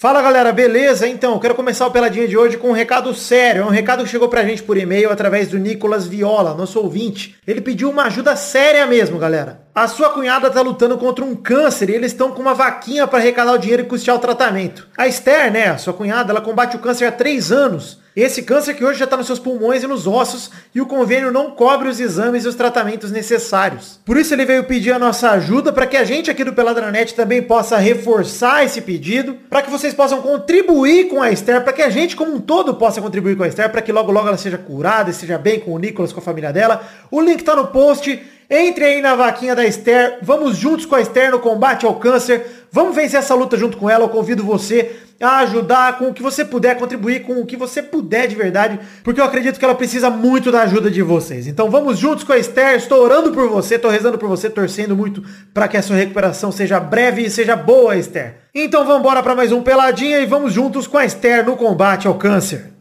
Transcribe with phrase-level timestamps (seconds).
[0.00, 1.06] Fala galera, beleza?
[1.06, 3.60] Então, quero começar o Peladinha de hoje com um recado sério.
[3.60, 7.36] É um recado que chegou pra gente por e-mail através do Nicolas Viola, nosso ouvinte.
[7.46, 9.60] Ele pediu uma ajuda séria mesmo, galera.
[9.74, 13.18] A sua cunhada tá lutando contra um câncer e eles estão com uma vaquinha para
[13.18, 14.88] arrecadar o dinheiro e custear o tratamento.
[14.96, 18.00] A Esther, né, a sua cunhada, ela combate o câncer há três anos.
[18.22, 21.32] Esse câncer que hoje já está nos seus pulmões e nos ossos e o convênio
[21.32, 23.98] não cobre os exames e os tratamentos necessários.
[24.04, 27.14] Por isso ele veio pedir a nossa ajuda para que a gente aqui do Peladranet
[27.14, 31.80] também possa reforçar esse pedido, para que vocês possam contribuir com a Esther, para que
[31.80, 34.36] a gente como um todo possa contribuir com a Esther, para que logo logo ela
[34.36, 36.86] seja curada e seja bem com o Nicolas, com a família dela.
[37.10, 38.20] O link está no post.
[38.52, 42.44] Entre aí na vaquinha da Esther, vamos juntos com a Esther no combate ao câncer,
[42.72, 46.20] vamos vencer essa luta junto com ela, eu convido você a ajudar com o que
[46.20, 49.76] você puder, contribuir com o que você puder de verdade, porque eu acredito que ela
[49.76, 51.46] precisa muito da ajuda de vocês.
[51.46, 54.96] Então vamos juntos com a Esther, estou orando por você, estou rezando por você, torcendo
[54.96, 55.22] muito
[55.54, 58.34] para que a sua recuperação seja breve e seja boa, Esther.
[58.52, 62.08] Então vamos embora para mais um Peladinha e vamos juntos com a Esther no combate
[62.08, 62.79] ao câncer.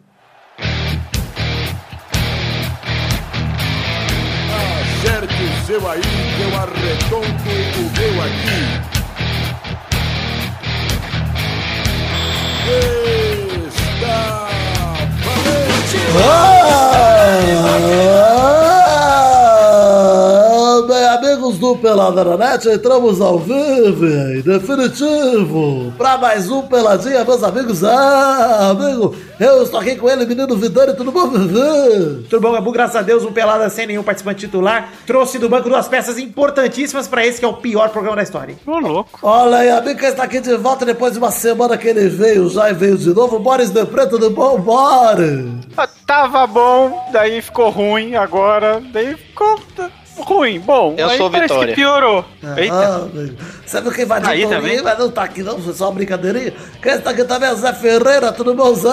[5.70, 6.02] Seu aí,
[6.42, 8.60] eu arredondo o meu aqui.
[13.76, 14.50] Está
[16.18, 17.10] Ah,
[21.60, 27.84] do Peladranet, entramos ao vivo, em definitivo, para mais um Peladinha, meus amigos.
[27.84, 32.24] Ah, amigo, eu estou aqui com ele, menino Vidani, tudo bom, Vivi?
[32.30, 32.72] Tudo bom, Gabu?
[32.72, 34.90] Graças a Deus, um pelada sem nenhum participante titular.
[35.06, 38.56] Trouxe do banco duas peças importantíssimas para esse que é o pior programa da história.
[38.66, 39.20] Ô, louco.
[39.22, 42.50] Olha aí, amigo, que está aqui de volta depois de uma semana que ele veio,
[42.50, 43.38] já e veio de novo.
[43.38, 45.46] Boris de Preto, tudo bom, Boris?
[45.78, 49.60] Ah, Tava bom, daí ficou ruim, agora, daí ficou
[50.24, 50.60] ruim.
[50.60, 51.74] Bom, Eu aí sou parece Vitória.
[51.76, 52.26] que piorou.
[52.58, 52.74] Eita.
[52.76, 53.36] Ah, amigo.
[53.66, 54.82] Sabe quem vai de Aí Torinho, também?
[54.84, 56.54] mas não tá aqui não, foi só uma brincadeirinha.
[56.82, 58.90] Quem está aqui também é o Zé Ferreira, tudo bom, Zé?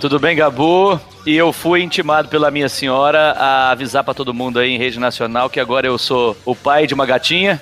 [0.00, 1.00] Tudo bem, Gabu?
[1.26, 5.00] E eu fui intimado pela minha senhora a avisar pra todo mundo aí em rede
[5.00, 7.60] nacional que agora eu sou o pai de uma gatinha.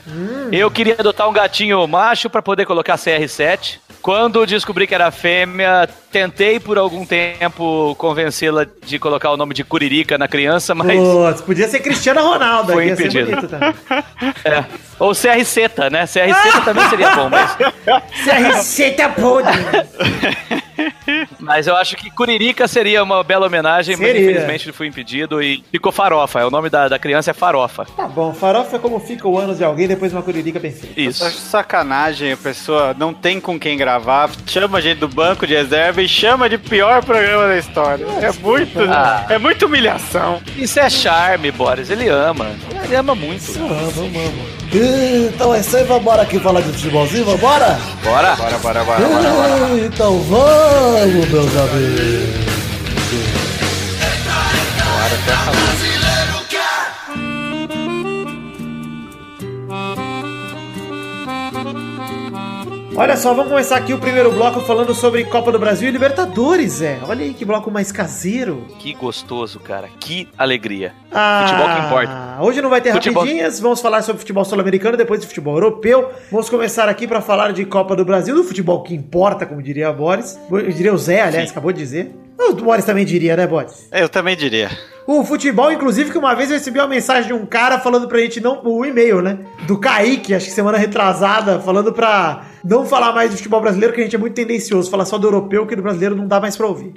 [0.52, 3.78] Eu queria adotar um gatinho macho pra poder colocar CR7.
[4.04, 9.64] Quando descobri que era fêmea, tentei por algum tempo convencê-la de colocar o nome de
[9.64, 13.48] Curirica na criança, mas Putz, podia ser Cristiano Ronaldo, Foi impedido.
[13.48, 13.72] também.
[14.44, 14.62] é.
[14.98, 16.04] Ou CR7, né?
[16.04, 17.56] CR7 também seria bom, mas
[18.28, 19.54] a receita podre.
[21.40, 24.22] Mas eu acho que Curirica seria uma bela homenagem, mas Seria.
[24.22, 26.44] infelizmente ele foi impedido e ficou Farofa.
[26.46, 27.86] O nome da, da criança é Farofa.
[27.96, 30.72] Tá bom, farofa é como fica o ânus de alguém depois de uma curirica bem
[30.72, 31.00] feita.
[31.00, 31.24] Isso.
[31.24, 35.54] Acho sacanagem, a pessoa não tem com quem gravar, chama a gente do banco de
[35.54, 38.04] reserva e chama de pior programa da história.
[38.20, 39.26] É muito, Ah.
[39.28, 40.40] é muita humilhação.
[40.56, 41.90] Isso é charme, Boris.
[41.90, 42.46] Ele ama.
[42.84, 43.52] Ele ama muito.
[43.52, 44.63] Vamos, vamos.
[44.76, 47.78] Então é isso aí, vambora aqui falar de futebolzinho, vambora?
[48.02, 48.34] Bora?
[48.34, 49.80] Bora, bora, bora, bora, bora.
[49.86, 52.54] Então vamos, meus amigos.
[62.96, 66.74] Olha só, vamos começar aqui o primeiro bloco falando sobre Copa do Brasil e Libertadores,
[66.74, 66.98] Zé.
[67.08, 68.64] Olha aí que bloco mais caseiro.
[68.78, 69.88] Que gostoso, cara.
[69.98, 70.92] Que alegria.
[71.10, 72.36] Ah, Futebol que importa.
[72.40, 76.08] Hoje não vai ter Futebol- rapidinhas, vamos falar sobre futebol sul-americano, depois de futebol europeu.
[76.30, 79.92] Vamos começar aqui para falar de Copa do Brasil, do futebol que importa, como diria
[79.92, 80.38] Boris.
[80.48, 82.14] Eu diria o Zé, aliás, acabou de dizer.
[82.38, 83.88] O Boris também diria, né, Boris?
[83.92, 84.70] Eu também diria.
[85.06, 88.18] O futebol, inclusive, que uma vez eu recebi uma mensagem de um cara falando pra
[88.20, 88.62] gente não.
[88.64, 89.38] O e-mail, né?
[89.66, 94.00] Do Kaique, acho que semana retrasada, falando pra não falar mais do futebol brasileiro, que
[94.00, 96.56] a gente é muito tendencioso, falar só do europeu, que do brasileiro não dá mais
[96.56, 96.94] pra ouvir.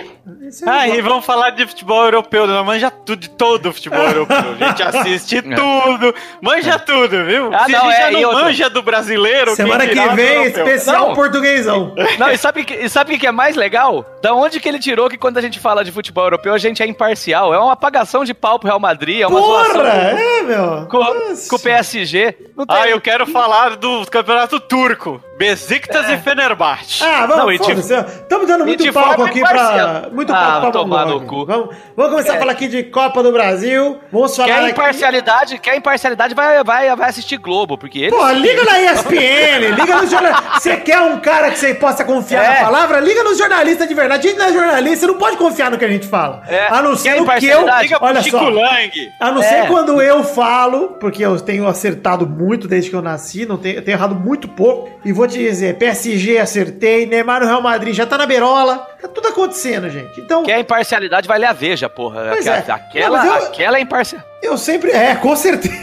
[0.47, 3.67] Esse é o Ah, e vamos falar de futebol europeu, não manja tudo, de todo
[3.67, 4.37] o futebol europeu.
[4.37, 7.53] A gente assiste tudo, manja tudo, viu?
[7.53, 8.43] Ah, Se não, a gente é, já não outra?
[8.45, 11.13] manja do brasileiro, Semana que vem, especial Não.
[11.15, 11.93] portuguesão.
[12.17, 14.05] Não, e sabe, que- e sabe o que é mais legal?
[14.23, 16.81] Da onde que ele tirou que quando a gente fala de futebol europeu, a gente
[16.81, 17.53] é imparcial.
[17.53, 19.83] É uma apagação de pau pro Real Madrid, é uma Porra!
[19.83, 20.87] É, meu.
[20.89, 21.03] com,
[21.49, 22.33] com, o PSG.
[22.55, 25.21] Não tem- Ah, eu quero falar do campeonato turco.
[25.37, 27.03] Besiktas e Fenerbahçe.
[27.03, 27.71] Ah, vamos, Não, e de-.
[27.73, 30.09] Estamos dando muito palco aqui pra.
[30.11, 31.45] Muito Ah, palco pra tomar no cu.
[31.45, 33.99] Vamos, vamos começar a falar aqui de Copa do Brasil.
[34.11, 34.71] Vamos falar Quer aqui.
[34.71, 38.09] imparcialidade, quer imparcialidade vai, vai, vai assistir Globo, porque ele.
[38.11, 40.63] Pô, liga na ESPN, liga nos jornalistas.
[40.63, 42.59] Você quer um cara que você possa confiar É.
[42.59, 42.99] na palavra?
[42.99, 44.27] Liga nos jornalistas de verdade.
[44.27, 46.41] A gente não é jornalista, não pode confiar no que a gente fala.
[46.47, 46.67] É.
[46.67, 47.61] A não ser Quer no que eu.
[47.61, 47.83] imparcialidade?
[47.83, 48.49] Liga Olha Chico só.
[48.49, 49.11] Lang.
[49.19, 49.45] A não É.
[49.45, 53.75] ser quando eu falo, porque eu tenho acertado muito desde que eu nasci, não tenho,
[53.77, 54.89] eu tenho errado muito pouco.
[55.03, 58.87] E vou te dizer, PSG acertei, Neymar no Real Madrid já tá na berola.
[59.01, 60.19] Tá tudo acontecendo, gente.
[60.19, 62.29] Então, Quer imparcialidade, vai ler a Veja, porra.
[62.33, 62.71] Pois Aquela, é.
[62.81, 64.21] aquela, Não, eu- aquela é imparcial.
[64.41, 64.91] eu sempre.
[64.91, 65.75] É, com certeza.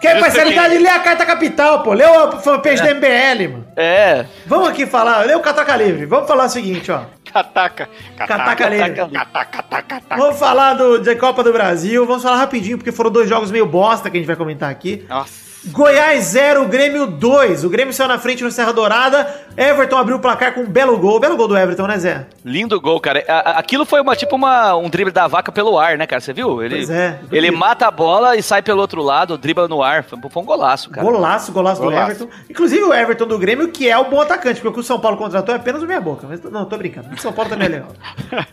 [0.00, 0.74] Que é especialidade?
[0.74, 0.82] aqui.
[0.82, 1.92] Lê a carta capital, pô.
[1.92, 3.66] Lê o fanpage da MBL, mano.
[3.76, 4.24] É.
[4.46, 6.06] Vamos aqui falar, lê o Cataca Livre.
[6.06, 7.00] Vamos falar o seguinte, ó.
[7.34, 7.88] Cataca.
[8.16, 8.54] Cataca.
[8.54, 10.16] Cataca, cataca, cataca.
[10.16, 12.06] Vamos falar do, da Copa do Brasil.
[12.06, 15.04] Vamos falar rapidinho, porque foram dois jogos meio bosta que a gente vai comentar aqui.
[15.08, 15.43] Nossa.
[15.66, 17.64] Goiás 0, Grêmio 2.
[17.64, 19.42] O Grêmio saiu na frente no Serra Dourada.
[19.56, 21.18] Everton abriu o placar com um belo gol.
[21.20, 22.26] Belo gol do Everton, né, Zé?
[22.44, 23.24] Lindo gol, cara.
[23.28, 26.20] A- Aquilo foi uma, tipo uma, um drible da vaca pelo ar, né, cara?
[26.20, 26.62] Você viu?
[26.62, 27.18] Ele, Pois é.
[27.32, 30.02] ele mata a bola e sai pelo outro lado, dribla no ar.
[30.04, 31.06] Foi, foi um golaço, cara.
[31.06, 32.10] Golaço, golaço, do Golaço.
[32.10, 32.28] Everton.
[32.50, 34.98] Inclusive o Everton do Grêmio, que é o bom atacante, porque o que o São
[35.00, 36.26] Paulo contratou é apenas o meia boca.
[36.28, 37.08] Mas não, tô brincando.
[37.14, 37.88] O São Paulo também é legal.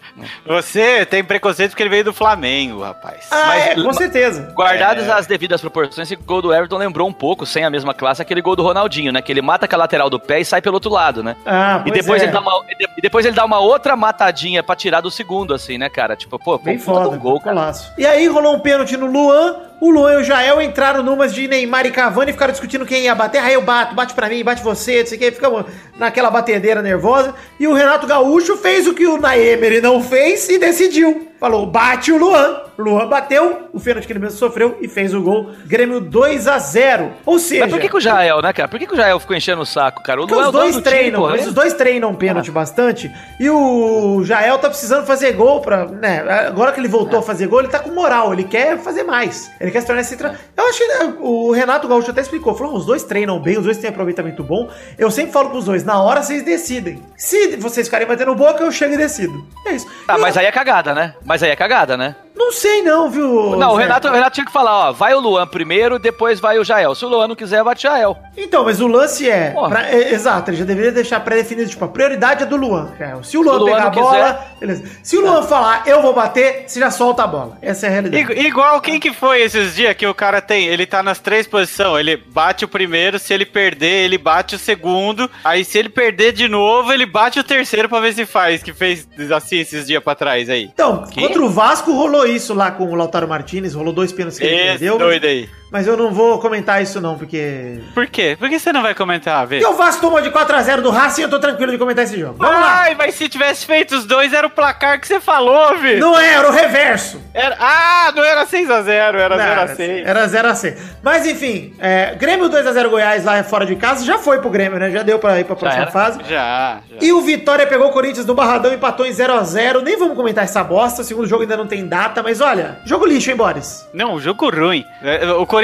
[0.46, 3.26] Você tem preconceito porque ele veio do Flamengo, rapaz.
[3.32, 4.52] Ah, Mas- é, com certeza.
[4.56, 5.12] Guardadas É.
[5.12, 8.42] as devidas proporções, esse gol do Everton lembrou um pouco, sem a mesma classe, aquele
[8.42, 9.22] gol do Ronaldinho, né?
[9.22, 11.36] Que ele mata com a lateral do pé e sai pelo outro lado, né?
[11.46, 12.26] Ah, E pois depois, é.
[12.26, 15.54] ele dá uma, e de- depois ele dá uma outra matadinha pra tirar do segundo,
[15.54, 16.16] assim, né, cara?
[16.16, 17.72] Tipo, pô, Bem de foda, um gol, cara.
[17.98, 19.56] E aí rolou um pênalti no Luan.
[19.82, 23.06] O Luan e o Jael entraram numas de Neymar e Cavani e ficaram discutindo quem
[23.06, 23.40] ia bater.
[23.40, 25.32] Aí eu bato, bate pra mim, bate você, não sei o que.
[25.32, 25.66] Ficamos
[25.98, 27.34] naquela batedeira nervosa.
[27.60, 31.32] E o Renato Gaúcho fez o que o Naemer não fez e decidiu.
[31.40, 32.62] Falou, bate o Luan.
[32.78, 35.50] O Luan bateu, o pênalti que ele mesmo sofreu e fez o gol.
[35.66, 37.62] Grêmio 2 a 0 Ou seja...
[37.62, 38.68] Mas por que, que o Jael, né, cara?
[38.68, 40.22] Por que, que o Jael ficou enchendo o saco, cara?
[40.22, 43.12] O Luan é os dono dois do time, treinam, mas os dois treinam pênalti bastante.
[43.40, 45.86] E o Jael tá precisando fazer gol pra.
[45.86, 49.04] Né, agora que ele voltou a fazer gol, ele tá com moral, ele quer fazer
[49.04, 49.52] mais.
[49.60, 50.36] Ele quer se tornar esse tra...
[50.56, 53.64] Eu acho que né, o Renato Gaúcho até explicou: falou, os dois treinam bem, os
[53.64, 54.70] dois têm aproveitamento bom.
[54.98, 57.02] Eu sempre falo pros dois, na hora vocês decidem.
[57.18, 59.46] Se vocês ficarem batendo boca, eu chego e decido.
[59.66, 59.88] É isso.
[60.08, 61.16] Ah, Eu mas aí é cagada, né?
[61.26, 62.16] Mas aí é cagada, né?
[62.44, 63.56] Não sei, não, viu?
[63.56, 63.76] não, o?
[63.76, 66.94] Renato, o Renato tinha que falar, ó, vai o Luan primeiro, depois vai o Jael.
[66.96, 68.18] Se o Luan não quiser, bate o Jael.
[68.36, 71.88] Então, mas o lance é, pra- é, Exato, ele já deveria deixar pré-definido, tipo, a
[71.88, 72.90] prioridade é do Luan.
[73.00, 73.24] Jael.
[73.24, 74.84] Se o Luan, Se o Luan pegar a bola, quiser- beleza.
[75.04, 77.58] Se o Luan falar, eu vou bater, você já solta a bola.
[77.62, 78.24] Essa é a realidade.
[78.24, 80.66] Igu- Igual quem que foi esses dias que o cara tem?
[80.68, 82.00] Ele tá nas três posições.
[82.00, 85.30] Ele bate o primeiro, se ele perder, ele bate o segundo.
[85.44, 88.62] Aí se ele perder de novo, ele bate o terceiro pra ver se faz.
[88.64, 90.64] Que fez assim esses dias pra trás aí.
[90.74, 91.22] Então, Que?
[91.22, 94.64] contra o Vasco rolou isso lá com o Lautaro Martinez, rolou dois pênaltis que ele
[94.64, 94.98] perdeu.
[94.98, 95.50] doido aí.
[95.72, 97.80] Mas eu não vou comentar isso não, porque...
[97.94, 98.36] Por quê?
[98.38, 99.60] Por que você não vai comentar, vê?
[99.60, 102.36] Porque o Vasco tomou de 4x0 do Racing, eu tô tranquilo de comentar esse jogo.
[102.38, 102.82] Vamos lá!
[102.82, 105.96] Ai, mas se tivesse feito os dois, era o placar que você falou, Vi.
[105.96, 107.22] Não era o reverso!
[107.34, 107.56] Era...
[107.58, 110.04] Ah, não era 6x0, era Não, 0x6.
[110.06, 110.78] Era 0x6.
[111.02, 114.92] Mas enfim, é, Grêmio 2x0 Goiás lá fora de casa, já foi pro Grêmio, né?
[114.92, 115.92] Já deu pra ir pra próxima era?
[115.92, 116.20] fase.
[116.28, 116.98] Já, já.
[117.00, 119.82] E o Vitória pegou o Corinthians no Barradão, empatou em 0x0.
[119.82, 123.06] Nem vamos comentar essa bosta, o segundo jogo ainda não tem data, mas olha, jogo
[123.06, 123.88] lixo, hein, Boris?
[123.94, 124.84] Não, jogo ruim.
[125.02, 125.61] É, O Corinthians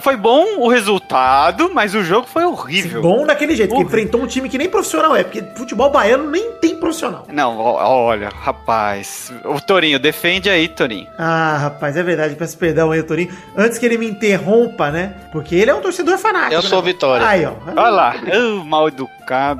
[0.00, 3.02] foi bom o resultado, mas o jogo foi horrível.
[3.02, 6.52] Bom daquele jeito, que enfrentou um time que nem profissional é, porque futebol baiano nem
[6.52, 7.26] tem profissional.
[7.32, 9.32] Não, olha, rapaz.
[9.44, 11.06] O Torinho, defende aí, Torinho.
[11.18, 13.30] Ah, rapaz, é verdade, peço perdão aí, Torinho.
[13.56, 15.14] Antes que ele me interrompa, né?
[15.32, 16.54] Porque ele é um torcedor fanático.
[16.54, 16.92] Eu sou né?
[16.92, 17.26] Vitória.
[17.26, 17.52] Aí, ó.
[17.66, 18.14] Olha lá.
[18.16, 19.15] Uh, mal educado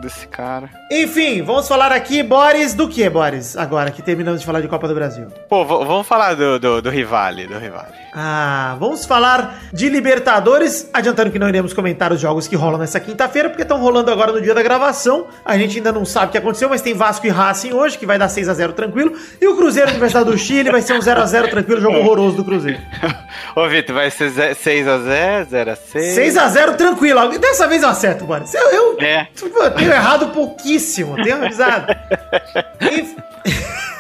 [0.07, 0.71] esse cara.
[0.91, 3.57] Enfim, vamos falar aqui, Boris, do que, Boris?
[3.57, 5.27] Agora que terminamos de falar de Copa do Brasil.
[5.49, 7.95] Pô, vamos falar do, do, do Rivale, do Rivale.
[8.15, 13.01] Ah, vamos falar de Libertadores, adiantando que não iremos comentar os jogos que rolam nessa
[13.01, 15.27] quinta-feira, porque estão rolando agora no dia da gravação.
[15.45, 18.07] A gente ainda não sabe o que aconteceu, mas tem Vasco e Racing hoje, que
[18.07, 19.13] vai dar 6 a 0 tranquilo.
[19.41, 22.37] E o Cruzeiro Universidade do Chile vai ser um 0 a 0 tranquilo, jogo horroroso
[22.37, 22.79] do Cruzeiro.
[23.55, 26.15] Ô, Vitor, vai ser 6x0, 0x6.
[26.15, 27.39] 6 a 0 tranquilo.
[27.39, 28.55] Dessa vez eu acerto, Boris.
[28.55, 29.27] Eu, eu, É.
[29.63, 31.93] eu tenho errado pouquíssimo, tenho avisado.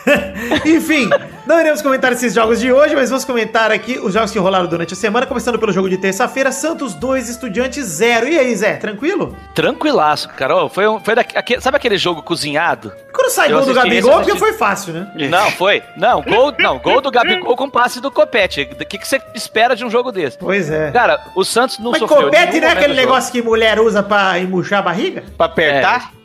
[0.67, 1.09] Enfim,
[1.47, 4.67] não iremos comentar esses jogos de hoje, mas vamos comentar aqui os jogos que rolaram
[4.67, 8.29] durante a semana, começando pelo jogo de terça-feira, Santos 2, Estudiantes 0.
[8.29, 9.37] E aí, Zé, tranquilo?
[9.55, 10.57] Tranquilaço, cara.
[10.57, 11.15] Ô, foi um, foi
[11.61, 12.93] sabe aquele jogo cozinhado?
[13.13, 14.49] Quando sai Eu gol do assisti Gabigol, eu porque assisti.
[14.49, 15.11] foi fácil, né?
[15.31, 15.83] Não, foi.
[15.97, 18.69] Não, gol, não, gol do Gabigol com passe do Copete.
[18.71, 20.37] O que, que você espera de um jogo desse?
[20.39, 20.91] Pois é.
[20.91, 23.81] Cara, o Santos não Mas sofreu copete nenhum não é momento aquele negócio que mulher
[23.81, 25.25] usa pra emurchar a barriga?
[25.37, 26.13] Pra apertar?
[26.13, 26.16] É,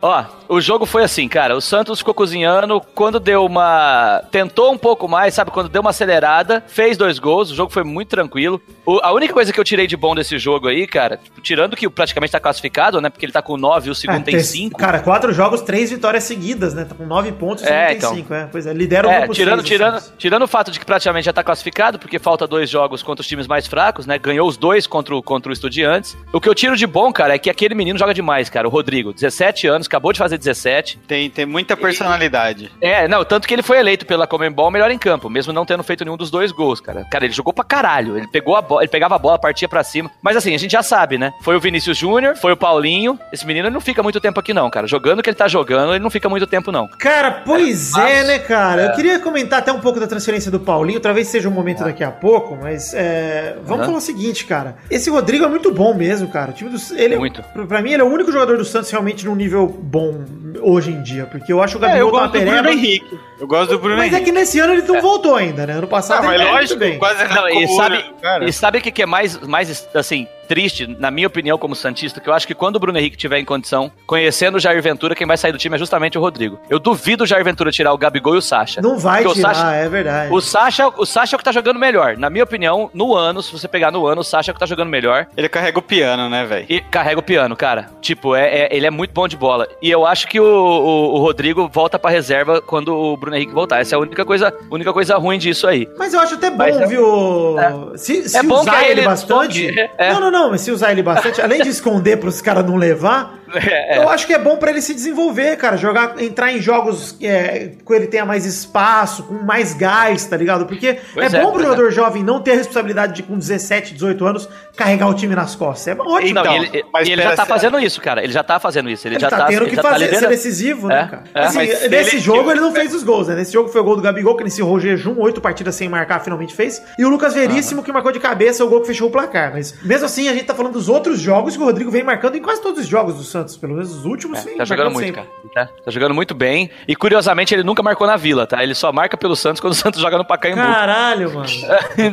[0.00, 1.56] ó, o jogo foi assim, cara.
[1.56, 2.80] O Santos ficou cozinhando.
[2.94, 4.22] Quando deu uma.
[4.30, 5.50] Tentou um pouco mais, sabe?
[5.50, 7.50] Quando deu uma acelerada, fez dois gols.
[7.50, 8.60] O jogo foi muito tranquilo.
[8.86, 11.76] O- a única coisa que eu tirei de bom desse jogo aí, cara, tipo, tirando
[11.76, 13.08] que praticamente tá classificado, né?
[13.10, 14.78] Porque ele tá com 9 e o segundo Ah, tem ter- 5.
[14.78, 16.84] Cara, quatro jogos, três vitórias seguidas, né?
[16.84, 18.14] Tá com nove pontos e o É, segundo tem então.
[18.14, 18.46] cinco, é.
[18.50, 20.12] Pois é, lidera o É, grupo tirando, seis, o tirando, Santos.
[20.18, 23.26] tirando o fato de que praticamente já tá classificado, porque falta dois jogos contra os
[23.28, 24.18] times mais fracos, né?
[24.18, 26.16] Ganhou os dois contra o, contra o Estudiantes.
[26.32, 28.66] O que eu tiro de bom, cara, é que aquele menino joga demais, cara.
[28.66, 30.98] O Rodrigo, 17 anos, acabou de fazer 17.
[31.06, 32.70] Tem, tem muita personalidade.
[32.80, 35.82] É, não, tanto que ele foi eleito pela Comembol melhor em campo, mesmo não tendo
[35.82, 37.04] feito nenhum dos dois gols, cara.
[37.10, 38.16] Cara, ele jogou pra caralho.
[38.16, 40.10] Ele pegou a bola, ele pegava a bola, partia pra cima.
[40.22, 41.32] Mas assim, a gente já sabe, né?
[41.42, 43.18] Foi o Vinícius Júnior, foi o Paulinho.
[43.32, 44.86] Esse menino ele não fica muito tempo aqui, não, cara.
[44.86, 46.88] Jogando o que ele tá jogando, ele não fica muito tempo, não.
[46.98, 48.82] Cara, pois É, é, né, cara?
[48.82, 48.86] é.
[48.88, 52.02] Eu queria comentar até um pouco da transferência do Paulinho, talvez seja um momento daqui
[52.04, 53.84] a pouco, mas é, vamos Aham.
[53.86, 54.76] falar o seguinte, cara.
[54.90, 56.50] Esse Rodrigo é muito bom mesmo, cara.
[56.50, 57.42] O time do ele é- Muito.
[57.42, 60.24] pra- Pra mim, ele é o único jogador do Santos realmente num nível bom
[60.60, 62.72] hoje em dia, porque eu acho o É, eu Gabigol tá gosto do Bruno pereba.
[62.72, 63.18] Henrique.
[63.40, 64.26] Eu gosto do Bruno Mas é Henrique.
[64.26, 65.72] que nesse ano ele não voltou ainda, né?
[65.74, 66.98] Ano passado Ah, mas ele muito lógico, bem.
[66.98, 68.44] quase Não, e sabe, cara.
[68.44, 72.20] e sabe o que, que é mais, mais, assim, triste, na minha opinião, como Santista?
[72.20, 75.14] Que eu acho que quando o Bruno Henrique tiver em condição, conhecendo o Jair Ventura,
[75.14, 76.58] quem vai sair do time é justamente o Rodrigo.
[76.68, 78.80] Eu duvido o Jair Ventura tirar o Gabigol e o Sacha.
[78.82, 80.32] Não vai tirar, Sacha- é verdade.
[80.34, 82.16] O Sacha, o Sacha é o que tá jogando melhor.
[82.16, 84.60] Na minha opinião, no ano, se você pegar no ano, o Sacha é o que
[84.60, 85.26] tá jogando melhor.
[85.36, 86.66] Ele carrega o piano, né, velho?
[86.68, 87.88] E carrega o piano, cara.
[88.00, 89.68] Tipo, é, é- ele é muito bom de bola.
[89.80, 93.52] E eu acho que o, o- o Rodrigo volta pra reserva quando o Bruno Henrique
[93.52, 93.80] voltar.
[93.80, 95.88] Essa é a única coisa, única coisa ruim disso aí.
[95.98, 97.56] Mas eu acho até bom, Mas é- viu?
[97.96, 99.90] Se, se É bom usar que ele, ele bastante.
[99.98, 100.12] é.
[100.12, 103.38] Não, não, não, mas se usar ele bastante, além de esconder pros caras não levar,
[103.52, 105.76] É, eu acho que é bom pra ele se desenvolver, cara.
[105.76, 110.66] Jogar, entrar em jogos é, que ele tenha mais espaço, com mais gás, tá ligado?
[110.66, 113.94] Porque Pois é, é, bom pro jogador jovem não ter a responsabilidade de, com 17,
[113.94, 115.88] 18 anos, carregar o time nas costas.
[115.88, 116.32] É ótimo.
[116.34, 118.22] Não, Então, e ele, mas e ele já tá fazendo isso, cara.
[118.22, 119.08] Ele já tá fazendo isso.
[119.08, 120.28] Ele, Ele já tá, tá, tendo ele que tá fazer, ser liderando.
[120.28, 121.24] decisivo, né, É, cara?
[121.34, 123.34] é, assim, mas se nesse ele- jogo ele não fez os gols, né?
[123.36, 126.54] Nesse jogo foi o gol do Gabigol, que nesse jejum, oito partidas sem marcar, finalmente
[126.54, 126.82] fez.
[126.98, 129.52] E o Lucas Veríssimo, que marcou de cabeça o gol que fechou o placar.
[129.52, 132.36] Mas mesmo assim, a gente tá falando dos outros jogos que o Rodrigo vem marcando
[132.36, 133.56] em quase todos os jogos do Santos.
[133.56, 134.56] Pelo menos os últimos, sim.
[134.56, 135.22] Tá jogando muito, sempre.
[135.52, 135.66] cara.
[135.66, 136.70] Tá, tá jogando muito bem.
[136.86, 138.62] E curiosamente, ele nunca marcou na Vila, tá?
[138.62, 140.60] Ele só marca pelo Santos quando o Santos joga no Pacaembu.
[140.60, 141.48] Caralho, mano.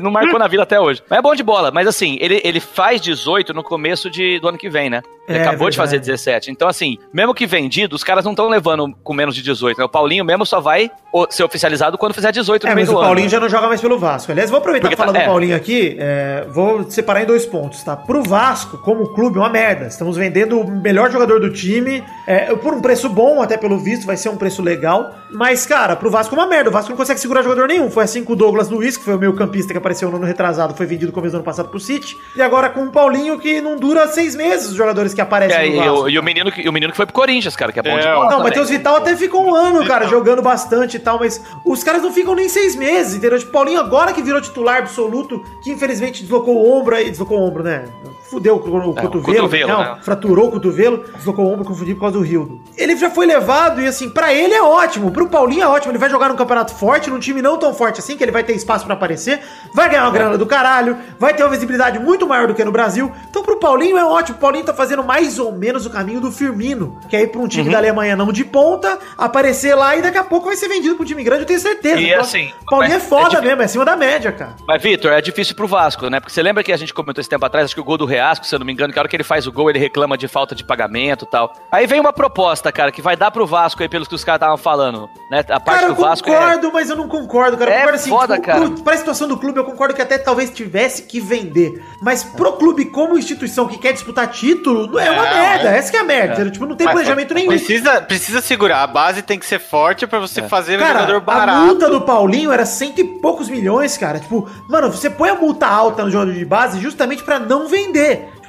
[0.02, 1.04] não marcou na Vila até hoje.
[1.10, 1.72] Mas é bom de bola.
[1.72, 5.02] Mas assim, ele, ele faz 18 no começo de, do ano que vem, né?
[5.28, 6.50] Ele É, acabou de fazer 17.
[6.52, 9.78] Então, assim, mesmo que vendido, os caras não estão levando com menos de 18.
[9.78, 9.84] Né?
[9.84, 10.90] O Paulinho mesmo só vai o-
[11.32, 13.08] ser oficializado quando fizer 18 no É, meio mas do o ano.
[13.08, 14.32] Paulinho já não joga mais pelo Vasco.
[14.32, 15.32] Aliás, vou aproveitar Porque pra falar tá- do é.
[15.32, 15.96] Paulinho aqui.
[16.00, 17.96] é, vou separar em dois pontos, tá?
[17.96, 19.88] Pro Vasco, como clube, é uma merda.
[19.88, 24.06] Estamos vendendo o melhor jogador do time é, por um preço bom, até pelo visto,
[24.06, 25.16] vai ser um preço legal.
[25.32, 26.70] Mas, cara, pro Vasco é uma merda.
[26.70, 27.89] O Vasco não consegue segurar jogador nenhum.
[27.89, 30.25] Foi assim com o Douglas Luiz, que foi o meio campista que apareceu no ano
[30.25, 32.16] retrasado, foi vendido no começo do ano passado pro City.
[32.36, 35.68] E agora com o Paulinho, que não dura seis meses os jogadores que aparecem É,
[35.70, 36.04] no e, Vasco.
[36.04, 37.84] o, e o menino, que- e o menino que foi pro Corinthians, cara, que é
[37.84, 38.16] bom É, de bola.
[38.18, 38.44] Não, o também.
[38.44, 42.12] Matheus Vital até ficou um ano, cara, jogando bastante e tal, mas os caras não
[42.12, 43.38] ficam nem seis meses, entendeu?
[43.39, 47.41] Tipo, Paulinho agora que virou titular absoluto, que infelizmente deslocou o ombro aí, deslocou o
[47.41, 47.86] ombro, né?
[48.29, 49.98] Fudeu o, o É, o cotovelo, cotovelo, não, né?
[50.01, 52.62] fraturou o cotovelo, deslocou o ombro, confundi por causa do Rildo.
[52.77, 56.00] Ele já foi levado e assim, pra ele é ótimo, pro Paulinho é ótimo, ele
[56.00, 58.53] vai jogar num campeonato forte, num time não tão forte assim, que ele vai ter
[58.53, 59.39] espaço pra aparecer,
[59.74, 62.72] vai ganhar uma grana do caralho, vai ter uma visibilidade muito maior do que no
[62.72, 63.12] Brasil.
[63.29, 66.31] Então pro Paulinho é ótimo, o Paulinho tá fazendo mais ou menos o caminho do
[66.31, 70.01] Firmino, que é ir pra um time da Alemanha não de ponta, aparecer lá e
[70.01, 72.00] daqui a pouco vai ser vendido pra um time grande, eu tenho certeza.
[72.00, 73.48] E Então, assim, Paulinho é é foda difícil.
[73.48, 74.55] mesmo, é acima da média, cara.
[74.67, 76.19] Mas, Vitor, é difícil pro Vasco, né?
[76.19, 78.05] Porque você lembra que a gente comentou esse tempo atrás, acho que o gol do
[78.43, 80.17] Se eu não me engano, que a hora que ele faz o gol, ele reclama
[80.17, 81.53] de falta de pagamento e tal.
[81.71, 84.38] Aí vem uma proposta, cara, que vai dar pro Vasco aí, pelos que os caras
[84.39, 85.39] estavam falando, né?
[85.50, 86.33] A parte Cara, eu do Vasco é...
[86.36, 87.71] concordo, mas eu não concordo, cara.
[87.71, 88.59] Eu É concordo assim, foda, cara.
[88.62, 91.83] pro- pra situação do clube, eu concordo que até talvez tivesse que vender.
[92.01, 95.69] Mas pro clube, como instituição que quer disputar título, não é uma Não, merda.
[95.69, 95.77] é.
[95.77, 96.33] Essa que é a merda.
[96.33, 96.51] entendeu?
[96.51, 97.47] Tipo, não tem Mas planejamento nenhum.
[97.50, 98.83] Precisa, precisa segurar.
[98.83, 101.59] A base tem que ser forte pra você fazer um Cara, jogador a barato.
[101.65, 104.19] multa do Paulinho era cento e poucos milhões, cara.
[104.19, 108.07] Tipo, mano, você põe a multa alta no jogador de base justamente pra não vender.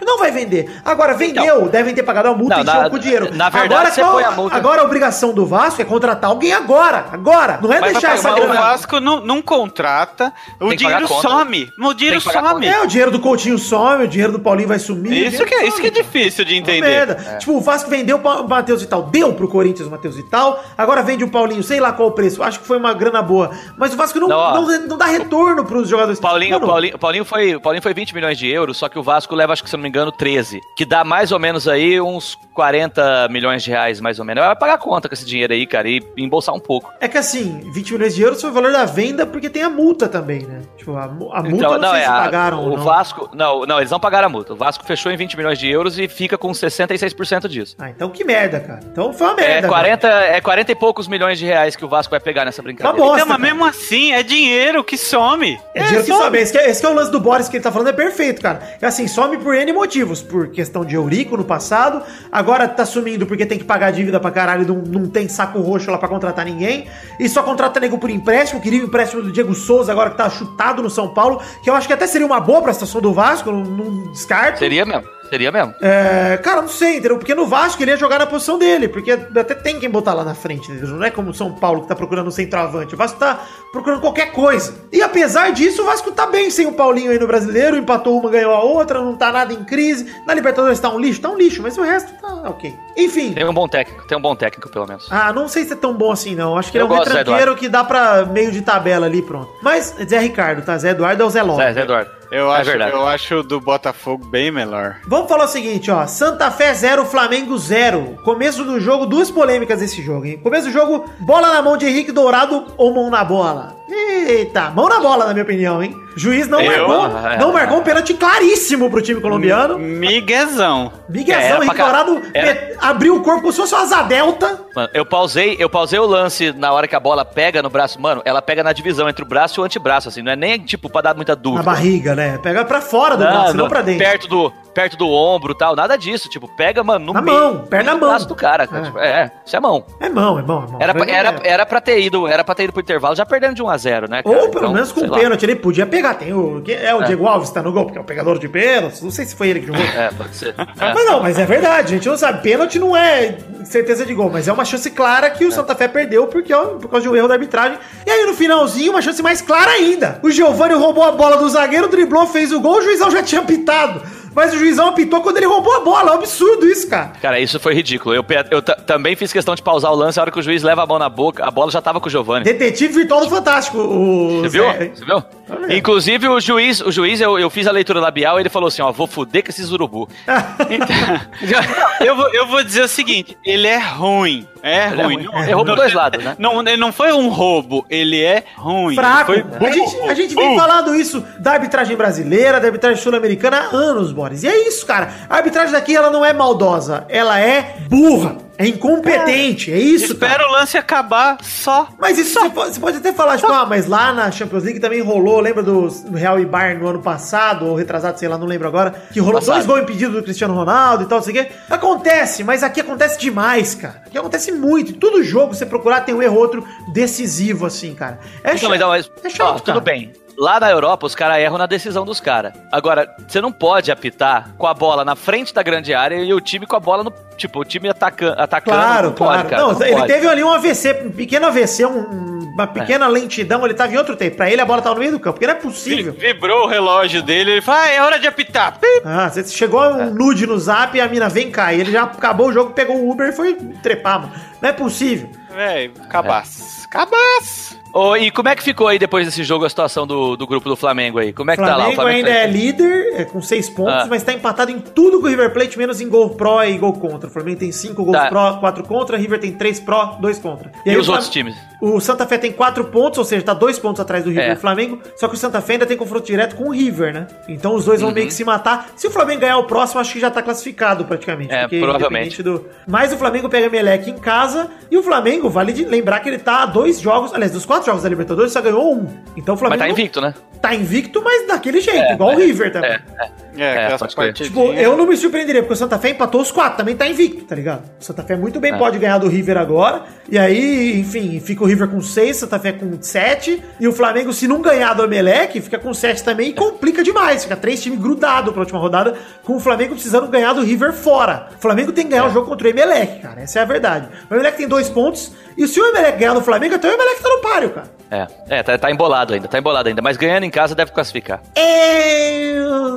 [0.09, 0.81] Não vai vender.
[0.85, 3.35] Agora, vendeu, devem ter pagado a multa Não, e encheu na- com dinheiro.
[3.35, 6.31] na verdade, agora, você qual- põe a multa- Agora a obrigação do Vasco é contratar
[6.31, 7.05] alguém agora.
[7.13, 7.59] Agora.
[7.63, 8.61] Não é Mas deixar essa pagar- O grana.
[8.61, 11.71] Vasco não, não contrata, o dinheiro some.
[11.79, 12.67] O dinheiro some.
[12.67, 15.33] É, o dinheiro do Coutinho some, o dinheiro do Paulinho vai sumir.
[15.33, 16.81] Isso que, é, isso que é difícil de entender.
[16.81, 17.37] merda.
[17.39, 19.03] Tipo, o Vasco vendeu o Matheus Vital.
[19.03, 20.65] Deu pro Corinthians o Matheus Vital.
[20.77, 22.43] Agora vende o Paulinho, sei lá qual o preço.
[22.43, 23.51] Acho que foi uma grana boa.
[23.77, 26.19] Mas o Vasco não, Não, não, não dá retorno pros jogadores.
[26.21, 29.35] Paulinho, Mano, Paulinho, Paulinho, foi, Paulinho foi 20 milhões de euros, só que o Vasco
[29.35, 30.61] leva, acho que se não me engano, 13.
[30.77, 34.45] Que dá mais ou menos aí uns 40 milhões de reais, mais ou menos.
[34.45, 36.93] Vai pagar a conta com esse dinheiro aí, cara, e embolsar um pouco.
[37.01, 39.71] É que assim, 20 milhões de euros foi o valor da venda porque tem a
[39.71, 40.61] multa também, né?
[40.77, 42.85] Tipo, a, a multa eu não, sei se é a- pagaram ou o não.
[42.85, 44.53] Vasco, não, não, eles não pagaram a multa.
[44.53, 47.77] O Vasco fechou em 20 milhões de euros e fica com 66% disso.
[47.79, 48.81] Ah, então que merda, cara.
[48.91, 49.69] Então foi uma É merda.
[49.69, 52.63] 40, é 40 e poucos milhões de reais que o Vasco vai pegar nessa Tá
[52.63, 52.99] brincadeira.
[52.99, 53.15] bom.
[53.15, 55.59] Então, mas mesmo assim, é dinheiro que some.
[55.75, 56.39] É dinheiro que sobe.
[56.39, 57.93] Esse que, é, esse que é o lance do Boris que ele tá falando, é
[57.93, 58.61] perfeito, cara.
[58.81, 60.21] É assim, some por N motivos.
[60.21, 64.31] Por questão de Eurico no passado, agora tá sumindo porque tem que pagar dívida pra
[64.31, 66.87] caralho, não, não tem saco roxo lá pra contratar ninguém.
[67.19, 70.29] E só contrata nego por empréstimo, queria o empréstimo do Diego Souza, agora que tá
[70.29, 73.13] chutado no São Paulo, que eu acho que até seria uma boa pra situação do
[73.13, 74.59] Vasco, não, não descarto.
[74.59, 75.18] Seria mesmo.
[75.29, 75.75] Seria mesmo.
[75.81, 77.19] É, cara, não sei, entendeu?
[77.19, 80.25] Porque no Vasco ele ia jogar na posição dele, porque até tem quem botar lá
[80.25, 80.97] na frente, entendeu?
[80.97, 82.95] Não é como o São Paulo que tá procurando um centroavante.
[82.95, 83.41] O Vasco tá
[83.73, 84.75] procurando qualquer coisa.
[84.93, 88.31] E apesar disso, o Vasco tá bem sem o Paulinho aí no brasileiro, empatou uma,
[88.31, 90.13] ganhou a outra, não tá nada em crise.
[90.27, 92.75] Na Libertadores tá um lixo, tá um lixo, mas o resto tá ok.
[92.97, 93.33] Enfim.
[93.33, 95.07] Tem um bom técnico, tem um bom técnico, pelo menos.
[95.11, 96.57] Ah, não sei se é tão bom assim, não.
[96.57, 99.51] Acho que ele Eu é um retranqueiro que dá pra meio de tabela ali, pronto.
[99.63, 100.77] Mas Zé Ricardo, tá?
[100.79, 101.65] Zé Eduardo é o Zé Lopes.
[101.65, 102.18] Zé, Zé Eduardo.
[102.31, 102.93] Eu, É acho, verdade.
[102.93, 104.97] eu acho o do Botafogo bem melhor.
[105.07, 106.07] Vamos falar o seguinte, ó.
[106.07, 108.19] Santa Fé 0, Flamengo 0.
[108.23, 110.39] Começo do jogo, duas polêmicas desse jogo, hein?
[110.43, 113.77] Começo do jogo, bola na mão de Henrique Dourado ou mão na bola?
[113.91, 115.95] Eita, mão na bola, na minha opinião, hein?
[116.15, 116.89] Juiz não Eu?
[116.89, 117.39] marcou, É.
[117.39, 119.79] não marcou um pênalti claríssimo pro time colombiano.
[119.79, 120.93] Miguezão.
[121.09, 124.03] É, Miguezão, era Henrique Dourado era- met- abriu o corpo como se fosse uma asa
[124.03, 124.61] delta.
[124.75, 128.01] Mano, eu pausei, eu pausei o lance na hora que a bola pega no braço.
[128.01, 130.21] Mano, ela pega na divisão entre o braço e o antebraço, assim.
[130.23, 131.63] Não é nem, tipo, pra dar muita Na dúvida.
[131.63, 132.39] barriga, né?
[132.39, 134.05] Pega pra fora do braço, não pra dentro.
[134.05, 135.75] Perto do, perto do ombro e tal.
[135.75, 136.29] Nada disso.
[136.29, 137.37] Tipo, pega, mano, no Na meio.
[137.39, 138.19] mão, perna na mão.
[138.27, 138.67] do cara.
[138.67, 138.83] cara.
[138.83, 138.85] É.
[138.87, 139.85] Tipo, É, isso é mão.
[140.01, 140.79] É mão, é mão, é mão.
[140.81, 143.25] Era, pra- Foi- era, era pra ter ido, era pra ter ido pro intervalo já
[143.27, 144.37] perdendo de 1 a 0 né, cara?
[144.37, 145.19] Ou pelo Então, menos com lá.
[145.19, 146.15] pênalti ele podia pegar.
[146.15, 148.39] Tem o, que é o Diego Alves que tá no gol, porque é o pegador
[148.39, 149.03] de pênaltis.
[149.03, 149.79] Não sei se foi ele que jogou.
[149.99, 150.55] É, pode ser.
[150.59, 150.65] É.
[150.95, 152.43] Mas não, mas é verdade, a gente não sabe.
[152.43, 155.89] Pênalti não é certeza de gol, mas é uma chance clara que o Santa Fé
[155.89, 157.79] perdeu porque, ó, por causa de um erro da arbitragem.
[158.07, 160.19] E aí no finalzinho, uma chance mais clara ainda.
[160.23, 163.43] O Giovanni roubou a bola do zagueiro, driblou, fez o gol, o juizão já tinha
[163.43, 164.01] pitado.
[164.35, 166.11] Mas o juizão apitou quando ele roubou a bola.
[166.11, 167.13] É um absurdo isso, cara.
[167.21, 168.15] Cara, isso foi ridículo.
[168.15, 170.63] Eu, eu ta- também fiz questão de pausar o lance a hora que o juiz
[170.63, 171.45] leva a mão na boca.
[171.45, 172.45] A bola já tava com o Giovanni.
[172.45, 173.79] Detetive virtual do Fantástico.
[173.79, 174.65] O Você viu?
[174.65, 174.91] Zé.
[174.95, 175.23] Você viu?
[175.71, 178.83] Inclusive, o juiz, o juiz eu, eu fiz a leitura labial e ele falou assim:
[178.83, 180.09] ó, vou fuder com esses urubu.
[182.01, 184.47] Eu vou, eu vou dizer o seguinte: ele é ruim.
[184.63, 185.15] É Ele é ruim.
[185.17, 185.25] ruim.
[185.25, 186.37] Não- Errou por dois lados, né?
[186.39, 188.95] Não, ele não foi um roubo, ele é ruim.
[188.95, 189.33] Fraco.
[189.33, 194.13] A gente, a gente vem falando isso da arbitragem brasileira, da arbitragem sul-americana há anos,
[194.19, 194.43] Boris.
[194.43, 195.11] E é isso, cara.
[195.31, 197.07] A arbitragem daqui, ela não é maldosa.
[197.09, 198.37] Ela é burra.
[198.61, 199.73] É incompetente.
[199.73, 200.33] É isso, cara.
[200.33, 201.91] Espera o lance acabar só.
[201.97, 204.81] Mas isso você pode, você pode até falar, tipo, ah, mas lá na Champions League
[204.81, 208.49] também rolou, lembra do, Real e Bayern no ano passado, ou retrasado, sei lá, não
[208.49, 209.55] lembro agora, que rolou Passado.
[209.55, 211.53] dois gols impedidos do Cristiano Ronaldo e tal, não sei o quê.
[211.71, 214.03] Acontece, mas aqui acontece demais, cara.
[214.05, 214.95] Aqui acontece muito.
[214.95, 218.19] Todo jogo, você procurar, tem um erro ou outro decisivo, assim, cara.
[218.43, 219.79] É Então, mas, mas, É chato, ó, cara.
[219.79, 220.13] tudo bem.
[220.39, 222.53] Lá na Europa, os caras erram na decisão dos caras.
[222.71, 226.41] Agora, você não pode apitar com a bola na frente da grande área e o
[226.41, 227.13] time com a bola no.
[227.37, 228.77] Tipo, o time ataca, atacando.
[228.77, 229.49] Claro, não pode, claro.
[229.49, 230.13] cara, não, não ele pode.
[230.13, 234.15] teve ali um AVC, um pequeno AVC, um- uma pequena lentidão, ele tava em outro
[234.17, 234.37] tempo.
[234.37, 236.13] Pra ele, a bola tava no meio do campo, porque não é possível.
[236.13, 238.79] Vibrou o relógio dele, ele falou: ah, é hora de apitar.
[239.05, 241.73] Ah, você chegou a um nude no zap e a mina vem cá.
[241.73, 244.33] E ele já acabou o jogo, pegou o Uber e foi trepar, mano.
[244.63, 245.31] Não é possível.
[245.53, 246.78] Véi, cabaço.
[246.91, 247.77] Cabaço.
[247.93, 250.69] Ô, e como é que ficou aí depois desse jogo a situação do, do grupo
[250.69, 251.33] do Flamengo aí?
[251.33, 251.85] Como é que tá lá?
[251.93, 254.07] Flamengo ainda tá- é líder, é, com seis pontos, Ah.
[254.09, 256.93] mas tá empatado em tudo com o River Plate, menos em gol pró e gol
[256.93, 257.29] contra.
[257.29, 258.29] O Flamengo tem cinco gols Tá.
[258.29, 260.71] pró, quatro contra, River tem três pró, dois contra.
[260.85, 261.57] E, aí os o outros times?
[261.81, 264.53] O Santa Fé tem quatro pontos, ou seja, tá dois pontos atrás do River É.
[264.53, 265.01] e Flamengo.
[265.17, 267.27] Só que o Santa Fé ainda tem confronto direto com o River, né?
[267.49, 268.15] Então os dois vão Uhum.
[268.15, 268.91] meio que se matar.
[268.97, 271.53] Se o Flamengo ganhar o próximo, acho que já tá classificado praticamente.
[271.55, 272.43] É, provavelmente.
[272.43, 272.67] Do...
[272.87, 274.69] Mas o Flamengo pega Melec em casa.
[274.91, 277.33] E o Flamengo, vale de lembrar que ele tá a dois jogos.
[277.35, 279.07] Aliás, dos quatro jogos da Libertadores, só ganhou um.
[279.37, 280.35] Então o Mas Flamengo tá invicto, né?
[280.61, 282.91] tá invicto, mas daquele jeito, igual o River também.
[282.91, 283.49] É, é.
[283.61, 284.33] É, É.
[284.33, 287.45] Tipo, eu não me surpreenderia, porque o Santa Fé empatou os quatro, também tá invicto,
[287.45, 287.83] tá ligado?
[288.01, 288.79] O Santa Fé muito bem É.
[288.79, 290.03] pode ganhar do River agora.
[290.29, 293.61] E aí, enfim, fica o River com seis, Santa Fé com sete.
[293.81, 297.43] E o Flamengo, se não ganhar do Emelec, fica com sete também e complica demais.
[297.43, 301.49] Fica três times grudados pra última rodada, com o Flamengo precisando ganhar do River fora.
[301.59, 303.41] O Flamengo tem que ganhar o jogo contra o Emelec, cara.
[303.41, 304.09] Essa é a verdade.
[304.31, 305.33] O Emelec tem dois pontos.
[305.59, 307.98] E se o Emelec ganhar no Flamengo, até o Emelec tá no páreo, cara.
[308.11, 310.03] É, é tá, tá embolado ainda, tá embolado ainda.
[310.03, 311.43] Mas ganhando em casa deve classificar.
[311.55, 312.53] É,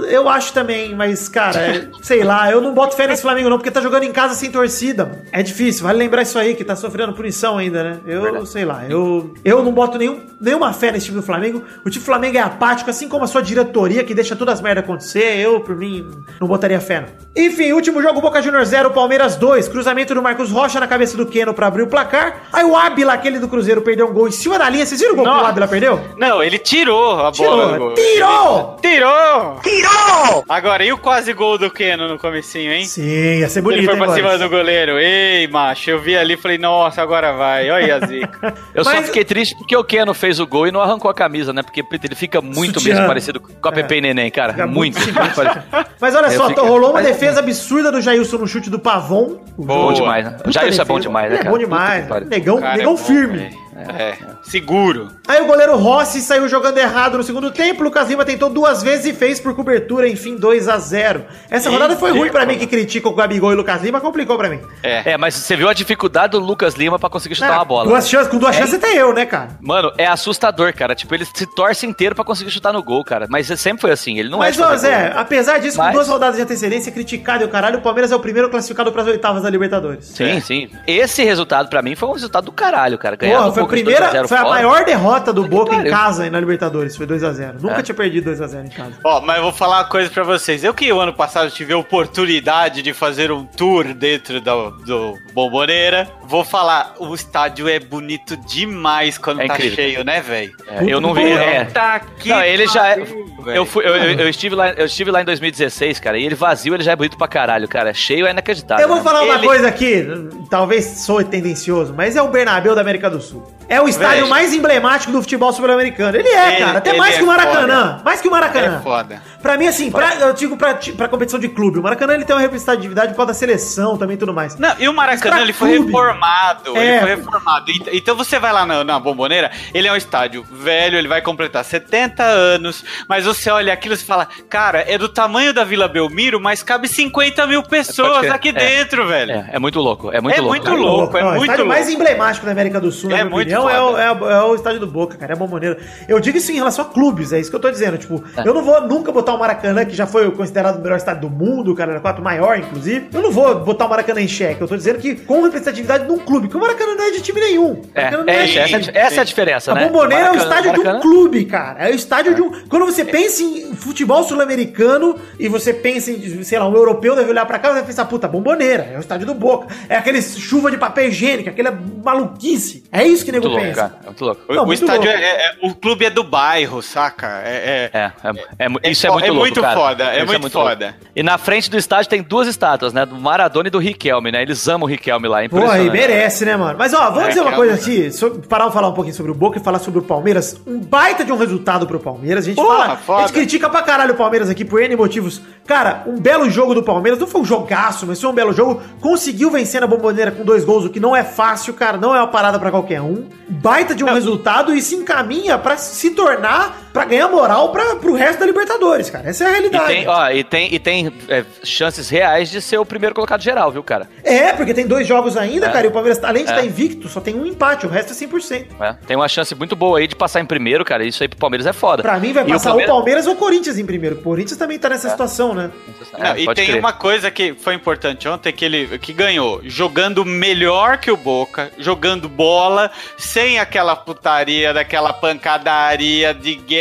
[0.09, 3.57] eu acho também, mas, cara, é, sei lá, eu não boto fé nesse Flamengo não,
[3.57, 5.05] porque tá jogando em casa sem torcida.
[5.05, 5.21] mano.
[5.31, 7.99] É difícil, vale lembrar isso aí, que tá sofrendo punição ainda, né?
[8.05, 11.63] Eu, sei lá, eu, eu não boto nenhum, nenhuma fé nesse time do Flamengo.
[11.85, 14.61] O time do Flamengo é apático, assim como a sua diretoria, que deixa todas as
[14.61, 15.37] merdas acontecer.
[15.39, 17.07] Eu, por mim, não botaria fé, não.
[17.35, 19.67] Enfim, último jogo, Boca Juniors 0, Palmeiras 2.
[19.67, 22.43] Cruzamento do Marcos Rocha na cabeça do Keno pra abrir o placar.
[22.51, 24.85] Aí o Ábila, aquele do Cruzeiro, perdeu um gol em cima da linha.
[24.85, 25.49] Vocês viram o gol que o Nossa.
[25.49, 25.99] Ábila perdeu?
[26.17, 27.93] Não, ele tirou a bola Tirou, do gol.
[27.95, 28.77] tirou!
[28.81, 29.59] Tirou!
[29.61, 30.43] Tirou!
[30.47, 32.85] Agora, e o quase gol do Keno no comecinho, hein?
[32.85, 34.23] Sim, ia ser bonito, ele foi hein, pra Boris?
[34.23, 34.99] cima do goleiro.
[34.99, 37.69] Ei, macho, eu vi ali e falei, nossa, agora vai.
[37.69, 38.53] Olha a zica.
[38.73, 41.13] Eu só Mas- fiquei triste porque o Keno fez o gol e não arrancou a
[41.13, 41.61] camisa, né?
[41.63, 42.93] Porque ele fica muito Sutiã.
[42.95, 44.53] mesmo parecido com a Pepe e Neném, cara.
[44.53, 44.97] Fica muito.
[44.99, 45.63] muito parecido.
[45.99, 48.79] Mas olha Eu só, fico- rolou uma Mas- defesa absurda do Jailson no chute do
[48.79, 49.37] Pavon.
[49.57, 50.37] Bom demais, né?
[50.45, 51.49] O Jailson é bom demais, né, Ele cara?
[51.49, 52.05] é bom demais.
[52.07, 52.25] que.
[52.25, 53.57] Negão, Cara, negão é bom, firme.
[53.75, 55.09] É, seguro.
[55.27, 57.83] Aí o goleiro Rossi saiu jogando errado no segundo tempo.
[57.83, 61.95] Lucas Lima tentou duas vezes e fez por cobertura, enfim, 2 a 0 Essa rodada
[61.95, 64.59] foi ruim pra mim que critica o Gabigol e o Lucas Lima, complicou pra mim.
[64.83, 65.11] É.
[65.13, 67.87] É, mas você viu a dificuldade do Lucas Lima pra conseguir chutar Ah, uma bola.
[67.89, 69.49] Duas chances, com duas chances até eu, né, cara?
[69.61, 70.93] Mano, é assustador, cara.
[70.95, 73.25] Tipo, ele se torce inteiro pra conseguir chutar no gol, cara.
[73.29, 74.17] Mas sempre foi assim.
[74.19, 75.19] Ele não Mas, é fazer Zé, gol.
[75.19, 78.15] apesar disso, com Mas- duas rodadas de antecedência, criticado e o caralho, o Palmeiras é
[78.15, 80.05] o primeiro classificado para as oitavas da Libertadores.
[80.05, 80.69] Sim, sim.
[80.85, 83.15] Esse resultado pra mim foi um resultado do caralho, cara.
[83.15, 84.53] Ganhar Porra, foi a Boca primeira, 2 0 foi a fora.
[84.53, 87.55] maior derrota do Boca em casa aí na Libertadores, foi 2x0.
[87.61, 87.81] Nunca É.
[87.83, 88.93] tinha perdido 2x0 em casa.
[89.03, 90.63] Ó, mas eu vou falar uma coisa pra vocês.
[90.63, 95.17] Eu que o ano passado tive a oportunidade de fazer um tour dentro do, do
[95.33, 99.75] Bomboneira, vou falar, o estádio é bonito demais quando É tá incrível.
[99.75, 100.51] cheio, né, velho?
[100.67, 101.31] É, eu não vi.
[101.31, 101.65] É.
[101.65, 103.05] Tá que Não, ele já é.
[103.47, 106.35] Eu, fui, eu, eu- eu estive lá, eu estive lá em 2016, cara, e ele
[106.35, 107.93] vazio, ele já é bonito pra caralho, cara.
[107.93, 108.83] Cheio é inacreditável.
[108.83, 109.03] Eu vou né?
[109.03, 110.05] falar uma Ele- coisa aqui,
[110.49, 113.43] talvez sou tendencioso, mas é o Bernabéu da América do Sul.
[113.69, 114.27] É o estádio Velho.
[114.29, 116.17] mais emblemático do futebol sul-americano.
[116.17, 118.01] Ele é, Ele- cara, até mais é que o Maracanã.
[118.03, 118.77] Mais que o Maracanã.
[118.79, 119.21] É foda.
[119.41, 122.35] Pra mim, assim, pra, eu digo pra, pra competição de clube, o Maracanã ele tem
[122.35, 124.57] uma representatividade por causa da seleção também e tudo mais.
[124.57, 125.85] Não, e o Maracanã, pra ele foi clube.
[125.91, 126.77] reformado.
[126.77, 126.87] É.
[126.89, 127.71] Ele foi reformado.
[127.71, 131.21] Ent- Então você vai lá na, na Bomboneira, ele é um estádio velho, ele vai
[131.21, 135.87] completar 70 anos, mas você olha aquilo e fala, cara, é do tamanho da Vila
[135.87, 138.51] Belmiro, mas cabe 50 mil pessoas aqui É.
[138.53, 139.31] dentro, velho.
[139.31, 140.49] É, é muito louco, é muito É louco.
[140.55, 140.77] muito cara.
[140.77, 141.17] louco.
[141.17, 141.79] é Não, muito o estádio louco.
[141.79, 144.29] mais emblemático da América do Sul, na É minha muito opinião, é o, é, o-
[144.29, 145.33] é o estádio do Boca, cara.
[145.33, 145.77] É a bomboneira.
[146.07, 147.97] Eu digo isso em relação a clubes, é isso que eu tô dizendo.
[147.97, 148.47] Tipo, É.
[148.47, 151.29] eu não vou nunca botar o Maracanã, que já foi considerado o melhor estádio do
[151.29, 153.09] mundo, cara, era quatro maior, inclusive.
[153.13, 154.61] Eu não vou botar o Maracanã em xeque.
[154.61, 157.21] Eu tô dizendo que com representatividade de um clube, que o Maracanã não é de
[157.21, 157.71] time nenhum.
[157.73, 159.85] O É, Maracanã não é, de essa, é a essa é a diferença, A né?
[159.85, 161.79] Bomboneira é o Maracanã- estádio de um Maracanã- clube, cara.
[161.87, 162.51] É o estádio de um.
[162.67, 167.29] Quando você pensa em futebol sul-americano e você pensa em, sei lá, um europeu deve
[167.29, 169.67] olhar pra cá e vai pensar, puta, Bomboneira, é o estádio do Boca.
[169.89, 171.71] É aquele chuva de papel higiênico, aquela
[172.15, 172.83] maluquice.
[172.91, 173.89] É isso que o nego Muito louco, pensa.
[173.89, 174.01] cara.
[174.01, 174.41] É muito louco.
[174.47, 175.19] O, Não, o muito estádio louco.
[175.23, 177.41] é, é- O clube é do bairro, saca?
[177.45, 177.89] É.
[177.93, 178.11] é- É,
[178.59, 179.75] é, é É isso é, fo- muito é louco, muito cara.
[179.79, 180.69] foda, é Isso muito louco.
[180.69, 180.95] foda.
[181.15, 183.05] E na frente do estádio tem duas estátuas, né?
[183.05, 184.41] Do Maradona e do Riquelme, né?
[184.41, 185.91] Eles amam o Riquelme lá, é Pô, aí impressionante.
[185.91, 186.75] merece, né, mano?
[186.77, 189.15] Mas ó, vamos É, dizer uma coisa é aqui, so- parar de falar um pouquinho
[189.15, 190.59] sobre o Boca e falar sobre o Palmeiras.
[190.65, 192.45] Um baita de um resultado pro Palmeiras.
[192.45, 193.21] A gente Porra, fala, a foda.
[193.21, 195.41] gente critica pra caralho o Palmeiras aqui por N motivos.
[195.67, 198.81] Cara, um belo jogo do Palmeiras, não foi um jogaço, mas foi um belo jogo.
[198.99, 202.19] Conseguiu vencer na bomboneira com dois gols, o que não é fácil, cara, não é
[202.19, 203.25] uma parada pra qualquer um.
[203.49, 208.13] Baita de um resultado e se encaminha pra se tornar, pra ganhar moral pra, pro
[208.13, 209.29] resto da Libertadores, cara.
[209.29, 209.85] Essa é a E realidade.
[209.87, 213.71] tem, ó, e tem, e tem é, chances reais de ser o primeiro colocado geral,
[213.71, 214.09] viu, cara?
[214.23, 215.71] É, porque tem dois jogos ainda, É.
[215.71, 216.55] cara, e o Palmeiras, além de É.
[216.55, 218.67] estar invicto, só tem um empate, o resto é 100%.
[218.79, 221.03] É, tem uma chance muito boa aí de passar em primeiro, cara.
[221.05, 222.01] Isso aí pro Palmeiras é foda.
[222.03, 224.15] Pra mim vai E passar o Palmeiras- Palmeiras ou o Corinthians em primeiro.
[224.17, 225.71] O Corinthians também tá nessa situação, né?
[226.17, 226.79] É, Não, e pode tem crer.
[226.79, 231.71] uma coisa que foi importante ontem, que ele que ganhou jogando melhor que o Boca,
[231.77, 236.80] jogando bola, sem aquela putaria, daquela pancadaria de guerra,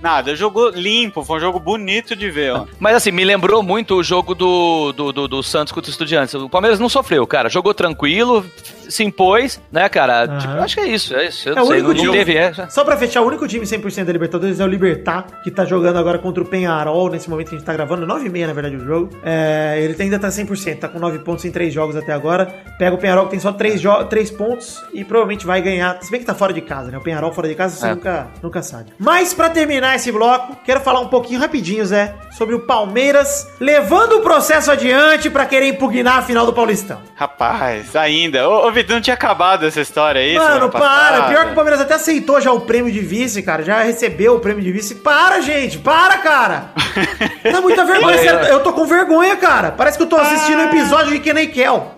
[0.00, 0.34] nada.
[0.34, 2.66] Jogou limpo, foi um jogo bonito de ver, ó.
[2.78, 6.34] Mas assim, me lembrou muito o jogo do, do, do, do Santos contra o Estudiantes.
[6.34, 7.48] O Palmeiras não sofreu, cara.
[7.48, 8.44] Jogou tranquilo,
[8.90, 10.24] se impôs, né, cara?
[10.24, 10.38] Aham.
[10.38, 11.48] Tipo, acho que é isso, é isso.
[11.48, 12.52] Eu É não o sei, único não, não time- teve, é.
[12.70, 15.98] Só pra fechar, o único time 100% da Libertadores é o Libertar, que tá jogando
[15.98, 18.80] agora contra o Penharol, nesse momento que a gente tá gravando, 9h30 na verdade o
[18.84, 19.10] jogo.
[19.22, 22.46] É, ele ainda tá 100%, tá com 9 pontos em 3 jogos até agora.
[22.78, 26.10] Pega o Penharol que tem só 3, jo 3 pontos e provavelmente vai ganhar, se
[26.10, 26.98] bem que tá fora de casa, né?
[26.98, 27.90] O Penharol fora de casa você É.
[27.94, 28.92] nunca, nunca sabe.
[28.98, 34.18] Mas pra terminar esse bloco, quero falar um pouquinho rapidinho, Zé, sobre o Palmeiras levando
[34.18, 37.00] o processo adiante pra querer impugnar a final do Paulistão.
[37.14, 38.48] Rapaz, ainda.
[38.48, 40.34] Ô, ô Não tinha acabado essa história aí?
[40.36, 41.24] Mano, para.
[41.24, 43.62] Pior que o Palmeiras até aceitou já o prêmio de vice, cara.
[43.62, 44.96] Já recebeu o prêmio de vice.
[44.96, 45.78] Para, gente.
[45.78, 46.70] Para, cara.
[47.50, 48.16] Dá muita vergonha.
[48.48, 49.70] Eu tô com vergonha, cara.
[49.70, 51.94] Parece que eu tô assistindo um episódio de Kenny Kel.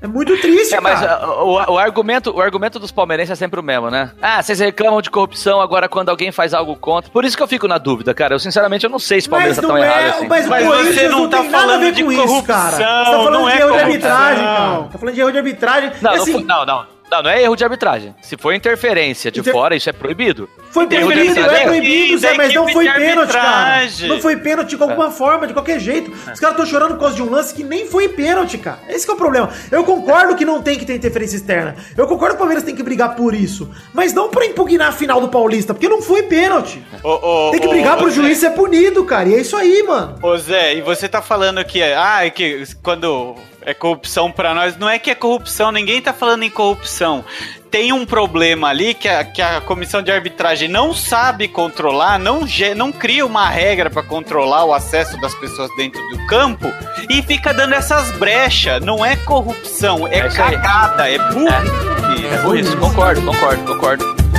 [0.00, 1.28] É muito triste, É, mas cara.
[1.28, 4.12] uh, o, o argumento, o argumento dos palmeirenses é sempre o mesmo, né?
[4.22, 7.10] Ah, vocês reclamam de corrupção agora quando alguém faz algo contra.
[7.10, 8.34] Por isso que eu fico na dúvida, cara.
[8.34, 10.28] Eu sinceramente eu não sei se o Palmeiras tá não tão é, errado assim.
[10.28, 12.70] mas o Mas Corinthians você não não tá falando de com isso, cara.
[12.76, 13.86] Você tá corrupção, falando não de é erro de corrupção.
[14.12, 14.82] arbitragem, cara.
[14.92, 15.90] Tá falando de erro de arbitragem.
[16.00, 16.86] Não, não, assim, foi- não, não.
[17.10, 18.14] Não, não é erro de arbitragem.
[18.20, 20.48] Se for interferência de Inter- fora, isso é proibido.
[20.70, 23.86] Foi proibido, é proibido, Zé, mas não foi pênalti, cara.
[24.06, 26.10] Não foi pênalti de alguma forma, de qualquer jeito.
[26.10, 28.78] Os caras estão chorando por causa de um lance que nem foi pênalti, cara.
[28.88, 29.48] Esse que é o problema.
[29.70, 31.74] Eu concordo que não tem que ter interferência externa.
[31.96, 33.70] Eu concordo que o Palmeiras tem que brigar por isso.
[33.94, 36.82] Mas não pra impugnar a final do Paulista, porque não foi pênalti.
[37.02, 38.16] Ô, ô, Tem que brigar ô, pro Zé.
[38.16, 39.28] juiz ser punido, cara.
[39.30, 40.16] E é isso aí, mano.
[40.22, 43.34] Ô Zé, e você tá falando que é, ah, é que quando
[43.68, 47.22] é corrupção pra nós, não é que é corrupção, ninguém tá falando em corrupção.
[47.70, 52.46] Tem um problema ali que a, que a comissão de arbitragem não sabe controlar, não,
[52.74, 56.66] não cria uma regra pra controlar o acesso das pessoas dentro do campo,
[57.10, 58.82] e fica dando essas brechas.
[58.82, 62.26] Não é corrupção, é, É cagada, é burrice.
[62.32, 64.37] É por isso, concordo, concordo, concordo.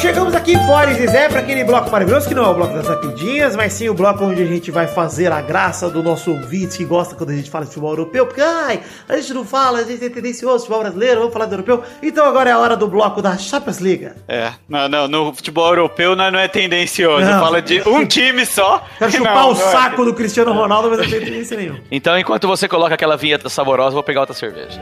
[0.00, 2.86] Chegamos aqui, Boris e Zé, para aquele bloco maravilhoso, que não é o bloco das
[2.86, 6.76] rapidinhas, mas sim o bloco onde a gente vai fazer a graça do nosso ouvinte
[6.76, 9.78] que gosta quando a gente fala de futebol europeu, porque, ai, a gente não fala,
[9.78, 11.82] a gente é tendencioso, futebol brasileiro, vamos falar do europeu.
[12.02, 14.10] Então agora é a hora do bloco da Champions League.
[14.28, 17.24] É, não, não, no futebol europeu não, não é tendencioso.
[17.24, 17.40] Não.
[17.40, 18.84] Fala de um time só.
[18.98, 19.72] Quero chupar Não, o não é.
[19.72, 21.80] saco do Cristiano Ronaldo, mas não tem tendência nenhuma.
[21.90, 24.80] Então, enquanto você coloca aquela vinheta saborosa, eu vou pegar outra cerveja.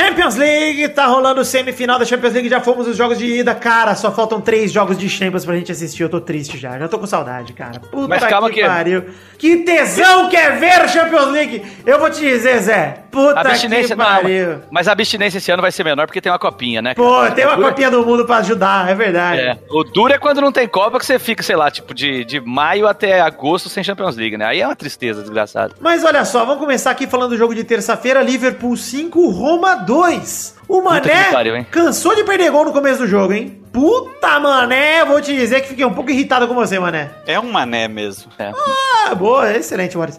[0.00, 3.54] Champions League, tá rolando o semifinal da Champions League, já fomos os jogos de ida,
[3.54, 6.88] cara, só faltam três jogos de Champions pra gente assistir, eu tô triste já, já
[6.88, 7.78] tô com saudade, cara.
[7.80, 9.04] Puta Mas calma que- pariu.
[9.36, 11.62] Que tesão que é ver Champions League!
[11.84, 14.48] Eu vou te dizer, Zé, puta que pariu.
[14.52, 16.94] não, mas a abstinência esse ano vai ser menor porque tem uma copinha, né?
[16.94, 17.30] Pô, cara?
[17.32, 19.40] tem uma copinha do mundo pra ajudar, é verdade.
[19.42, 22.24] É, o duro é quando não tem Copa que você fica, sei lá, tipo, de,
[22.24, 24.46] de maio até agosto sem Champions League, né?
[24.46, 25.74] Aí é uma tristeza, desgraçado.
[25.80, 29.89] Mas olha só, vamos começar aqui falando do jogo de terça-feira, Liverpool 5, Roma 2
[29.90, 33.56] dois o Mané pariu, cansou de perder gol no começo do jogo, hein?
[33.72, 37.10] Puta, Mané, vou te dizer que fiquei um pouco irritado com você, Mané.
[37.26, 38.30] É um mané mesmo.
[38.36, 38.50] É.
[39.06, 40.18] Ah, boa, excelente, Boris.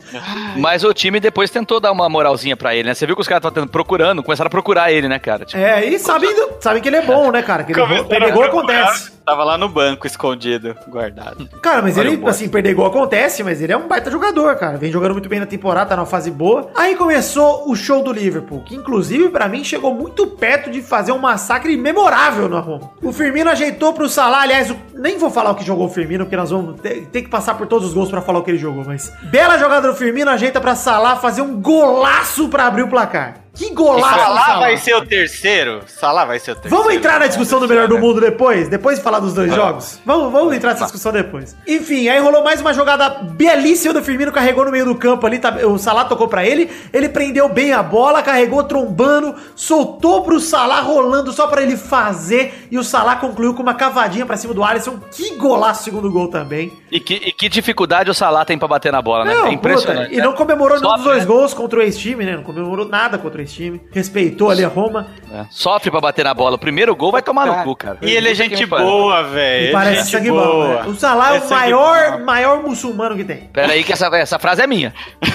[0.58, 2.94] Mas o time depois tentou dar uma moralzinha pra ele, né?
[2.94, 5.44] Você viu que os caras estavam procurando, começaram a procurar ele, né, cara?
[5.46, 7.64] Tipo, É, e sabem, do- sabem que ele é bom, né, cara?
[7.66, 9.12] Que ele Começaram perder gol acontece.
[9.26, 11.48] Tava lá no banco, escondido, guardado.
[11.62, 14.78] Cara, mas o ele, assim, perder gol acontece, mas ele é um baita jogador, cara.
[14.78, 16.70] Vem jogando muito bem na temporada, tá numa fase boa.
[16.74, 21.12] Aí começou o show do Liverpool, que inclusive pra mim chegou muito perto de fazer
[21.12, 22.90] um massacre memorável no Roma.
[23.00, 26.36] O Firmino ajeitou pro Salah, aliás, nem vou falar o que jogou o Firmino, porque
[26.36, 28.58] nós vamos ter, ter que passar por todos os gols pra falar o que ele
[28.58, 32.88] jogou, mas bela jogada do Firmino, ajeita pra Salah fazer um golaço pra abrir o
[32.88, 33.41] placar.
[33.54, 35.82] Que golaço, do Salah vai ser o terceiro?
[35.86, 36.76] Salah vai ser o terceiro.
[36.78, 38.70] Vamos entrar na discussão do melhor do mundo depois?
[38.70, 40.00] Depois de falar dos dois jogos?
[40.06, 41.56] Vamos, vamos entrar nessa discussão depois.
[41.68, 45.38] Enfim, aí rolou mais uma jogada belíssima do Firmino, carregou no meio do campo ali,
[45.38, 50.40] tá- o Salah tocou pra ele, ele prendeu bem a bola, carregou trombando, soltou pro
[50.40, 54.54] Salah rolando só pra ele fazer, e o Salah concluiu com uma cavadinha pra cima
[54.54, 54.98] do Alisson.
[55.12, 56.72] Que golaço segundo gol também.
[56.90, 59.34] E que, e que dificuldade o Salah tem pra bater na bola, né?
[59.36, 60.10] Não, é impressionante.
[60.10, 61.26] puta, e não comemorou nenhum dos dois né?
[61.26, 62.38] gols contra o ex-time, né?
[62.38, 63.82] Não comemorou nada contra o ex-time.
[63.92, 65.08] Respeitou ali a Roma.
[65.32, 66.56] É, Sofre pra bater na bola.
[66.56, 67.98] O primeiro gol vai tomar no cu, cara.
[68.02, 69.68] E ele é gente boa, velho.
[69.70, 70.38] É parece gente sangue bom.
[70.38, 70.68] boa.
[70.84, 70.88] né?
[70.88, 72.26] O Salah é, É o maior, bom.
[72.26, 73.38] maior muçulmano que tem.
[73.54, 74.94] Pera aí que essa, essa frase é minha.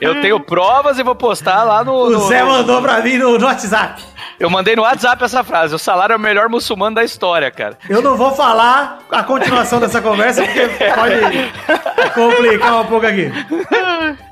[0.00, 1.92] Eu tenho provas e vou postar lá no...
[1.94, 4.02] O no- Zé no- mandou pra mim no, no WhatsApp.
[4.38, 5.74] Eu mandei no WhatsApp essa frase.
[5.74, 7.78] O salário é o melhor muçulmano da história, cara.
[7.88, 13.30] Eu não vou falar a continuação dessa conversa porque pode complicar um pouco aqui.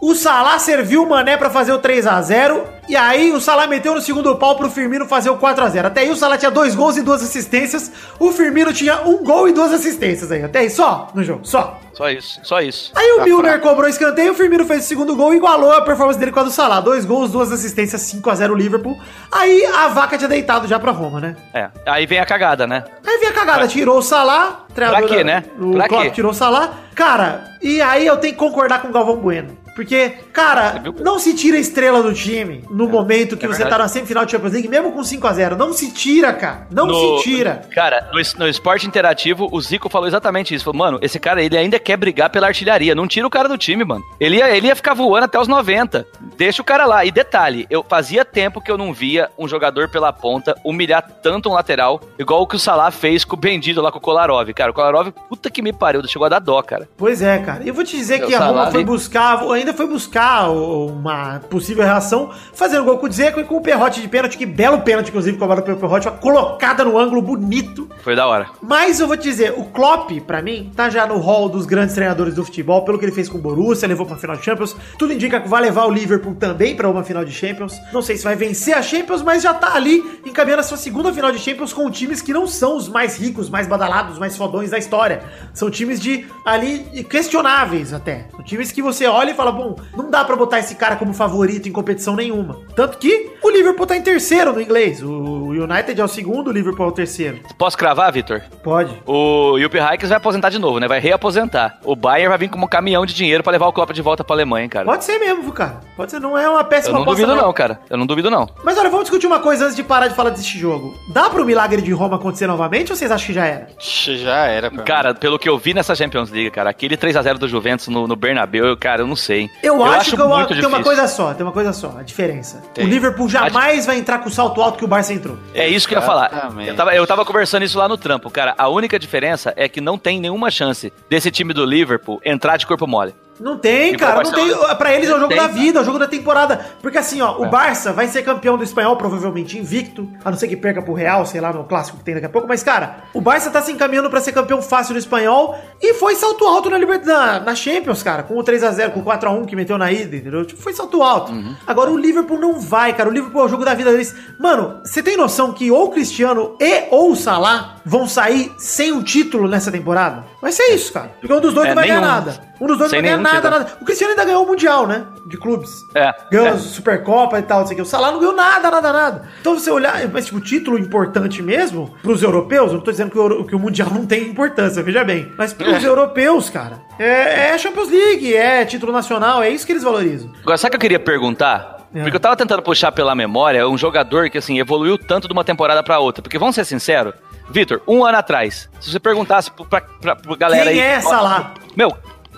[0.00, 3.66] O Salah serviu o Mané pra fazer o 3 a 0 e aí o Salah
[3.66, 6.36] meteu no segundo pau pro Firmino fazer o 4 a 0 Até aí o Salah
[6.36, 7.90] tinha dois gols e duas assistências.
[8.18, 10.42] O Firmino tinha um gol e duas assistências aí.
[10.42, 11.78] Até aí, só no jogo, só.
[11.94, 12.90] Só isso, só isso.
[12.94, 16.18] Aí o Milner cobrou escanteio, o Firmino fez o segundo gol e igualou a performance
[16.18, 16.80] dele com a do Salah.
[16.80, 18.98] Dois gols, duas assistências, 5 a 0 Liverpool.
[19.30, 21.36] Aí a vaca tinha deitado já pra Roma, né?
[21.52, 21.68] É.
[21.86, 22.84] Aí vem a cagada, né?
[23.06, 25.44] Aí vem a cagada, tirou o Salah, treinador Pra quê, da- né?
[25.60, 26.10] O Pra Klopp quê?
[26.10, 26.72] tirou o Salah.
[26.94, 29.56] Cara, e aí eu tenho que concordar com o Galvão Bueno.
[29.74, 33.78] Porque, cara, não se tira a estrela do time no momento que é você tá
[33.78, 36.66] na semifinal de Champions League, mesmo com 5 a 0 Não se tira, cara.
[36.70, 37.62] Não No- se tira.
[37.74, 40.64] Cara, no, no esporte interativo, o Zico falou exatamente isso.
[40.64, 42.94] Falou, mano, esse cara, ele ainda quer brigar pela artilharia.
[42.94, 44.02] Não tira o cara do time, mano.
[44.20, 46.06] Ele ia, ele ia ficar voando até os 90.
[46.36, 47.04] Deixa o cara lá.
[47.04, 51.48] E detalhe, eu fazia tempo que eu não via um jogador pela ponta humilhar tanto
[51.48, 54.48] um lateral, igual o que o Salah fez com o Bendido lá com o Kolarov.
[54.52, 56.88] Cara, o Kolarov, puta que me pariu, chegou a dar dó, cara.
[56.96, 57.62] Pois é, cara.
[57.64, 61.84] Eu vou te dizer Seu que a Roma foi buscar, ainda foi buscar uma possível
[61.84, 64.36] reação, fazendo gol com o e com o Perrote de pênalti.
[64.36, 66.08] Que belo pênalti, inclusive, cobrado pelo Perrote.
[66.08, 67.88] Uma colocada no ângulo bonito.
[68.02, 68.48] Foi da hora.
[68.60, 71.94] Mas eu vou te dizer, o Klopp, pra mim, tá já no hall dos grandes
[71.94, 74.76] treinadores do futebol, pelo que ele fez com o Borussia, levou pra final de Champions.
[74.98, 77.74] Tudo indica que vai levar o Liverpool também pra uma final de Champions.
[77.92, 81.12] Não sei se vai vencer a Champions, mas já tá ali encaminhando a sua segunda
[81.12, 84.70] final de Champions com times que não são os mais ricos, mais badalados, mais fodões
[84.70, 85.22] da história.
[85.54, 88.26] São times de ali questionáveis até.
[88.30, 91.12] São times que você olha e fala, bom, não dá pra botar esse cara como
[91.14, 92.58] favorito em competição nenhuma.
[92.74, 95.02] Tanto que o Liverpool tá em terceiro no inglês.
[95.02, 97.40] O United é o segundo, o Liverpool é o terceiro.
[97.58, 98.42] Posso cravar, Vitor?
[98.62, 98.92] Pode.
[99.06, 100.88] O Jupp Heynckes vai aposentar de novo, né?
[100.88, 101.78] Vai reaposentar.
[101.84, 104.24] O Bayern vai vir como um caminhão de dinheiro pra levar o Klopp de volta
[104.24, 104.84] pra Alemanha, cara.
[104.84, 105.80] Pode ser mesmo, viu, cara.
[105.96, 107.80] Pode ser, não é uma Eu péssima não aposta, duvido não, cara.
[107.90, 108.48] Eu não duvido não.
[108.64, 110.94] Mas olha, vamos discutir uma coisa antes de parar de falar desse jogo.
[111.12, 113.66] Dá pro milagre de Roma acontecer novamente ou vocês acham que já era?
[113.78, 114.78] Já era, mim.
[114.78, 118.16] Cara, pelo que eu vi nessa Champions League, cara, aquele 3x0 do Juventus no, no
[118.16, 119.41] Bernabéu, eu, cara, eu não sei.
[119.62, 122.62] Eu, acho, que eu- muito tem uma coisa só, tem uma coisa só, a diferença.
[122.74, 122.84] Tem.
[122.84, 125.36] O Liverpool jamais vai entrar com o salto alto que o Barça entrou.
[125.54, 126.52] É isso que eu ia falar.
[126.66, 128.54] Eu tava, eu tava conversando isso lá no trampo, cara.
[128.58, 132.66] A única diferença é que não tem nenhuma chance desse time do Liverpool entrar de
[132.66, 133.14] corpo mole.
[133.42, 134.76] Não tem, E cara, não tem.
[134.76, 136.60] Pra eles é o jogo Tem, da vida, é o jogo da temporada.
[136.80, 140.46] Porque assim, ó, o Barça vai ser campeão do espanhol, provavelmente invicto, a não ser
[140.48, 142.46] que perca pro Real, sei lá, no clássico que tem daqui a pouco.
[142.46, 146.14] Mas, cara, o Barça tá se encaminhando pra ser campeão fácil do espanhol e foi
[146.14, 149.56] salto alto na, Liber- na, na Champions, cara, com o 3x0, com o 4x1 que
[149.56, 150.44] meteu na ida, entendeu?
[150.44, 151.32] Tipo, foi salto alto.
[151.66, 153.08] Agora o Liverpool não vai, cara.
[153.08, 154.14] O Liverpool é o jogo da vida deles.
[154.38, 158.92] Mano, você tem noção que ou o Cristiano e ou o Salah vão sair sem
[158.92, 160.24] um título nessa temporada?
[160.42, 161.12] Vai ser isso, cara.
[161.20, 162.40] Porque um dos dois É, não vai ganhar nada.
[162.60, 163.72] Um dos dois Sem não vai ganhar nada, nada.
[163.80, 165.04] O Cristiano ainda ganhou o Mundial, né?
[165.24, 165.86] De clubes.
[165.94, 166.12] É.
[166.32, 166.58] Ganhou é.
[166.58, 167.82] Supercopa e tal, não sei o que.
[167.82, 169.28] O Salah não ganhou nada, nada, nada.
[169.40, 173.18] Então você olhar, mas tipo, título importante mesmo pros europeus, eu não tô dizendo que
[173.18, 175.32] o, que o Mundial não tem importância, veja bem.
[175.38, 179.84] Mas pros europeus, cara, é, é Champions League, é título nacional, é isso que eles
[179.84, 180.32] valorizam.
[180.42, 181.86] Agora, sabe o que eu queria perguntar?
[181.94, 182.02] É.
[182.02, 185.44] Porque eu tava tentando puxar pela memória um jogador que, assim, evoluiu tanto de uma
[185.44, 186.22] temporada pra outra.
[186.22, 187.14] Porque, vamos ser sinceros,
[187.50, 190.88] Vitor, um ano atrás, se você perguntasse pra, pra, pra galera Quem aí...
[190.88, 191.52] é Salah?
[191.76, 191.92] Meu,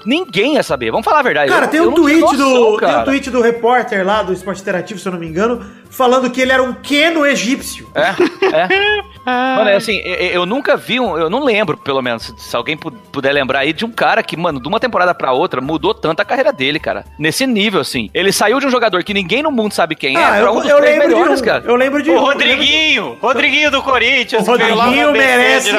[0.04, 0.90] ninguém ia saber.
[0.90, 1.50] Vamos falar a verdade.
[1.52, 2.54] Cara, Eu- tem um tweet noção, do.
[2.54, 3.04] Tem um cara.
[3.04, 6.52] tweet do repórter lá do Esporte Interativo, se eu não me engano, falando que ele
[6.52, 7.88] era um queno egípcio.
[7.94, 8.08] É,
[8.56, 8.68] é.
[9.24, 11.16] Mano, é assim, eu, eu nunca vi um.
[11.16, 14.36] Eu não lembro, pelo menos, se, alguém pu- puder lembrar aí, de um cara que,
[14.36, 17.04] mano, de uma temporada pra outra, mudou tanto a carreira dele, cara.
[17.18, 18.10] Nesse nível, assim.
[18.12, 20.52] Ele saiu de um jogador que ninguém no mundo sabe quem é, Ah, pra eu,
[20.52, 21.44] um dos eu três lembro melhores, de um.
[21.46, 21.64] cara.
[21.66, 22.18] Eu lembro de O um.
[22.20, 23.16] Rodriguinho!
[23.20, 24.42] Rodriguinho do Corinthians.
[24.46, 25.78] O Rodriguinho merece, de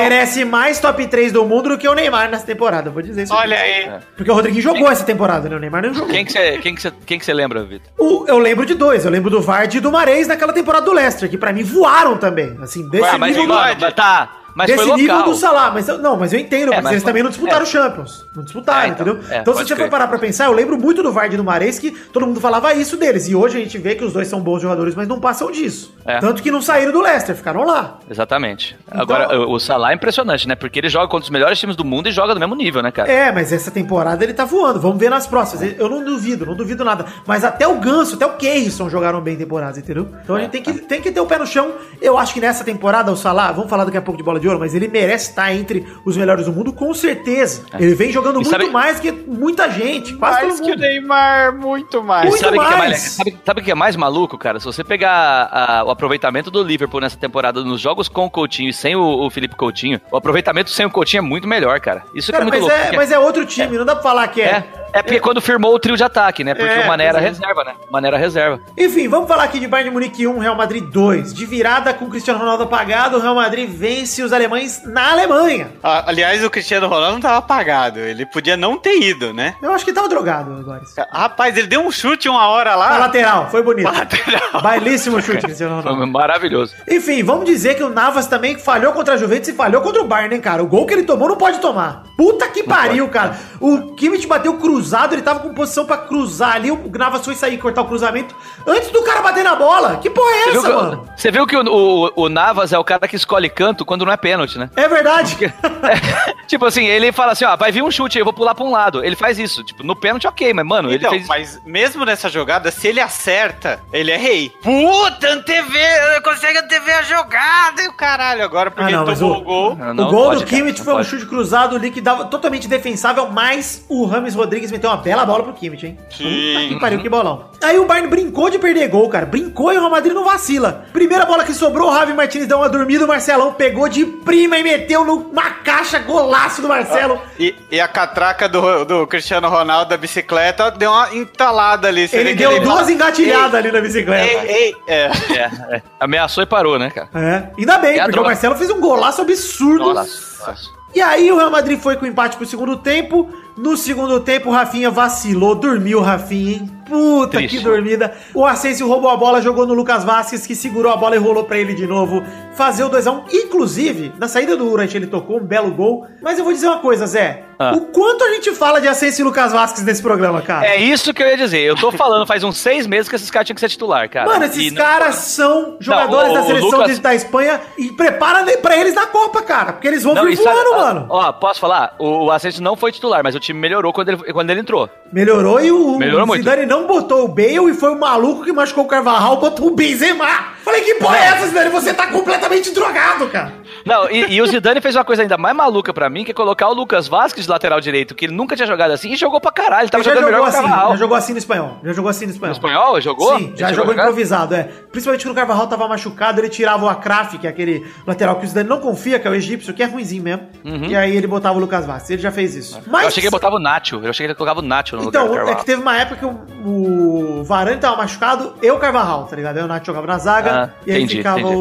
[0.00, 3.32] merece mais top 3 do mundo do que o Neymar nessa temporada, vou dizer isso.
[3.32, 3.42] aqui.
[3.42, 3.88] Olha aí.
[4.16, 5.56] Porque o Rodriguinho jogou essa temporada, né?
[5.56, 6.08] O Neymar não jogou.
[6.10, 7.88] Quem que você quem que você- quem que você lembra, Vitor?
[8.26, 9.04] Eu lembro de dois.
[9.04, 12.16] Eu lembro do Vardy e do Mares naquela temporada do Leicester, que pra mim voaram
[12.16, 12.56] também.
[12.62, 14.37] Assim, desse Ah, mas, nível, mano, tá.
[14.58, 15.70] Mas desse nível do Salah.
[15.70, 17.62] Mas, não, mas eu entendo, É, mas, mas eles foi- também não disputaram é.
[17.62, 18.26] o Champions.
[18.34, 19.30] Não disputaram, É, então, entendeu?
[19.30, 19.90] é, então, se você for crer.
[19.90, 22.74] parar pra pensar, eu lembro muito do Vardy e do Mares, que todo mundo falava
[22.74, 23.28] isso deles.
[23.28, 25.94] E hoje a gente vê que os dois são bons jogadores, mas não passam disso.
[26.04, 26.18] É.
[26.18, 27.98] Tanto que não saíram do Leicester, ficaram lá.
[28.10, 28.76] Exatamente.
[28.88, 30.54] Então- Agora, o Salah é impressionante, né?
[30.56, 32.90] Porque ele joga contra os melhores times do mundo e joga do mesmo nível, né,
[32.90, 33.10] cara?
[33.10, 34.80] É, mas essa temporada ele tá voando.
[34.80, 35.74] Vamos ver nas próximas.
[35.78, 37.06] Eu não duvido, não duvido nada.
[37.26, 40.08] Mas até o Ganso, até o Keirson jogaram bem temporadas, entendeu?
[40.24, 41.72] Então a gente tem que, tem que ter o pé no chão.
[42.00, 44.47] Eu acho que nessa temporada o Salah, vamos falar daqui a pouco de bola de
[44.48, 47.64] ouro, mas ele merece estar entre os melhores do mundo, com certeza.
[47.78, 48.40] Ele vem jogando É.
[48.40, 50.78] E muito sabe- mais que muita gente, quase Mais todo que o.
[50.78, 52.28] Neymar, muito mais.
[52.28, 52.98] Muito sabe o que, é mais.
[52.98, 54.58] sabe, sabe o que é mais maluco, cara?
[54.60, 58.70] Se você pegar a- o aproveitamento do Liverpool nessa temporada nos jogos com o Coutinho
[58.70, 62.04] e sem o, o Felipe Coutinho, o aproveitamento sem o Coutinho é muito melhor, cara.
[62.14, 62.94] Isso Cara, que é muito mas, louco.
[62.94, 64.44] é, mas é outro time, não dá pra falar que é.
[64.46, 64.64] é,
[64.98, 66.54] é porque quando firmou o trio de ataque, né?
[66.54, 67.22] Porque É, o Mané era é.
[67.22, 67.74] reserva, né?
[67.88, 68.60] O Mané era reserva.
[68.76, 71.32] Enfim, vamos falar aqui de Bayern de Munique 1, Real Madrid 2.
[71.34, 75.70] De virada com o Cristiano Ronaldo apagado, o Real Madrid vence os alemães na Alemanha.
[75.82, 77.98] Ah, Aliás, o Cristiano Ronaldo não tava apagado.
[77.98, 79.54] Ele podia não ter ido, né?
[79.62, 80.82] Eu acho que tava drogado agora.
[81.12, 82.98] Rapaz, ele deu um chute uma hora lá.
[82.98, 83.88] lateral, foi bonito.
[83.88, 84.62] Pra lateral.
[84.62, 86.12] Bailíssimo chute, Cristiano Foi Ronaldo.
[86.12, 86.74] maravilhoso.
[86.88, 90.06] Enfim, vamos dizer que o Navas também falhou contra a Juventus e falhou contra o
[90.06, 90.62] Bayern, hein, cara?
[90.62, 92.04] O gol que ele tomou não pode tomar.
[92.16, 93.36] Puta que pariu, cara.
[93.60, 97.54] O Kimmich bateu cruzado, ele tava com posição pra cruzar ali, o Navas foi sair
[97.54, 98.34] e cortar o cruzamento
[98.66, 99.96] antes do cara bater na bola.
[99.96, 101.08] Que porra é Você viu, essa, que, mano?
[101.16, 104.12] você viu que o, o- o Navas é o cara que escolhe canto quando não
[104.12, 104.68] é pênalti, né?
[104.76, 105.36] É verdade.
[106.46, 108.70] tipo assim, ele fala assim, ó, vai vir um chute, eu vou pular pra um
[108.70, 109.04] lado.
[109.04, 109.62] Ele faz isso.
[109.64, 111.28] Tipo, no pênalti, ok, mas, mano, Então, ele fez...
[111.28, 114.52] mas mesmo nessa jogada, se ele acerta, ele é rei.
[114.62, 118.42] Puta, antever, consegue antever a jogada e o caralho.
[118.44, 119.76] Agora, porque Ah, não, ele tomou o- o gol.
[119.76, 121.08] Não, o gol pode, do Kimmich foi um pode.
[121.08, 125.44] chute cruzado ali que dava totalmente defensável, mas o Rames Rodrigues meteu uma bela bola
[125.44, 125.98] pro Kimmich, hein?
[126.10, 126.54] Sim.
[126.54, 127.44] Puta que pariu, que bolão.
[127.62, 129.26] Aí o Bayern brincou de perder gol, cara.
[129.26, 130.84] Brincou e o Real Madrid não vacila.
[130.92, 134.58] Primeira bola que sobrou, o Javi Martins deu uma dormida, o Marcelão pegou de prima
[134.58, 137.20] e meteu numa caixa, golaço do Marcelo.
[137.38, 142.08] E, e a catraca do, do Cristiano Ronaldo da bicicleta deu uma entalada ali.
[142.08, 144.44] Você Ele deu duas fala, engatilhadas ali na Ei, bicicleta.
[144.46, 145.10] ei, é.
[145.30, 145.82] É, é.
[146.00, 147.08] Ameaçou e parou, né, cara?
[147.14, 148.24] É, ainda bem, porque o.
[148.24, 149.94] Marcelo fez um golaço absurdo.
[149.94, 150.46] Nossa.
[150.46, 150.78] nossa.
[150.94, 153.28] E aí o Real Madrid foi com empate pro segundo tempo.
[153.58, 156.70] No segundo tempo, o Rafinha vacilou, dormiu Rafinha, hein?
[156.88, 157.58] Puta Triste.
[157.58, 158.14] que dormida.
[158.32, 161.44] O Asensio roubou a bola, jogou no Lucas Vasquez, que segurou a bola e rolou
[161.44, 162.22] pra ele de novo.
[162.54, 163.24] Fazer o 2x1.
[163.30, 166.06] Inclusive, na saída do Urante ele tocou um belo gol.
[166.22, 167.44] Mas eu vou dizer uma coisa, Zé.
[167.58, 167.72] Ah.
[167.74, 170.64] O quanto a gente fala de Asensio e Lucas Vasquez nesse programa, cara?
[170.66, 171.58] É isso que eu ia dizer.
[171.60, 174.26] Eu tô falando faz uns seis meses que esses caras tinham que ser titular, cara.
[174.30, 178.44] Mano, esses E não- caras são jogadores o- da seleção Lucas- da Espanha e prepara
[178.62, 179.74] pra eles na Copa, cara.
[179.74, 181.06] Porque eles vão Não, vir sabe- voando, ó, mano.
[181.10, 181.94] Ó, posso falar?
[181.98, 184.88] O, o Asensio não foi titular, mas o time melhorou quando ele, quando ele entrou.
[185.12, 186.42] Melhorou e o, Melhorou o muito.
[186.42, 189.70] Zidane não botou o Bale e foi o maluco que machucou o Carvajal, botou o
[189.70, 190.26] Benzema.
[190.64, 191.70] Falei, que porra é essa, Zidane?
[191.70, 193.52] Você tá completamente drogado, cara.
[193.88, 196.34] Não, e, e o Zidane fez uma coisa ainda mais maluca pra mim, que é
[196.34, 199.40] colocar o Lucas Vasquez de lateral direito, que ele nunca tinha jogado assim, e jogou
[199.40, 199.82] pra caralho.
[199.82, 200.90] Ele tava Ele já jogando jogou melhor assim, Carvajal.
[200.90, 201.78] já jogou assim no espanhol.
[201.84, 202.52] Já jogou assim no No espanhol.
[202.52, 203.00] espanhol?
[203.00, 203.38] Jogou?
[203.38, 204.64] Sim, já jogou improvisado, é.
[204.92, 208.44] Principalmente quando o Carvajal tava machucado, ele tirava o Akraf, que é aquele lateral que
[208.44, 210.42] o Zidane não confia, que é o egípcio, que é ruimzinho mesmo.
[210.88, 212.10] E aí ele botava o Lucas Vasquez.
[212.10, 212.76] Ele já fez isso.
[212.76, 212.82] Uhum.
[213.00, 213.96] Eu achei que ele botava o Nacho.
[214.02, 215.96] Eu achei que ele colocava o Nacho no lugar do Então, é que teve uma
[215.96, 219.56] época que o, o Varane tava machucado e o Carvajal, tá ligado?
[219.58, 221.56] Aí o Nath jogava na zaga Ah, e aí entendi, ficava entendi.
[221.56, 221.58] o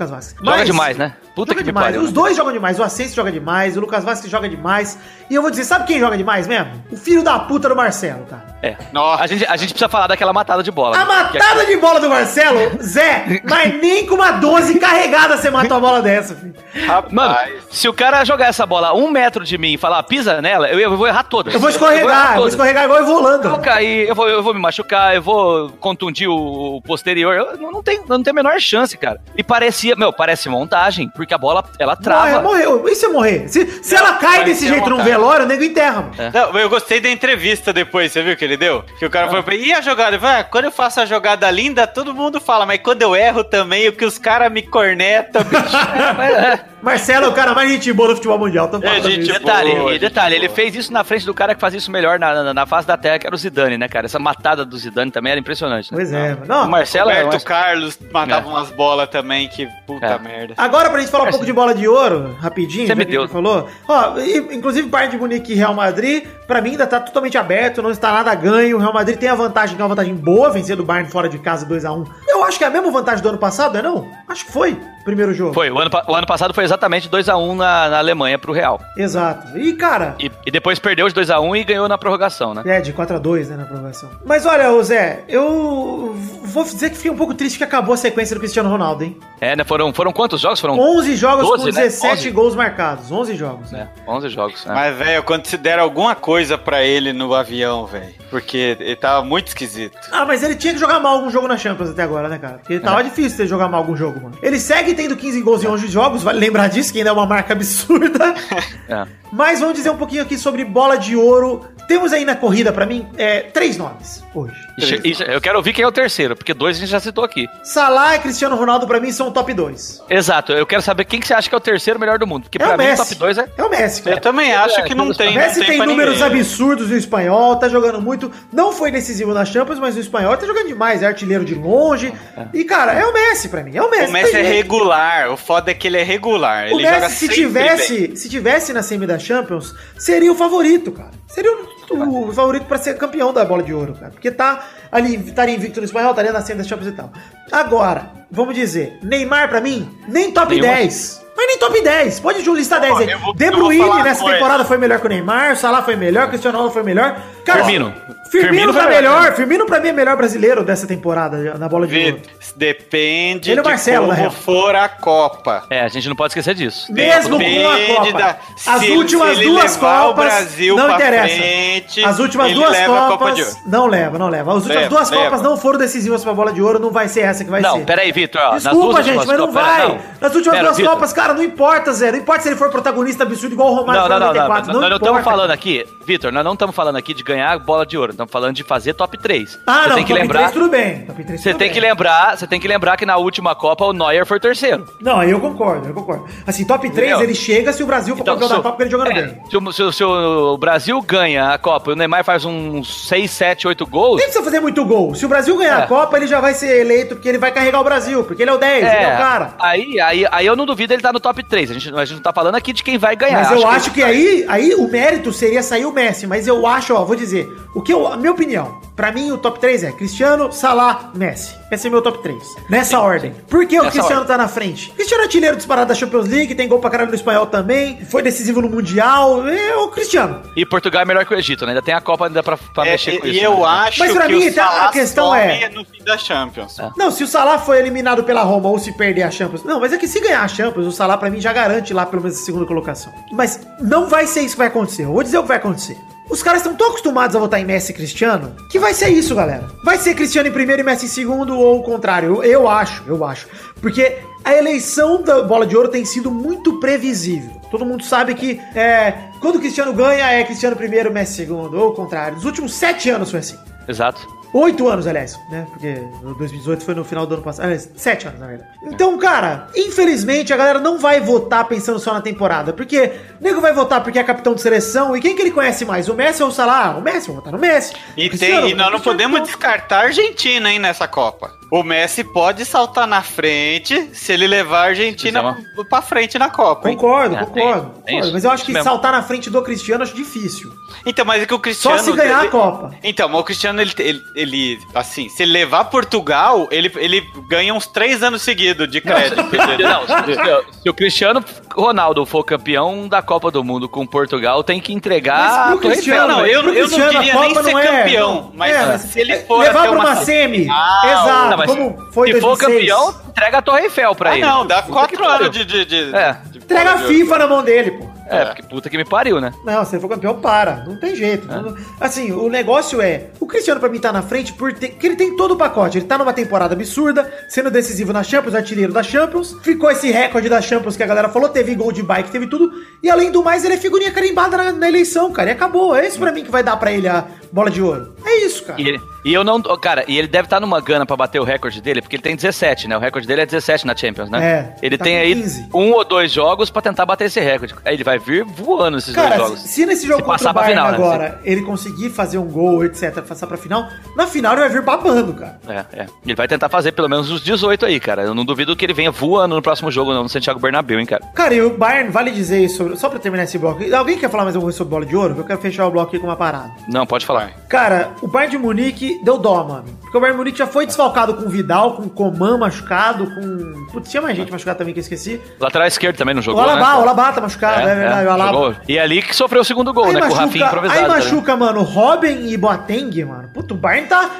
[0.00, 0.40] Lucas Vasquez.
[0.42, 1.12] Joga demais, né?
[1.34, 1.86] Puta joga que demais.
[1.86, 2.14] pariu, Os né?
[2.14, 2.78] dois jogam demais.
[2.78, 4.98] O Ascenso joga demais, o Lucas Vasquez joga demais.
[5.28, 6.72] E eu vou dizer, sabe quem joga demais mesmo?
[6.90, 8.46] O filho da puta do Marcelo, cara.
[8.62, 8.76] É.
[8.92, 9.22] Nossa.
[9.22, 10.96] A gente, a gente precisa falar daquela matada de bola.
[10.96, 11.28] A né?
[11.30, 15.72] Que- matada de bola do Marcelo, Zé, mas nem com uma 12 carregada você mata
[15.74, 16.54] uma bola dessa, filho.
[16.86, 17.12] Rapaz.
[17.12, 17.36] Mano,
[17.70, 20.68] se o cara jogar essa bola a um metro de mim e falar pisa nela,
[20.68, 21.54] eu, eu vou errar todas.
[21.54, 23.48] Eu vou escorregar, eu vou escorregar igual eu vou Eu volando.
[23.50, 27.34] vou cair, eu vou, eu vou me machucar, eu vou contundir o, o posterior.
[27.34, 29.20] Eu não, não, tem, não tem a menor chance, cara.
[29.36, 32.40] E parecia, meu, parece montagem, porque a bola, ela trava.
[32.42, 32.88] Morre, morreu.
[32.88, 33.48] E se eu morrer?
[33.48, 36.14] Se, se ela cai vai desse jeito num velório, o nego enterra, mano.
[36.32, 38.82] Não, eu gostei da entrevista depois, você viu que ele deu?
[38.98, 40.10] Que o cara falou pra ele, e a jogada?
[40.16, 43.14] Ele falou, ah, quando eu faço a jogada linda, todo mundo fala, mas quando eu
[43.16, 45.60] erro também, o que os caras me cornetam, bicho.
[46.82, 48.66] Marcelo é o cara mais gente boa do futebol mundial.
[48.70, 49.32] Falando É, gente isso.
[49.38, 50.56] Detalhe, boa, gente detalhe, ele boa.
[50.56, 52.96] fez isso na frente do cara que fazia isso melhor na, na, na face da
[52.96, 54.06] terra, que era o Zidane, né, cara?
[54.06, 55.92] Essa matada do Zidane também era impressionante.
[55.92, 55.98] Né?
[55.98, 56.44] Pois é, mano.
[56.44, 57.22] O Não, Marcelo é.
[57.22, 58.50] Roberto Carlos matava É.
[58.50, 60.18] umas bolas também, que puta É.
[60.18, 60.54] merda.
[60.56, 63.28] Agora pra gente falar um pouco de bola de ouro, rapidinho, Você me que deu.
[63.28, 63.68] falou.
[63.88, 64.14] Ó,
[64.52, 68.12] inclusive Bayern de Munique e Real Madrid, pra mim ainda tá totalmente aberto, não está
[68.12, 68.76] nada ganho.
[68.76, 71.28] O Real Madrid tem a vantagem, que é uma vantagem boa, vencer do Bayern fora
[71.28, 72.06] de casa 2x1.
[72.28, 74.06] Eu acho que é a mesma vantagem do ano passado, é não?
[74.28, 75.54] Acho que foi o primeiro jogo.
[75.54, 78.80] Foi, o ano, o ano passado foi exatamente 2x1 na, na Alemanha pro Real.
[78.96, 79.58] Exato.
[79.58, 82.62] E, cara, E, e depois perdeu de 2x1 e ganhou na prorrogação, né?
[82.66, 84.10] É, de 4x2, né, na aprovação.
[84.24, 86.14] Mas olha, Zé, eu
[86.44, 89.16] vou dizer que fiquei um pouco triste que acabou a sequência do Cristiano Ronaldo, hein?
[89.40, 89.64] É, né?
[89.64, 90.58] Foram, foram quantos jogos?
[90.60, 91.82] Foram 11 jogos 12, com né?
[91.82, 92.30] 17 11.
[92.30, 93.12] gols marcados.
[93.12, 93.72] 11 jogos.
[93.72, 94.64] é, 11 jogos.
[94.64, 94.74] né?
[94.74, 99.24] Mas, velho, quando se deram alguma coisa pra ele no avião, velho, porque ele tava
[99.24, 99.96] muito esquisito.
[100.10, 102.58] Ah, mas ele tinha que jogar mal algum jogo na Champions até agora, né, cara?
[102.58, 104.36] Porque tava difícil ele jogar mal algum jogo, mano.
[104.42, 107.26] Ele segue tendo 15 gols em 11 jogos, vale lembrar disso, que ainda é uma
[107.26, 108.34] marca absurda.
[108.88, 109.06] É.
[109.30, 111.64] Mas vamos dizer um pouquinho aqui sobre bola de ouro.
[111.86, 114.54] Temos aí na corrida, pra mim, é, três nomes hoje.
[114.78, 117.22] Ixi, ixi, eu quero ouvir quem é o terceiro, porque dois a gente já citou
[117.22, 117.48] aqui.
[117.62, 120.02] Salah e Cristiano Ronaldo, pra mim, são top 2.
[120.08, 122.42] Exato, eu quero saber quem que você acha que é o terceiro melhor do mundo.
[122.44, 123.48] Porque É pra o mim o top 2 é.
[123.56, 124.16] É o Messi, cara.
[124.16, 125.30] Eu também acho que não tem.
[125.30, 126.26] O Messi tem, pra números ninguém.
[126.40, 128.30] absurdos no espanhol, tá jogando muito.
[128.52, 132.12] Não foi decisivo na Champions, mas no espanhol tá jogando demais, é artilheiro de longe.
[132.52, 133.76] E, cara, é o Messi pra mim.
[133.76, 134.06] É o Messi.
[134.08, 134.56] O Messi tem é jeito.
[134.56, 135.30] regular.
[135.32, 136.66] O foda é que ele é regular.
[136.68, 137.46] O ele joga Messi, se sempre bem.
[137.68, 141.10] tivesse, se tivesse na semi da Champions, seria o favorito, cara.
[141.28, 144.10] Seria o, o favorito pra ser campeão da bola de ouro, cara.
[144.12, 147.10] Porque tá ali, estaria invicto no espanhol, estaria na semi da Champions e tal.
[147.50, 150.74] Agora, vamos dizer, Neymar pra mim, nem top Nenhuma.
[150.74, 151.20] 10.
[151.36, 152.20] Mas nem top 10.
[152.20, 153.14] Pode listar 10 aí.
[153.14, 156.28] vou- De Bruyne nessa temporada foi melhor que o Neymar, o Salah foi melhor, o
[156.28, 157.18] Cristiano Ronaldo foi melhor.
[157.52, 157.94] Cara, Firmino.
[158.30, 159.20] Firmino, Firmino tá melhor.
[159.22, 159.34] melhor.
[159.34, 162.20] Firmino pra mim é melhor brasileiro dessa temporada na bola de ouro.
[162.54, 165.64] Depende Ele é de Marcelo, na como for a Copa.
[165.68, 166.92] É, a gente não pode esquecer disso.
[166.92, 168.18] Mesmo com a Depende Copa.
[168.18, 168.36] da-
[168.66, 171.34] As se- últimas se duas Copas Brasil não interessa.
[171.36, 173.50] frente, As últimas duas Copa de Copas Ouro.
[173.66, 174.50] não leva, não leva.
[174.50, 175.24] As últimas Leva, duas leva.
[175.24, 177.78] Copas não foram decisivas pra bola de ouro, não vai ser essa que vai Não,
[177.78, 177.84] ser.
[177.84, 178.54] peraí, Vitor.
[178.54, 179.88] Desculpa, gente, mas não vai.
[179.88, 179.98] não.
[180.20, 180.92] Nas últimas Pera, duas Vitor.
[180.94, 182.12] Copas, cara, não importa, Zé.
[182.12, 184.26] Não importa se ele for protagonista absurdo igual o Romário Não, foi não, em não,
[184.34, 184.72] não, 94.
[184.72, 185.30] Nós não estamos importa.
[185.36, 188.54] falando aqui, Vitor, nós não estamos falando aqui de ganhar bola de ouro, estamos falando
[188.54, 189.58] de fazer top 3.
[189.66, 191.00] Ah, você não, tem que top lembrar, 3 tudo bem.
[191.06, 191.70] Top 3 Você tem bem.
[191.72, 194.86] que lembrar, você tem que lembrar que na última Copa o Neuer foi terceiro.
[195.00, 196.26] Não, aí eu concordo, eu concordo.
[196.46, 197.22] Assim, top 3 Entendeu?
[197.24, 199.42] ele chega se o Brasil for Então, campeão da Copa porque ele jogando é, bem.
[199.50, 203.08] Se, o, se o- se o Brasil ganha a Copa e o Neymar faz uns
[203.08, 205.14] 6, 7, 8 gols, Nem precisa fazer muito gol.
[205.14, 205.82] Se o Brasil ganhar É.
[205.84, 208.50] a Copa, ele já vai ser eleito porque ele vai carregar o Brasil, porque ele
[208.50, 209.54] é o 10, ele é o cara.
[209.58, 211.70] Aí, aí, aí eu não duvido ele estar no top 3.
[211.70, 213.42] A gente, a gente não tá falando aqui de quem vai ganhar.
[213.50, 216.26] Mas eu acho que aí, aí o mérito seria sair o Messi.
[216.26, 219.38] Mas eu acho, ó, vou dizer, o que eu, a minha opinião, Pra mim, o
[219.38, 221.54] top 3 é Cristiano, Salah, Messi.
[221.72, 222.36] Esse é meu top 3.
[222.68, 223.32] Nessa ordem.
[223.48, 224.36] Por que o Nessa Cristiano ordem.
[224.36, 224.90] tá na frente?
[224.90, 228.20] Cristiano é artilheiro disparado da Champions League, tem gol pra caralho no espanhol também, foi
[228.20, 229.48] decisivo no Mundial.
[229.48, 230.42] É o Cristiano.
[230.54, 231.70] E Portugal é melhor que o Egito, né?
[231.72, 233.44] Ainda tem a Copa ainda pra, pra É, mexer com e isso.
[233.46, 233.64] eu né?
[233.64, 236.76] acho Mas pra que mim, o tá- a Salah questão é- no fim da Champions.
[236.94, 239.64] Não, se o Salah foi eliminado pela Roma ou se perder a Champions.
[239.64, 242.04] Não, mas é que se ganhar a Champions, o Salah pra mim já garante lá
[242.04, 243.10] pelo menos a segunda colocação.
[243.32, 245.04] Mas não vai ser isso que vai acontecer.
[245.04, 245.96] Eu vou dizer o que vai acontecer.
[246.30, 249.34] Os caras estão tão acostumados a votar em Messi e Cristiano que vai ser isso,
[249.34, 249.68] galera.
[249.84, 252.36] Vai ser Cristiano em primeiro e Messi em segundo ou o contrário.
[252.36, 253.48] Eu, eu acho, eu acho.
[253.80, 257.50] Porque a eleição da bola de ouro tem sido muito previsível.
[257.70, 261.90] Todo mundo sabe que é, quando o Cristiano ganha é Cristiano primeiro, Messi segundo, ou
[261.90, 262.36] o contrário.
[262.36, 263.58] Nos últimos sete anos foi assim.
[263.88, 264.39] Exato.
[264.52, 265.64] Oito anos, aliás, né?
[265.70, 267.66] Porque o 2018 foi no final do ano passado.
[267.66, 268.68] Aliás, sete anos, na verdade.
[268.82, 272.72] Então, cara, infelizmente a galera não vai votar pensando só na temporada.
[272.72, 275.16] Porque o nego vai votar porque é capitão de seleção.
[275.16, 276.08] E quem que ele conhece mais?
[276.08, 276.96] O Messi ou o Salah?
[276.96, 277.92] O Messi, vou votar no Messi.
[278.16, 279.46] E, Cristiano, tem, e nós não podemos então.
[279.46, 281.52] descartar a Argentina, hein, nessa Copa.
[281.70, 286.50] O Messi pode saltar na frente se ele levar a Argentina Fizer pra frente na
[286.50, 286.90] Copa.
[286.90, 286.96] hein?
[286.96, 287.52] Concordo, É, concordo.
[287.54, 288.24] tem- tem concordo.
[288.24, 288.32] isso.
[288.32, 288.82] Mas eu acho que mesmo.
[288.84, 290.68] saltar na frente do Cristiano eu acho difícil.
[291.06, 291.98] Então, mas é que o Só Cristiano.
[292.02, 292.90] se ganhar ele- a Copa.
[293.04, 297.72] Então, mas o Cristiano, ele, ele, ele, assim, se ele levar Portugal, ele, ele ganha
[297.74, 299.36] uns três anos seguidos de crédito.
[299.36, 304.80] Não, se, se o Cristiano Ronaldo for campeão da Copa do Mundo com Portugal, tem
[304.80, 307.86] que entregar Mas pro Cristiano, não, eu, pro eu não Cristiano, queria nem ser é-
[307.86, 310.68] campeão, não- mas é, mas se ele for levar pra uma semi.
[310.70, 312.60] Ah, Exato, Não, mas como foi se for 2006.
[312.90, 314.46] campeão, entrega a Torre Eiffel pra Ah, ele.
[314.46, 315.64] não, dá quatro anos de...
[315.64, 316.36] de, de, É.
[316.50, 318.19] de Entrega a FIFA na mão dele, pô.
[318.30, 319.52] É, porque puta que me pariu, né?
[319.64, 320.84] Não, se ele for campeão, para.
[320.86, 321.50] Não tem jeito.
[321.50, 321.54] É.
[321.60, 323.28] Não- assim, o negócio é.
[323.40, 325.98] O Cristiano, pra mim, tá na frente porque ele tem todo o pacote.
[325.98, 329.56] Ele tá numa temporada absurda, sendo decisivo na Champions, artilheiro da Champions.
[329.62, 331.48] Ficou esse recorde da Champions que a galera falou.
[331.48, 332.70] Teve gol de bike, teve tudo.
[333.02, 335.50] E além do mais, ele é figurinha carimbada na, na eleição, cara.
[335.50, 335.94] E acabou.
[335.96, 338.14] É isso pra mim que vai dar pra ele a bola de ouro.
[338.24, 338.80] É isso, cara.
[338.80, 339.60] E, ele- e eu não.
[339.60, 342.36] Cara, e ele deve estar numa gana pra bater o recorde dele, porque ele tem
[342.36, 342.96] 17, né?
[342.96, 344.44] O recorde dele é 17 na Champions, né?
[344.44, 345.68] É, Ele tá tem aí 15.
[345.74, 347.74] um ou dois jogos pra tentar bater esse recorde.
[347.84, 349.60] Aí ele vai vir voando esses dois Cara, jogos.
[349.60, 350.96] se, se nesse jogo Se contra o Bayern final, né?
[350.96, 354.82] agora ele conseguir fazer um gol, etc, passar pra final, na final ele vai vir
[354.82, 355.58] babando, cara.
[355.68, 356.06] É, é.
[356.24, 358.22] Ele vai tentar fazer pelo menos os 18 aí, cara.
[358.22, 361.06] Eu não duvido que ele venha voando no próximo jogo, não, no Santiago Bernabéu, hein,
[361.06, 361.22] cara.
[361.34, 363.82] Cara, e o Bayern, vale dizer isso, sobre, só pra terminar esse bloco.
[363.94, 365.34] Alguém quer falar mais alguma coisa sobre bola de ouro?
[365.38, 366.70] Eu quero fechar o bloco aqui com uma parada.
[366.88, 367.50] Não, pode falar.
[367.68, 369.84] Cara, o Bayern de Munique deu dó, mano.
[370.02, 373.26] Porque o Bayern de Munique já foi desfalcado com o Vidal, com o Coman machucado,
[373.26, 373.86] com...
[373.92, 375.40] Putz, tinha mais gente machucada também que eu esqueci.
[375.58, 376.98] Lateral esquerdo também não O jogou, Alaba, né?
[376.98, 378.52] o Alaba tá machucado, é, verdade, o Alaba.
[378.52, 378.76] jogou.
[378.88, 380.20] E ali que sofreu o segundo gol, Aí né?
[380.20, 381.00] Com o Rafinha machuca, improvisado.
[381.00, 381.14] aí né?
[381.14, 383.49] machuca, mano, Robin e Boateng, mano.
[383.52, 384.30] Puta, o Bayern tá...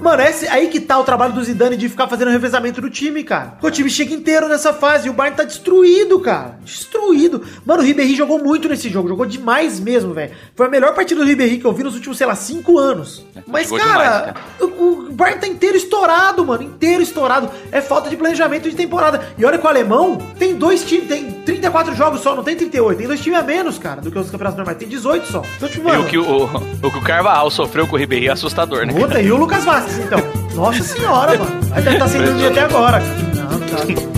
[0.00, 3.22] Mano, esse, aí que tá o trabalho do Zidane de ficar fazendo revezamento do time,
[3.22, 3.50] cara.
[3.50, 6.58] Porque o time chega inteiro nessa fase e o Bayern tá destruído, cara.
[6.64, 7.42] Destruído.
[7.64, 10.32] Mano, o Ribéry jogou muito nesse jogo, jogou demais mesmo, velho.
[10.56, 13.24] Foi a melhor partida do Ribéry que eu vi nos últimos, sei lá, cinco anos.
[13.46, 14.66] Mas, jogou cara, demais, cara.
[14.66, 16.62] o, Bayern tá inteiro estourado, mano.
[16.64, 17.48] Inteiro estourado.
[17.70, 19.28] É falta de planejamento de temporada.
[19.38, 22.98] E olha que o alemão tem dois times, tem 34 jogos só, não tem 38.
[22.98, 24.76] Tem dois times a menos, cara, do que os campeonatos normais.
[24.76, 25.42] Tem 18 só.
[25.56, 26.02] Então, tipo, E mano.
[26.04, 28.92] o que o, o que o Carvajal sofreu com o Ribéry é assustador, né?
[28.92, 30.20] Puta, e o Lucas Vasquez, então.
[30.54, 31.60] Nossa senhora, mano.
[31.68, 33.00] Vai deve estar sem dormir até agora.
[33.34, 34.08] Não, tá.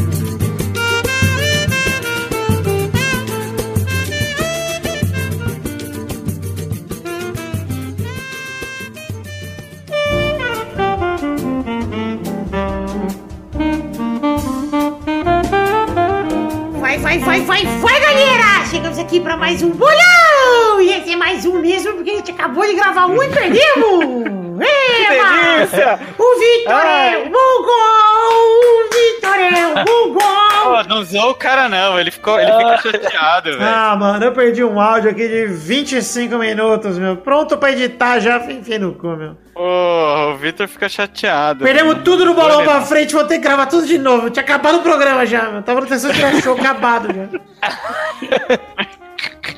[16.80, 18.66] Vai, vai, vai, vai, vai, galera!
[18.70, 20.29] Chegamos aqui pra mais um bolão!
[20.80, 24.24] E esse é mais um mesmo, porque a gente acabou de gravar um e perdemos!
[24.60, 25.30] Eba!
[25.60, 26.00] delícia!
[26.18, 28.60] O Vitor é um gol!
[28.70, 30.20] O Vitor é um gol!
[30.62, 31.98] Pô, não zoou o cara, não.
[31.98, 33.64] Ele, ficou, ele fica chateado, velho.
[33.64, 37.16] Ah, mano, eu perdi um áudio aqui de 25 minutos, meu.
[37.16, 39.36] Pronto pra editar já, enfim no cu, meu.
[39.54, 41.64] Pô, o Vitor fica chateado.
[41.64, 42.04] Perdemos velho.
[42.04, 44.30] tudo no bolão pra frente, vou ter que gravar tudo de novo.
[44.30, 45.62] Tinha acabado o programa já, meu.
[45.62, 47.28] Tava de tirar show acabado já.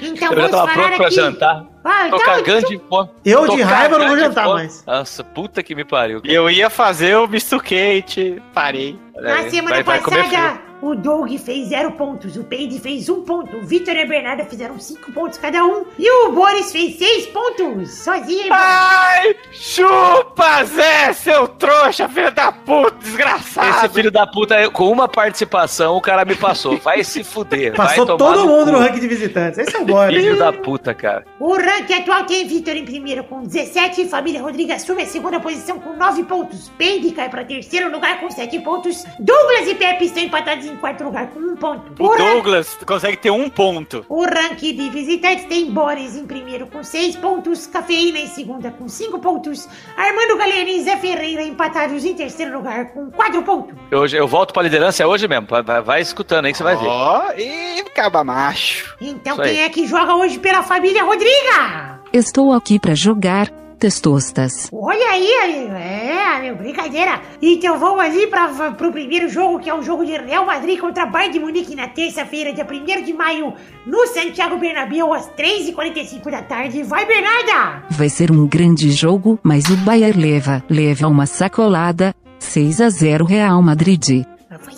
[0.02, 1.14] Então Eu já vamos tava pronto pra aqui.
[1.14, 1.64] jantar.
[1.84, 3.10] Ah, Tô então, cagando de fome.
[3.24, 4.84] Eu, Tô de raiva, não vou jantar mais.
[4.86, 6.20] Nossa, puta que me pariu.
[6.24, 8.98] Eu ia fazer o misto quente, parei.
[9.16, 13.22] Na semana Vai- vai comer passada, o Doug fez zero pontos, o Peide fez um
[13.22, 16.98] ponto, o Vitor e a Bernarda fizeram cinco pontos cada um, e o Boris fez
[16.98, 18.52] seis pontos, sozinho.
[18.52, 23.86] Ai, chupa, Zé, seu trouxa, filho da puta, desgraçado.
[23.86, 26.76] Esse filho da puta, com uma participação, o cara me passou.
[26.78, 27.74] Vai se fuder.
[27.74, 29.58] Passou todo mundo no ranking de visitantes.
[29.58, 30.16] Esse é o Boris.
[30.16, 31.24] Filho da puta, cara.
[31.38, 35.78] O ranking atual tem Vitor em primeiro com 17, Família Rodrigues assume a segunda posição
[35.78, 40.22] com 9 pontos, Peide cai para terceiro lugar com 7 pontos, Douglas e Pepe estão
[40.22, 42.02] empatados em em quarto lugar com um ponto.
[42.02, 44.04] O ran- Douglas consegue ter um ponto.
[44.08, 48.88] o ranking de visitantes tem Boris em primeiro com 6 pontos, Cafeína em segunda com
[48.88, 53.74] 5 pontos, Armando Galera e Zé Ferreira empatados em terceiro lugar com 4 pontos.
[53.90, 55.46] Eu, eu volto pra liderança é hoje mesmo.
[55.48, 56.86] Vai, vai- vai escutando aí que você vai ver.
[56.86, 58.96] Ó, e caba macho.
[59.00, 59.50] Então Isso aí.
[59.54, 62.00] quem é que joga hoje pela família Rodriga?
[62.12, 63.48] Estou aqui pra jogar
[63.82, 64.68] testostas.
[64.72, 65.74] Olha aí, amigo.
[65.74, 67.20] É, meu, brincadeira.
[67.42, 71.04] Então vamos ali para pro primeiro jogo, que é o jogo de Real Madrid contra
[71.04, 73.52] Bayern de Munique na terça-feira, dia 1 de maio,
[73.84, 76.84] no Santiago Bernabéu, às 3h45 da tarde.
[76.84, 77.82] Vai, Bernarda!
[77.90, 82.14] Vai ser um grande jogo, mas o Bayern leva, leva uma sacolada.
[82.38, 84.24] 6 a 0 Real Madrid.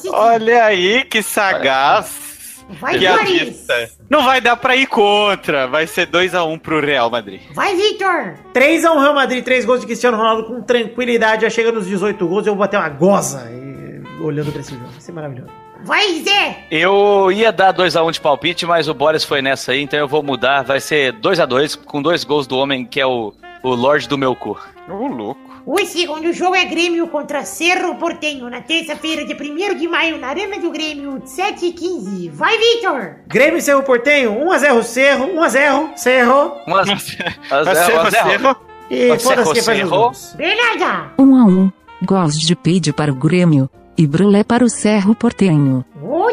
[0.08, 2.33] Olha aí, que sagaz.
[2.80, 3.90] Vai Que avista.
[4.08, 5.66] Não vai dar pra ir contra.
[5.66, 7.40] Vai ser 2x1 pro Real Madrid.
[7.52, 8.34] Vai, Vitor!
[8.52, 11.42] 3x1 Real Madrid, 3 gols de Cristiano Ronaldo com tranquilidade.
[11.42, 14.86] Já chega nos 18 gols, eu vou bater uma goza e- olhando pra esse jogo.
[14.86, 15.50] Vai ser maravilhoso.
[15.84, 16.64] Vai, Zé!
[16.70, 20.22] Eu ia dar 2x1 de palpite, mas o Boris foi nessa aí, então eu vou
[20.22, 20.62] mudar.
[20.62, 24.34] Vai ser 2x2, com dois gols do homem que é o, o Lorde do meu
[24.34, 24.58] cu.
[24.88, 25.40] Ô, louco.
[25.66, 30.28] O segundo jogo é Grêmio contra Cerro Portenho, na terça-feira, dia 1 de maio, na
[30.28, 32.30] Arena do Grêmio, 7h15.
[32.30, 33.16] Vai, Vitor!
[33.26, 36.52] Grêmio e Cerro Portenho, 1x0 Cerro, 1x0 Cerro.
[36.68, 38.56] 1x0.
[38.90, 40.34] E Você foda-se quem faz os gols.
[40.36, 41.12] Bernarda!
[41.18, 41.72] 1 a 1
[42.04, 43.70] Gols de Pide para o Grêmio.
[43.96, 45.84] E Brulé para o Cerro Portenho.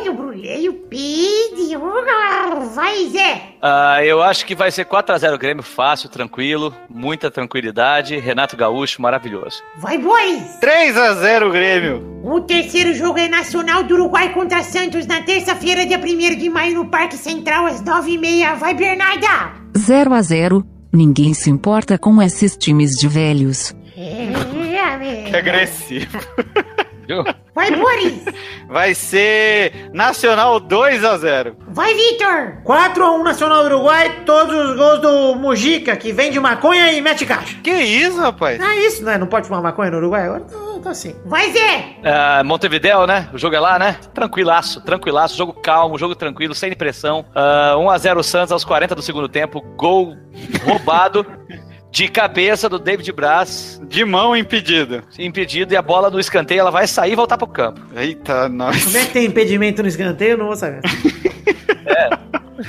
[0.01, 1.77] Olha o Bruleio Pide!
[2.73, 3.53] Vai, Zé!
[3.61, 8.17] Ah, eu acho que vai ser 4x0 Grêmio, fácil, tranquilo, muita tranquilidade.
[8.17, 9.61] Renato Gaúcho, maravilhoso.
[9.77, 10.59] Vai, Boris!
[10.59, 12.19] 3x0 Grêmio.
[12.23, 16.73] O terceiro jogo é Nacional do Uruguai contra Santos na terça-feira, dia 1 de maio,
[16.77, 18.55] no Parque Central, às 9h30.
[18.55, 19.53] Vai, Bernarda!
[19.77, 23.75] 0 a 0 Ninguém se importa com esses times de velhos.
[23.95, 26.17] É, Que agressivo.
[27.11, 27.25] Viu?
[27.53, 28.23] Vai, Boris!
[28.69, 31.55] Vai ser Nacional 2x0.
[31.67, 32.61] Vai, Vitor!
[32.65, 37.57] 4x1 Nacional do Uruguai, todos os gols do Mujica, que vende maconha e mete caixa.
[37.61, 38.61] Que isso, rapaz?
[38.61, 39.17] Ah, isso, né?
[39.17, 40.23] Não pode fumar maconha no Uruguai?
[40.23, 41.13] Agora tô, tô assim.
[41.25, 41.97] Vai, Zé!
[42.05, 43.27] Ah, Montevideo, né?
[43.33, 43.97] O jogo é lá, né?
[44.13, 45.37] Tranquilaço, tranquilaço.
[45.37, 47.25] Jogo calmo, jogo tranquilo, sem pressão.
[47.35, 49.59] Ah, 1x0 Santos aos 40 do segundo tempo.
[49.75, 50.15] Gol
[50.63, 51.25] roubado
[51.91, 53.79] de cabeça do David Braz.
[53.83, 55.03] De mão impedido.
[55.19, 57.81] Impedido e a bola no escanteio ela vai sair e voltar pro campo.
[57.95, 58.85] Eita, nós.
[58.85, 60.31] Como é que tem impedimento no escanteio?
[60.31, 60.81] Eu não vou saber.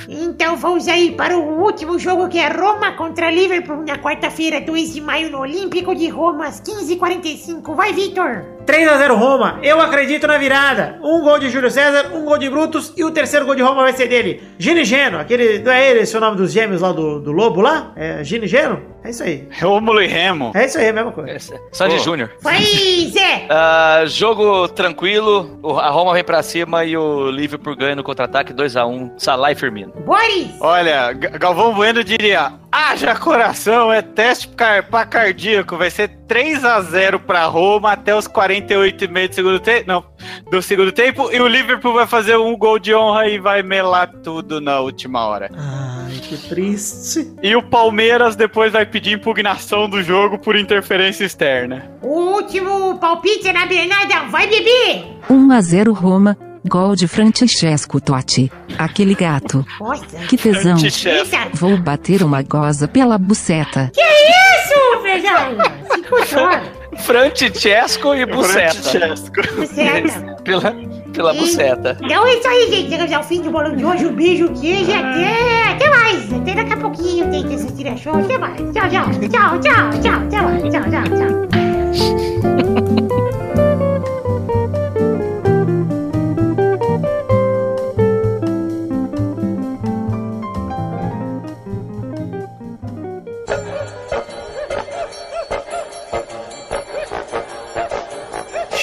[0.07, 4.93] Então vamos aí para o último jogo que é Roma contra Liverpool na quarta-feira, 2
[4.93, 7.75] de maio, no Olímpico de Roma, às 15h45.
[7.75, 8.45] Vai, Vitor!
[8.65, 10.97] 3x0 Roma, eu acredito na virada.
[11.03, 13.83] Um gol de Júlio César, um gol de Brutus e o terceiro gol de Roma
[13.83, 14.41] vai ser dele.
[14.57, 15.59] Gini Geno, aquele.
[15.59, 17.91] Não é ele esse é o nome dos gêmeos lá do, do Lobo lá?
[17.95, 18.81] É Gini Geno?
[19.03, 19.49] É isso aí.
[19.61, 20.53] Rômulo e Remo.
[20.55, 21.59] É isso aí, é a mesma coisa.
[21.73, 22.03] Sandy Pô.
[22.03, 22.31] Júnior.
[22.41, 23.47] Vai, Zé!
[23.55, 29.11] Ah, jogo tranquilo, a Roma vem pra cima e o Liverpool ganha no contra-ataque 2x1,
[29.17, 29.82] Salah e Firmino.
[30.05, 30.51] Boris!
[30.59, 35.77] Olha, Galvão Bueno diria: haja coração, é teste car pra cardíaco.
[35.77, 39.87] Vai ser 3x0 pra Roma até os 48 e meio do segundo tempo.
[39.87, 40.05] Não,
[40.49, 41.29] do segundo tempo.
[41.31, 45.25] E o Liverpool vai fazer um gol de honra e vai melar tudo na última
[45.25, 45.49] hora.
[45.55, 47.33] Ai, que triste.
[47.41, 51.91] E o Palmeiras depois vai pedir impugnação do jogo por interferência externa.
[52.01, 54.23] O último palpite é na Bernarda.
[54.29, 55.03] Vai, bebê!
[55.29, 56.37] 1 a 0 Roma.
[56.65, 58.51] Gol de Francesco Totti.
[58.77, 59.65] Aquele gato.
[59.79, 60.05] Nossa!
[60.29, 60.77] Que tesão.
[61.53, 63.91] Vou bater uma goza pela buceta.
[63.93, 64.73] Que isso,
[66.09, 66.61] controla!
[66.99, 68.73] Francesco e Buceta.
[68.73, 69.55] Francesco.
[69.55, 70.35] Buceta!
[70.43, 70.75] Pela,
[71.13, 71.97] pela buceta.
[72.01, 72.89] Então é isso aí, gente.
[72.89, 74.05] Chegamos ao fim do bolão de hoje.
[74.05, 76.33] Um beijo, queijo e até, até mais.
[76.33, 78.15] Até daqui a pouquinho tem que assistir a show.
[78.15, 78.57] Até mais.
[78.57, 79.11] Tchau, tchau.
[79.29, 80.21] Tchau, tchau, tchau.
[80.21, 80.61] Até mais.
[80.61, 81.62] Tchau, tchau, tchau.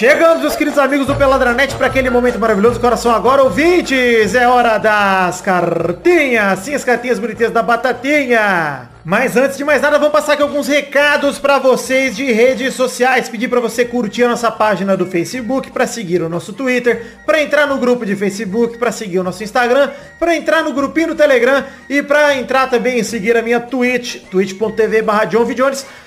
[0.00, 4.34] Chegamos, meus queridos amigos do Peladranet, para aquele momento maravilhoso do coração agora, ouvintes!
[4.34, 6.60] É hora das cartinhas!
[6.60, 8.88] Sim, as cartinhas bonitinhas da Batatinha!
[9.04, 13.28] Mas antes de mais nada, vamos passar aqui alguns recados para vocês de redes sociais.
[13.28, 17.42] Pedir para você curtir a nossa página do Facebook, para seguir o nosso Twitter, para
[17.42, 21.14] entrar no grupo de Facebook, para seguir o nosso Instagram, para entrar no grupinho do
[21.14, 25.02] Telegram e para entrar também e seguir a minha Twitch, twitch.tv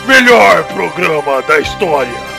[0.06, 2.29] Melhor programa da história.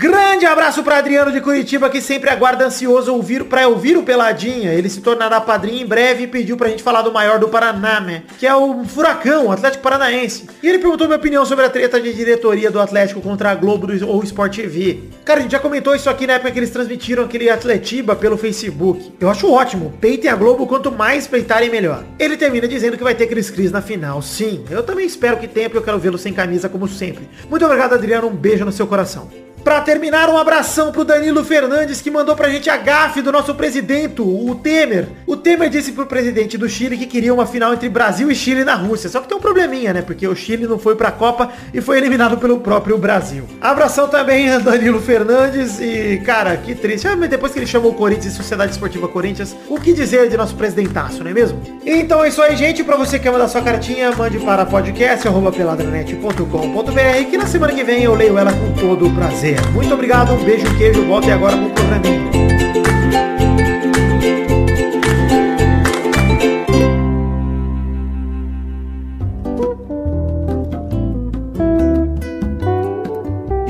[0.00, 4.72] Grande abraço para Adriano de Curitiba, que sempre aguarda ansioso ouvir para ouvir o Peladinha.
[4.72, 7.98] Ele se tornará padrinho em breve e pediu pra gente falar do maior do Paraná,
[7.98, 8.22] né?
[8.38, 10.46] Que é o Furacão, o Atlético Paranaense.
[10.62, 13.88] E ele perguntou minha opinião sobre a treta de diretoria do Atlético contra a Globo
[13.88, 15.00] do, ou Sport TV.
[15.24, 18.38] Cara, a gente já comentou isso aqui na época que eles transmitiram aquele Atletiba pelo
[18.38, 19.12] Facebook.
[19.18, 19.92] Eu acho ótimo.
[20.00, 22.04] Peitem a Globo, quanto mais peitarem, melhor.
[22.20, 24.22] Ele termina dizendo que vai ter Cris Cris na final.
[24.22, 27.28] Sim, eu também espero que tenha, porque eu quero vê-lo sem camisa como sempre.
[27.50, 28.28] Muito obrigado, Adriano.
[28.28, 29.47] Um beijo no seu coração.
[29.62, 33.54] Pra terminar, um abração pro Danilo Fernandes, que mandou pra gente a gafe do nosso
[33.54, 35.08] presidente, o Temer.
[35.26, 38.64] O Temer disse pro presidente do Chile que queria uma final entre Brasil e Chile
[38.64, 39.08] na Rússia.
[39.08, 40.02] Só que tem um probleminha, né?
[40.02, 43.44] Porque o Chile não foi pra Copa e foi eliminado pelo próprio Brasil.
[43.60, 47.06] Abração também a Danilo Fernandes e, cara, que triste.
[47.06, 50.28] Ah, mas depois que ele chamou o Corinthians e Sociedade Esportiva Corinthians, o que dizer
[50.28, 51.60] de nosso presidentaço, não é mesmo?
[51.84, 52.82] Então é isso aí, gente.
[52.84, 58.02] Pra você que quer mandar sua cartinha, mande para podcast.peladranet.com.br que na semana que vem
[58.04, 59.47] eu leio ela com todo o prazer.
[59.72, 62.47] Muito obrigado, um beijo, queijo, volte agora pro programinha.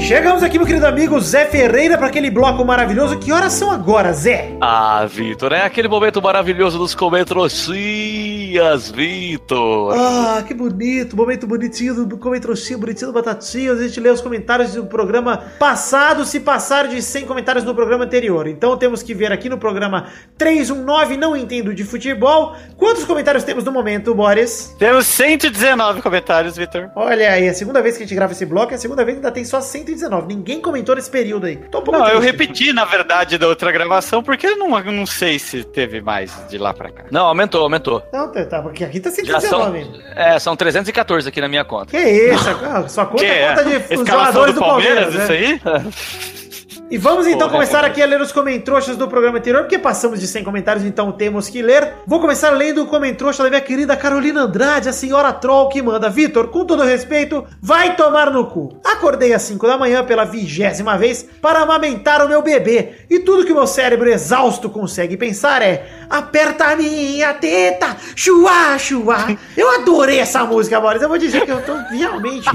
[0.09, 3.19] Chegamos aqui, meu querido amigo Zé Ferreira, para aquele bloco maravilhoso.
[3.19, 4.57] Que horas são agora, Zé?
[4.59, 9.95] Ah, Vitor, é aquele momento maravilhoso dos comentrocias, Vitor.
[9.95, 13.73] Ah, que bonito, momento bonitinho do comentroxinha, bonitinho do batatinha.
[13.73, 18.05] A gente lê os comentários do programa passado, se passaram de 100 comentários no programa
[18.07, 18.47] anterior.
[18.49, 20.07] Então temos que ver aqui no programa
[20.39, 22.57] 319, não entendo de futebol.
[22.79, 24.75] Quantos comentários temos no momento, Boris?
[24.79, 26.89] Temos 119 comentários, Vitor.
[26.97, 29.05] Olha aí, é a segunda vez que a gente grava esse bloco, e a segunda
[29.05, 29.98] vez ainda tem só 119.
[30.27, 31.57] Ninguém comentou nesse período aí.
[31.57, 35.07] Tô um pouco Não, eu repeti, na verdade, da outra gravação, porque eu não, não
[35.07, 37.05] sei se teve mais de lá pra cá.
[37.11, 38.03] Não, aumentou, aumentou.
[38.13, 39.99] Não, tá, tá, porque aqui tá Já são, 119 ainda.
[40.15, 41.87] é, são 314 aqui na minha conta.
[41.91, 42.45] Que isso,
[42.89, 43.49] sua conta Que é é?
[43.49, 45.45] conta de Escalação jogadores do do Palmeiras, Palmeiras, né?
[45.59, 46.39] isso aí?
[46.91, 47.89] E vamos então Porra, começar porra.
[47.89, 51.47] aqui a ler os comentroxas do programa anterior, porque passamos de 100 comentários, então temos
[51.47, 51.97] que ler.
[52.07, 56.09] Vou começar lendo o comentroxa da minha querida Carolina Andrade, a senhora troll que manda.
[56.09, 58.81] Vitor, com todo respeito, vai tomar no cu.
[58.83, 62.95] Acordei às 5 da manhã pela vigésima vez para amamentar o meu bebê.
[63.11, 68.79] E tudo que o meu cérebro exausto consegue pensar é: aperta a minha teta, chua,
[68.79, 69.37] chua.
[69.55, 71.03] Eu adorei essa música, Boris.
[71.03, 72.49] Eu vou dizer que eu tô realmente.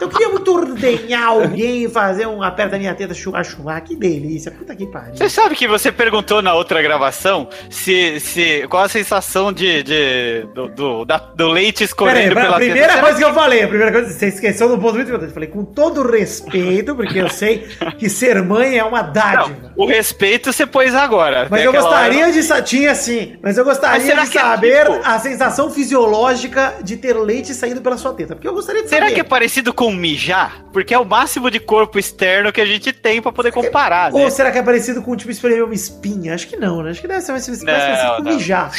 [0.00, 3.80] Eu queria muito ordenhar alguém e fazer um aperta minha teta, chua.
[3.80, 4.50] Que delícia.
[4.50, 5.16] Puta que pariu.
[5.16, 10.46] Você sabe que você perguntou na outra gravação se, se qual a sensação de, de
[10.54, 13.00] do, do, da- do leite Pera aí, escorrendo pra- a pela primeira teta.
[13.00, 15.28] coisa que eu falei, a primeira coisa, você esqueceu um ponto muito importante.
[15.30, 17.66] Eu falei, com todo respeito, porque eu sei
[17.98, 19.56] que ser mãe é uma dádiva.
[19.76, 21.46] Não, o respeito você pôs agora.
[21.50, 24.86] Mas eu gostaria hora- de tinha sim, mas eu Mas gostaria será de é saber
[24.86, 28.88] tipo- a sensação fisiológica de ter leite saindo pela sua teta, porque eu gostaria de
[28.88, 29.14] Será saber.
[29.14, 30.64] que é parecido com mijar?
[30.72, 34.22] Porque é o máximo de corpo externo que a gente tem pra poder comparar, né?
[34.22, 36.34] Ou será que é parecido com, tipo, espremer uma espinha?
[36.34, 36.90] Acho que não, né?
[36.90, 38.70] Acho que deve ser mais parecido com mijar.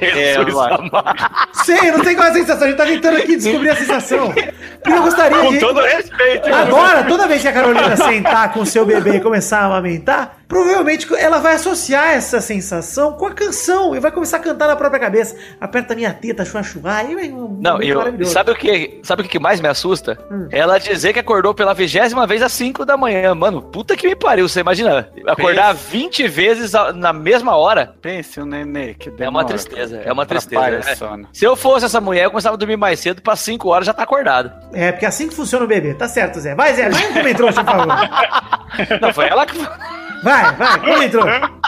[0.00, 0.72] É, Jesus vai.
[0.74, 0.90] amado.
[1.64, 2.64] Sei, não sei qual é a sensação.
[2.64, 4.32] A gente tá tentando aqui descobrir a sensação.
[4.32, 5.58] Porque eu gostaria Com de.
[5.60, 6.52] todo respeito.
[6.52, 10.39] Agora, toda vez que a Carolina sentar com o seu bebê e começar a amamentar,
[10.50, 14.74] provavelmente ela vai associar essa sensação com a canção e vai começar a cantar na
[14.74, 15.36] própria cabeça.
[15.60, 17.04] Aperta minha teta, chua, chua.
[17.04, 20.18] E vai um Não, eu, sabe o que sabe o que mais me assusta?
[20.28, 20.48] Hum.
[20.50, 23.32] Ela dizer que acordou pela vigésima vez às 5 da manhã.
[23.32, 24.48] Mano, puta que me pariu.
[24.48, 27.94] Você imagina, acordar 20 vezes na mesma hora?
[28.02, 31.16] Pense o nenê que É uma demora, tristeza, é uma tristeza.
[31.16, 31.26] né?
[31.32, 33.94] Se eu fosse essa mulher, eu começava a dormir mais cedo, pra 5 horas já
[33.94, 34.50] tá acordado.
[34.72, 35.94] É, porque é assim que funciona o bebê.
[35.94, 36.56] Tá certo, Zé.
[36.56, 36.90] Vai, Zé.
[36.90, 37.86] Vai um comentário, por favor.
[39.00, 39.56] Não, foi ela que.
[40.22, 41.60] Vai, vai, comentário.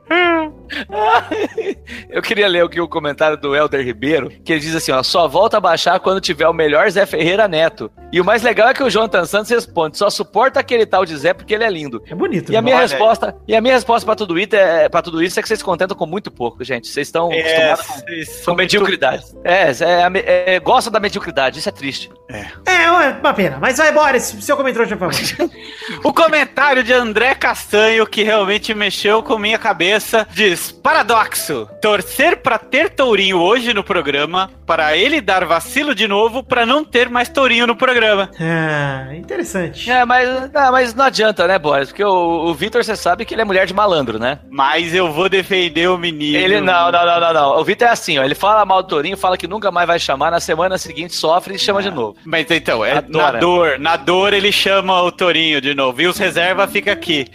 [2.08, 5.28] Eu queria ler aqui o comentário do Helder Ribeiro, que ele diz assim: ó, só
[5.28, 7.90] volta a baixar quando tiver o melhor Zé Ferreira Neto.
[8.12, 11.16] E o mais legal é que o Jonathan Santos responde: só suporta aquele tal de
[11.16, 12.02] Zé porque ele é lindo.
[12.08, 12.52] É bonito.
[12.52, 12.64] E a né?
[12.64, 12.82] minha aí.
[12.82, 15.58] resposta, e a minha resposta para tudo isso é para tudo isso é que vocês
[15.58, 16.88] se contentam com muito pouco, gente.
[16.88, 19.24] Vocês estão É, acostumados com, com são mediocridade.
[19.44, 19.74] É, é,
[20.14, 22.10] é, é, gosta da mediocridade, isso é triste.
[22.28, 23.58] É, é uma pena.
[23.60, 24.22] Mas vai, Boris.
[24.40, 25.50] Seu comentário, por favor.
[26.02, 32.58] O comentário de André Castanho, que realmente mexeu com minha cabeça, diz: Paradoxo, torcer pra
[32.58, 37.28] ter Tourinho hoje no programa, para ele dar vacilo de novo, pra não ter mais
[37.28, 38.30] Tourinho no programa.
[38.66, 39.90] Ah, interessante.
[39.90, 41.88] É, mas não, mas não adianta, né, Boris?
[41.88, 44.38] Porque o, o Vitor, você sabe que ele é mulher de malandro, né?
[44.50, 46.36] Mas eu vou defender o menino.
[46.38, 47.60] Ele não, não, não, não, não.
[47.60, 48.24] O Vitor é assim, ó.
[48.24, 51.54] Ele fala mal do Tourinho, fala que nunca mais vai chamar, na semana seguinte sofre
[51.54, 52.16] e chama de novo.
[52.24, 53.32] Mas então, é, Adora.
[53.32, 56.00] na dor, na dor ele chama o Torinho de novo.
[56.00, 57.26] E os reserva fica aqui,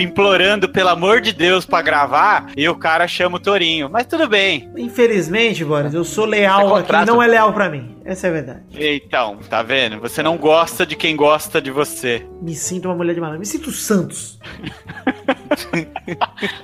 [0.00, 3.88] implorando pelo amor de Deus pra gravar, e o cara chama o Torinho.
[3.90, 4.70] Mas tudo bem.
[4.76, 7.06] Infelizmente, Boris, eu sou leal é aqui, contrato.
[7.06, 7.96] não é leal pra mim.
[8.04, 8.60] Essa é a verdade.
[8.72, 10.00] Então, tá vendo?
[10.00, 12.24] Você não gosta de quem gosta de você.
[12.40, 13.40] Me sinto uma mulher de malandro.
[13.40, 14.38] Me sinto Santos.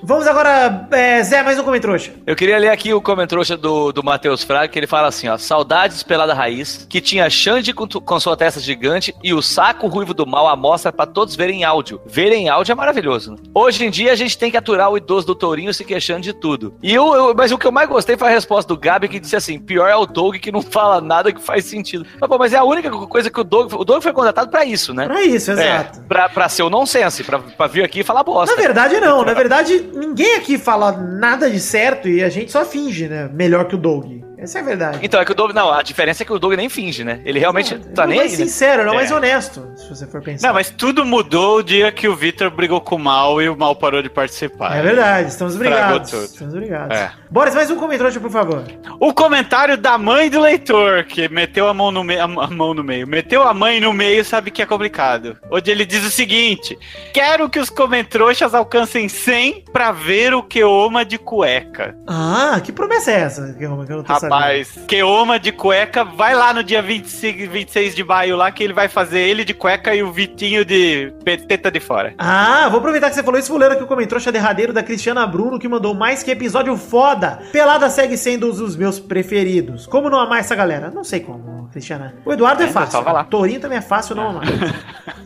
[0.02, 1.82] Vamos agora, é, Zé, mais um comentário.
[2.26, 5.36] Eu queria ler aqui o comentário do, do Matheus Fraga, que ele fala assim, ó.
[5.36, 10.14] Saudades pelada raiz, que tinha Xande com, com sua testa gigante e o saco ruivo
[10.14, 12.00] do mal à mostra pra todos verem em áudio.
[12.06, 13.36] Verem em áudio é maravilhoso, né?
[13.54, 16.32] Hoje em dia a gente tem que aturar o idoso do Tourinho se queixando de
[16.32, 16.74] tudo.
[16.82, 19.20] E eu, eu- mas o que eu mais gostei foi a resposta do Gabi, que
[19.20, 22.04] disse assim, pior é o Doug que não fala nada que faz sentido.
[22.20, 23.72] Mas, pô, mas é a única coisa que o Doug...
[23.74, 25.06] O Doug foi contratado pra isso, né?
[25.06, 26.02] Pra isso, É, exato.
[26.02, 28.54] pra, pra ser o nonsense, pra, pra vir aqui e falar bosta.
[28.54, 29.22] Na verdade, não.
[29.24, 33.28] Na verdade, ninguém aqui fala nada de certo e a gente só finge, né?
[33.32, 34.22] Melhor que o Doug.
[34.42, 34.98] Essa é a verdade.
[35.02, 35.52] Então, é que o Doug.
[35.52, 37.20] Não, a diferença é que o Doug nem finge, né?
[37.24, 38.38] Ele realmente tá Não, nem mais aí.
[38.38, 38.44] né?
[38.44, 38.96] sincero, não É.
[38.96, 40.48] mais honesto, se você for pensar.
[40.48, 43.56] Não, mas tudo mudou o dia que o Vitor brigou com o Mal e o
[43.56, 44.76] Mal parou de participar.
[44.76, 46.12] É verdade, estamos brigados.
[46.12, 46.96] Estamos brigados.
[46.96, 47.12] É.
[47.30, 48.62] Boris, mais um comentário, por favor.
[49.00, 52.82] O comentário da mãe do leitor, que meteu a mão no meio, a mão no
[52.84, 55.36] meio, meteu a mãe no meio, sabe que é complicado.
[55.50, 56.78] Onde ele diz o seguinte:
[57.12, 61.96] Quero que os comentroxas alcancem 100 pra ver o que oma de cueca.
[62.06, 63.52] Ah, que promessa é essa?
[63.54, 66.80] Que eu, que eu não tô Rapaz, Mas Keoma de cueca, vai lá no dia
[66.82, 70.64] 25, 26 de maio lá que ele vai fazer ele de cueca e o Vitinho
[70.64, 72.14] de pe- teta de fora.
[72.18, 75.26] Ah, vou aproveitar que você falou isso, vou ler aqui o comentário derradeiro da Cristiana
[75.26, 77.40] Bruno, que mandou mais que episódio foda.
[77.52, 79.86] Pelada segue sendo um dos meus preferidos.
[79.86, 80.90] Como não amar essa galera?
[80.90, 82.14] Não sei como, Cristiana.
[82.24, 82.92] O Eduardo é, É, fácil.
[82.92, 83.24] só vai lá.
[83.24, 84.44] Torinho também é fácil não amar.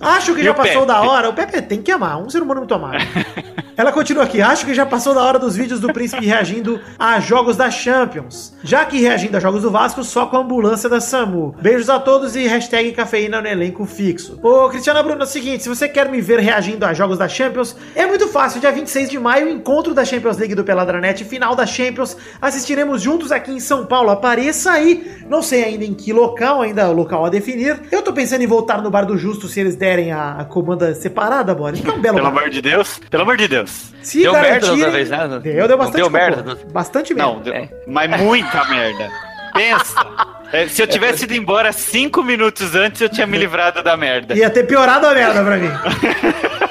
[0.01, 0.87] Acho que E já o passou Pepe?
[0.87, 1.29] da hora.
[1.29, 3.01] O Pepe tem que amar, um ser humano muito amável.
[3.77, 4.41] Ela continua aqui.
[4.41, 8.55] Acho que já passou da hora dos vídeos do Príncipe reagindo a jogos da Champions.
[8.63, 11.55] Já que reagindo a jogos do Vasco só com a ambulância da SAMU.
[11.61, 14.41] Beijos a todos e hashtag cafeína no elenco fixo.
[14.43, 17.29] Ô, Cristiana Bruno, é o seguinte, se você quer me ver reagindo a jogos da
[17.29, 18.61] Champions, é muito fácil.
[18.61, 22.17] Dia 26 de maio, encontro da Champions League do Peladranet, final da Champions.
[22.41, 24.11] Assistiremos juntos aqui em São Paulo.
[24.11, 25.17] Apareça aí.
[25.29, 27.79] Não sei ainda em que local, ainda é o local a definir.
[27.93, 30.95] Eu tô pensando em voltar no Bar do Justo se eles derem a, a comanda
[30.95, 31.81] separada, Boris.
[31.81, 32.39] Que é um belo Pelo bar.
[32.39, 33.01] amor de Deus.
[33.11, 33.66] Pelo amor de Deus.
[34.03, 35.41] Se Deu merda outra vez, né?
[35.43, 36.59] Deu, deu bastante deu merda?
[36.73, 37.33] Bastante merda.
[37.33, 39.11] Não, deu- mas muita merda.
[39.53, 40.07] Pensa.
[40.53, 44.33] É, se eu tivesse ido embora cinco minutos antes, eu tinha me livrado da merda.
[44.37, 45.69] Ia ter piorado a merda pra mim.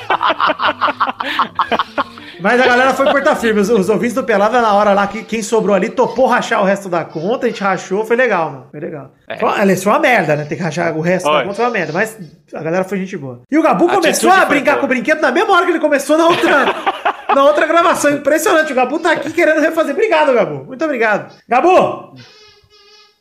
[2.40, 3.62] Mas a galera foi portar firme.
[3.62, 6.66] Os, os ouvintes do Pelada, na hora lá, que quem sobrou ali topou rachar o
[6.66, 7.46] resto da conta.
[7.46, 8.68] A gente rachou, foi legal, mano.
[8.72, 9.12] Foi legal.
[9.40, 10.46] Foi, aliás, foi uma merda, né?
[10.46, 11.44] Ter que rachar o resto da Foi.
[11.44, 11.94] conta foi uma merda.
[11.94, 12.18] Mas
[12.54, 13.42] a galera foi gente boa.
[13.50, 14.80] E o Gabu A começou a brincar boa.
[14.82, 16.66] com o brinquedo na mesma hora que ele começou na outra,
[17.34, 18.12] na outra gravação.
[18.12, 18.72] Impressionante.
[18.72, 19.94] O Gabu tá aqui querendo refazer.
[19.94, 20.66] Obrigado, Gabu.
[20.66, 21.32] Muito obrigado.
[21.48, 22.16] Gabu!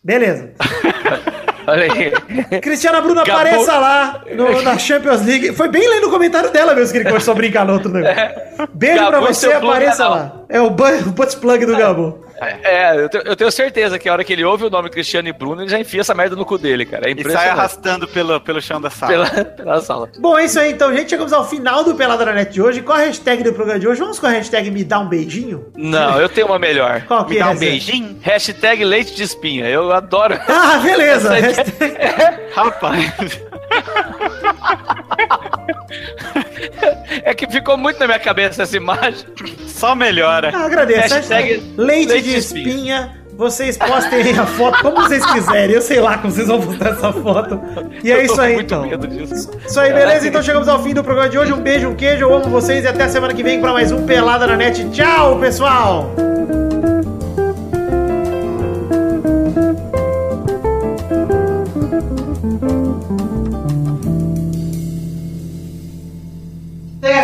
[0.03, 0.53] Beleza.
[1.67, 2.61] Olha aí.
[2.61, 5.53] Cristiana Bruna, Gabu- apareça lá no- na Champions League.
[5.53, 8.15] Foi bem lendo o comentário dela mesmo que ele começou a brincar no outro negócio.
[8.73, 10.33] Beijo Gabu pra é você, apareça lá.
[10.49, 12.25] É o, bu- o butt plug do Gabu.
[12.41, 15.29] É, eu, te- eu tenho certeza que a hora que ele ouve o nome Cristiano
[15.29, 17.09] e Bruno, ele já enfia essa merda no cu dele, cara.
[17.09, 19.13] É E sai arrastando pelo, pelo chão da sala.
[19.31, 20.09] Pela, pela sala.
[20.19, 21.11] Bom, é isso aí então, gente.
[21.11, 22.83] Chegamos ao final do Pelada na Net de hoje.
[22.83, 24.01] Qual a hashtag do programa de hoje?
[24.01, 25.67] Vamos com a hashtag Me Dá um Beijinho?
[25.77, 27.03] Não, eu tenho uma melhor.
[27.07, 28.19] Qual que Me é dá um beijinho?
[28.21, 29.67] Hashtag leite de espinha.
[29.69, 30.37] Eu adoro.
[30.49, 31.35] Ah, beleza.
[31.39, 33.41] É- Hashtag- Rapaz.
[37.23, 39.27] É que ficou muito na minha cabeça essa imagem.
[39.67, 40.51] Só melhora.
[40.55, 41.15] Ah, agradeço.
[41.15, 43.25] Hashtag leite, leite de de espinha.
[43.37, 45.75] Vocês postem a foto como vocês quiserem.
[45.75, 47.61] Eu sei lá como vocês vão postar essa foto.
[48.03, 48.87] E é isso aí muito então.
[48.87, 49.51] medo disso.
[49.67, 50.29] Isso aí, beleza?
[50.29, 51.53] Então chegamos ao fim do programa de hoje.
[51.53, 53.91] Um beijo, um queijo, eu amo vocês e até a semana que vem para mais
[53.91, 54.89] um Pelada na Net.
[54.91, 56.15] Tchau, pessoal!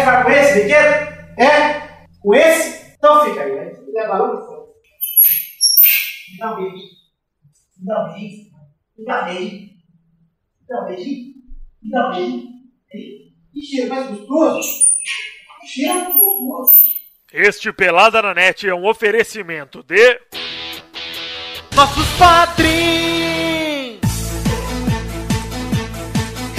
[0.01, 0.95] Ficar com esse, brinquedo?
[1.39, 2.07] É?
[2.21, 2.95] Com esse?
[2.97, 3.75] Então fica aí, né?
[3.75, 4.61] Se quiser barulho, foi.
[6.33, 6.85] Me dá um beijo.
[7.79, 8.51] Me dá um beijo.
[8.99, 9.51] Me dá um beijo.
[10.61, 11.35] Me dá um beijinho.
[11.83, 12.51] Me dá um beijinho.
[13.53, 14.69] Que cheiro mais gostoso.
[15.61, 17.01] Que cheiro mais gostoso.
[17.33, 20.21] Este Pelada na Net é um oferecimento de.
[21.75, 23.30] Nossos padrinhos!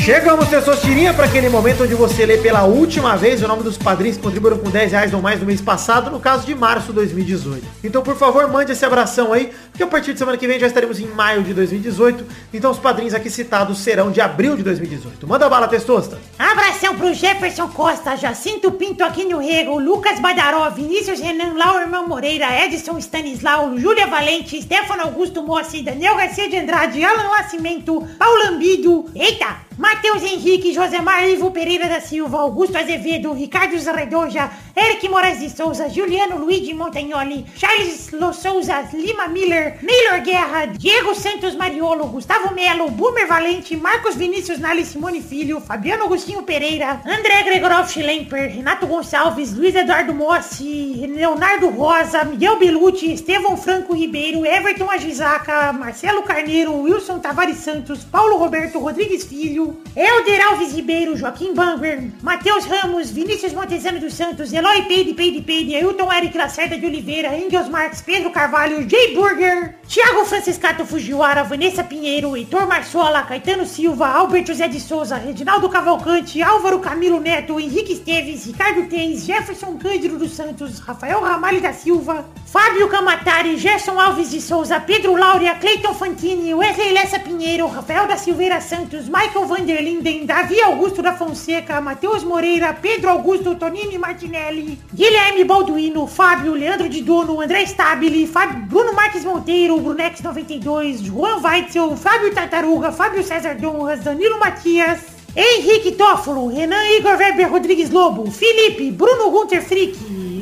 [0.03, 4.17] Chegamos, Testosterinha, para aquele momento onde você lê pela última vez o nome dos padrinhos
[4.17, 6.93] que contribuíram com 10 reais ou mais no mês passado, no caso de março de
[6.93, 7.63] 2018.
[7.83, 10.65] Então, por favor, mande esse abração aí, porque a partir de semana que vem já
[10.65, 12.25] estaremos em maio de 2018.
[12.51, 15.27] Então, os padrinhos aqui citados serão de abril de 2018.
[15.27, 16.17] Manda bala, Testosta!
[16.39, 22.65] Abração pro Jefferson Costa, Jacinto Pinto aqui no Rego, Lucas Badaró, Vinícius Renan, Laurman Moreira,
[22.65, 29.05] Edson Stanislau, Júlia Valente, Stefano Augusto Mossi, Daniel Garcia de Andrade, Alan Nascimento, Paulo Ambido,
[29.13, 35.49] eita, Matheus Henrique, Josemar Ivo Pereira da Silva, Augusto Azevedo, Ricardo Zarredoja, Eric Moraes de
[35.49, 42.53] Souza, Juliano Luigi Montagnoli, Charles Lo Souza, Lima Miller, Neylor Guerra, Diego Santos Mariolo, Gustavo
[42.53, 48.87] Melo, Boomer Valente, Marcos Vinícius Nali Simone Filho, Fabiano Agostinho Pereira, André Gregorov Schlemper, Renato
[48.87, 56.73] Gonçalves, Luiz Eduardo Mossi, Leonardo Rosa, Miguel Belucci, Estevão Franco Ribeiro, Everton Agisaca, Marcelo Carneiro,
[56.73, 59.60] Wilson Tavares Santos, Paulo Roberto Rodrigues Filho,
[59.95, 65.75] Helder Alves Ribeiro, Joaquim Banger, Matheus Ramos, Vinícius Montezano dos Santos, Eloy Peide, Peide, Peide,
[65.75, 71.83] Ailton Eric Lacerda de Oliveira, Engels Marques, Pedro Carvalho, Jay Burger, Thiago Franciscato Fujiwara, Vanessa
[71.83, 77.93] Pinheiro, Heitor Marçola, Caetano Silva, Albert José de Souza, Reginaldo Cavalcante, Álvaro Camilo Neto, Henrique
[77.93, 84.31] Esteves, Ricardo Teis, Jefferson Cândido dos Santos, Rafael Ramalho da Silva, Fábio Camatari, Gerson Alves
[84.31, 90.25] de Souza, Pedro Laura, Cleiton Fantini, Wesley Lessa Pinheiro, Rafael da Silveira Santos, Michael Vanderlinden,
[90.25, 97.01] Davi Augusto da Fonseca, Matheus Moreira, Pedro Augusto Tonini Martinelli, Guilherme Balduino, Fábio, Leandro de
[97.01, 103.55] Dono, André Stabile, Fábio, Bruno Marques Monteiro, Brunex 92, Juan Weitzel, Fábio Tartaruga, Fábio César
[103.55, 105.01] Donras, Danilo Matias,
[105.35, 109.97] Henrique Toffolo, Renan Igor Weber Rodrigues Lobo, Felipe, Bruno Gunter Frick,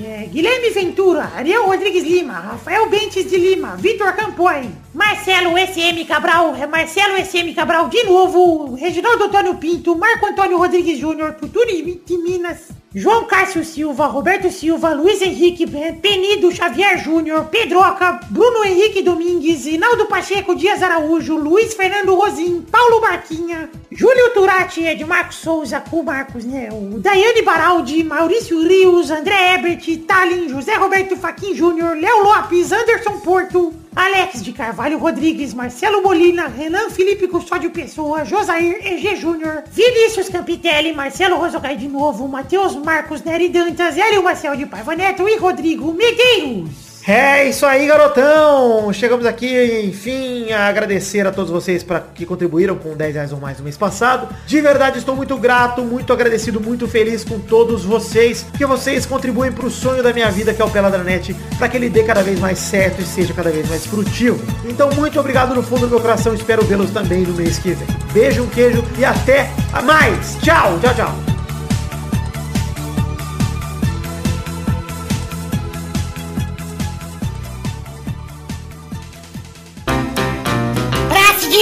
[0.05, 6.55] é, Guilherme Ventura, Ariel Rodrigues Lima, Rafael Bentes de Lima, Vitor Campoy, Marcelo SM Cabral,
[6.55, 12.17] é Marcelo SM Cabral de novo, Reginaldo Antônio Pinto, Marco Antônio Rodrigues Júnior, Futuro de
[12.17, 15.67] Minas, João Cássio Silva, Roberto Silva, Luiz Henrique
[16.01, 22.99] Penido Xavier Júnior, Pedroca, Bruno Henrique Domingues, Inaldo Pacheco Dias Araújo, Luiz Fernando Rosim, Paulo
[22.99, 26.69] Barquinha, Júlio Turati, Ed Marcos Souza, com Marcos, né?
[26.71, 33.19] O Daiane Baraldi, Maurício Rios, André Ebert, Talin, José Roberto Faquin Júnior, Léo Lopes, Anderson
[33.19, 40.29] Porto, Alex de Carvalho Rodrigues, Marcelo Molina, Renan Felipe Custódio Pessoa, Josair EG Júnior, Vinícius
[40.29, 45.37] Campitelli, Marcelo Rosogai de novo, Matheus Marcos Nery Dantas, Hélio Marcel de Paiva Neto e
[45.37, 46.88] Rodrigo Medeiros.
[47.07, 48.91] É isso aí, garotão!
[48.93, 53.39] Chegamos aqui, enfim, a agradecer a todos vocês pra, que contribuíram com 10 reais ou
[53.39, 54.27] mais no mês passado.
[54.45, 59.51] De verdade, estou muito grato, muito agradecido, muito feliz com todos vocês, que vocês contribuem
[59.51, 62.39] pro sonho da minha vida, que é o Peladranet, para que ele dê cada vez
[62.39, 64.39] mais certo e seja cada vez mais frutivo.
[64.65, 67.87] Então, muito obrigado no fundo do meu coração, espero vê-los também no mês que vem.
[68.13, 69.49] Beijo, um queijo e até
[69.83, 70.37] mais!
[70.41, 71.38] Tchau, tchau, tchau!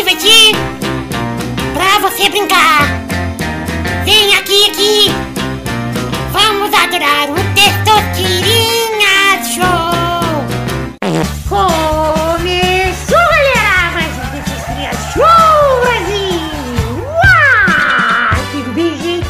[0.08, 0.56] Divertir,
[1.74, 2.88] pra você brincar.
[4.06, 5.12] Vem aqui, aqui.
[6.32, 9.98] Vamos adorar o Testosterinha Show.
[11.50, 13.92] Começou, galera!
[13.94, 16.40] Mais um Testosterinha Show, Brasil!
[17.04, 18.38] Uau!
[18.52, 19.28] Tudo bem, gente?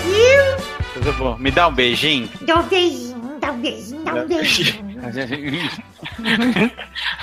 [0.94, 1.38] Tudo bom.
[1.40, 2.30] Me dá um beijinho.
[2.42, 4.87] Dá um beijinho, dá um beijinho, dá um beijinho.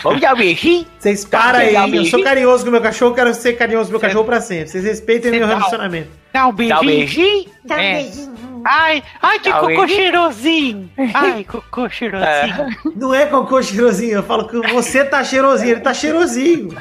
[0.02, 0.86] Vamos dar um beijinho?
[0.98, 3.96] Vocês param aí, um eu sou carinhoso com o meu cachorro, quero ser carinhoso com
[3.96, 4.68] o meu cachorro pra sempre.
[4.68, 6.08] Vocês respeitem o meu dá um- relacionamento.
[6.32, 7.46] Dá um Dá um beijinho?
[7.64, 7.94] Dá um É.
[8.02, 8.34] beijinho.
[8.66, 10.90] Ai, ai, que um cocô cheirosinho.
[11.12, 12.76] Ai, cocô cheirosinho.
[12.96, 16.74] Não é cocô cheirosinho, eu falo que você tá cheirosinho, ele tá cheirosinho.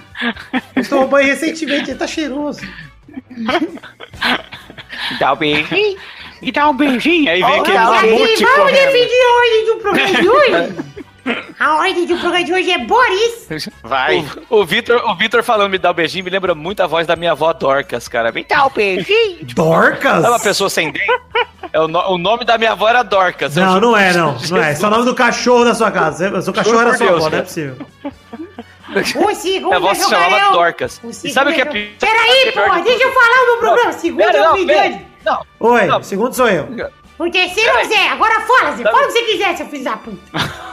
[0.76, 2.62] Eu tomou banho recentemente, ele tá cheiroso.
[5.20, 5.98] Dá um beijinho?
[6.42, 7.30] E dá um beijinho.
[7.30, 10.76] Aí vem aquele um Aqui, mamute vamos definir a ordem do programa de hoje.
[11.60, 13.70] A ordem do programa de hoje é Boris.
[13.84, 14.26] Vai.
[14.50, 17.08] O, o Vitor, o Vitor falando me dá um beijinho me lembra muito a voz
[17.08, 18.32] da minha avó Dorcas, cara.
[18.32, 19.38] Me dá um beijinho.
[19.56, 20.24] Dorcas?
[20.24, 21.06] É uma pessoa sem dente?
[21.72, 23.56] É o, no- o nome da minha avó era Dorcas.
[23.56, 24.38] Não, não é, não.
[24.50, 24.72] Não é.
[24.74, 26.30] Esse é o nome do cachorro da sua casa.
[26.38, 27.78] O seu cachorro Juro era sua Deus, avó, não é possível.
[28.96, 29.04] O
[29.36, 31.00] segundo Minha avó se chamava Dorcas.
[31.04, 31.88] O E segundo sabe o que é pior?
[32.00, 32.46] Peraí,
[32.78, 33.90] de deixa eu falar o meu programa.
[33.90, 34.54] O segundo Pera, é o não.
[34.58, 35.02] Miguel.
[35.26, 36.04] Não, Oi, Não.
[36.04, 36.68] segundo sou eu.
[37.18, 38.08] O terceiro é o Zé.
[38.10, 38.84] Agora fala, Zé.
[38.84, 40.18] Fala o que você quiser, seu filho da puta.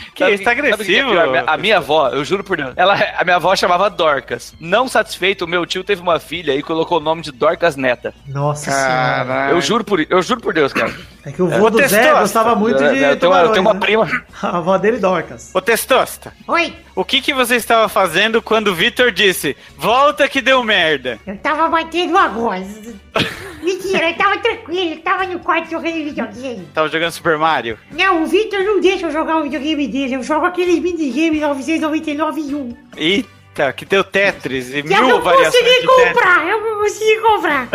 [0.13, 1.09] Que isso, tá sabe o que é agressivo.
[1.09, 1.43] pior?
[1.47, 4.53] A minha- avó, eu juro por Deus, ela, a minha avó chamava Dorcas.
[4.59, 8.13] Não satisfeito, o meu tio teve uma filha e colocou o nome de Dorcas Neta.
[8.27, 9.51] Nossa senhora.
[9.51, 10.93] Eu juro por, eu juro por Deus, cara.
[11.25, 12.19] É que o vô do Zé Testosta.
[12.19, 13.79] gostava muito de eu, tenho uma, eu tenho uma né?
[13.79, 14.23] prima.
[14.41, 15.51] A avó dele, Dorcas.
[15.53, 20.41] Ô, Testosta, Oi, o que que você estava fazendo quando o Vitor disse volta que
[20.41, 21.19] deu merda?
[21.25, 22.61] eu tava batendo agora.
[23.61, 24.93] Mentira, eu tava tranquilo.
[24.95, 26.65] Eu tava no quarto jogando videogame.
[26.73, 27.77] Tava jogando Super Mario?
[27.91, 30.00] Não, o Victor não deixa eu jogar o videogame dele.
[30.09, 32.77] Eu jogo aquele minigame 999 e 1.
[32.97, 36.13] Eita, que deu Tetris e Que eu mil não variações consegui de Tetris.
[36.13, 37.69] comprar, eu não consegui comprar.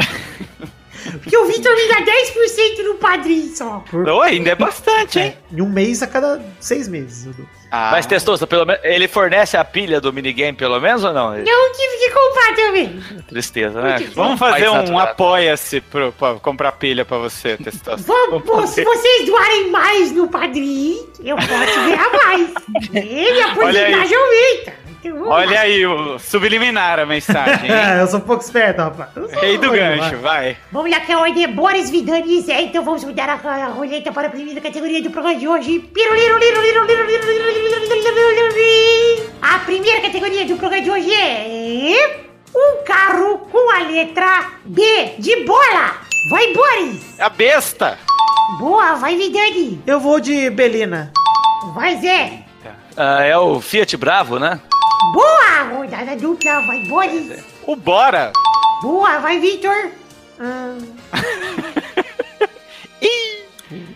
[1.22, 3.84] Porque o Victor me dá 10% no padrinho só.
[3.92, 5.34] Ô, ainda é bastante, hein?
[5.52, 7.26] Em um mês a cada seis meses.
[7.26, 7.46] eu dou.
[7.78, 11.36] Ah, Mas Testosta, pelo menos, ele fornece a pilha do minigame, pelo menos ou não?
[11.36, 13.02] Eu tive que comprar também.
[13.28, 13.96] Tristeza, né?
[14.14, 16.10] Vamos fazer um apoia-se pra
[16.40, 18.02] comprar pilha pra você, Testosta.
[18.06, 22.50] Vamos, pô, se vocês doarem mais no padrinho, eu posso ganhar mais.
[22.94, 23.92] E a Olha aí.
[23.92, 24.85] porcentagem aumenta.
[25.12, 27.70] Olha aí, o subliminar a mensagem.
[28.00, 29.10] eu sou um pouco esperto, rapaz.
[29.40, 30.56] Rei do gancho, vai.
[30.72, 32.44] Vamos lá, que é o de Boris Vidani.
[32.48, 35.90] É, então vamos mudar a, a roleta para a primeira categoria do programa de hoje.
[39.42, 42.26] A primeira categoria do programa de hoje é.
[42.54, 46.00] Um carro com a letra B de bola.
[46.30, 47.20] Vai, Boris!
[47.20, 47.98] A besta!
[48.58, 49.80] Boa, vai, Vidani!
[49.86, 51.12] Eu vou de Belina.
[51.74, 52.44] Vai, Zé!
[52.96, 54.58] Ah, é o Fiat Bravo, né?
[55.12, 57.44] Boa, rodada dupla, vai, Boris.
[57.66, 58.32] O Bora!
[58.82, 59.90] Boa, vai, Victor.
[60.40, 60.76] Ah,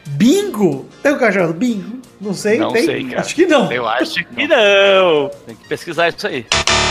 [0.06, 0.86] Bingo?
[1.02, 1.52] Tem um cachorro?
[1.52, 2.00] Bingo?
[2.20, 2.84] Não sei, Não tem?
[2.84, 3.20] sei, cara.
[3.20, 3.72] Acho que não.
[3.72, 5.30] Eu acho que não!
[5.46, 6.46] Tem que pesquisar isso aí.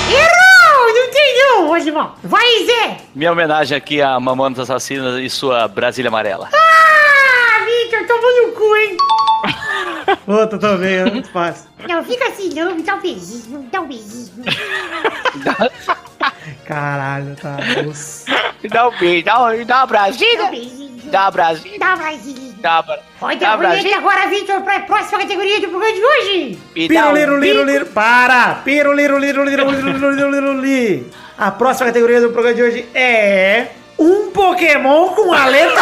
[0.10, 0.94] Errou!
[0.96, 2.16] Não tem não, Osmar.
[2.24, 2.98] Vai, Zé.
[3.14, 6.50] Minha homenagem aqui a Mamonas Assassinas e sua Brasília Amarela.
[6.52, 6.69] Ah,
[10.30, 11.68] Puta, também, é muito fácil.
[11.88, 14.44] Não, fica assim não, me dá um beijinho, me dá um beijinho.
[16.68, 17.58] Caralho, tá.
[17.84, 18.26] Nossa.
[18.70, 21.02] Dá um beijo, dá, um- dá uma Me dá um beijinho.
[21.06, 21.80] Dá uma Brasília.
[21.80, 22.54] Dá um beijinho.
[22.62, 26.60] Tá, bra- Roda a vinheta agora, Vitor, pra próxima categoria do programa de hoje.
[26.76, 27.86] Me dá um Piruliro, liro, liro.
[27.88, 28.62] Para!
[28.64, 31.12] Piruliro, liro, liro, liro, liro, liro, liro, li.
[31.40, 35.82] A próxima categoria do programa de hoje é um Pokémon com a letra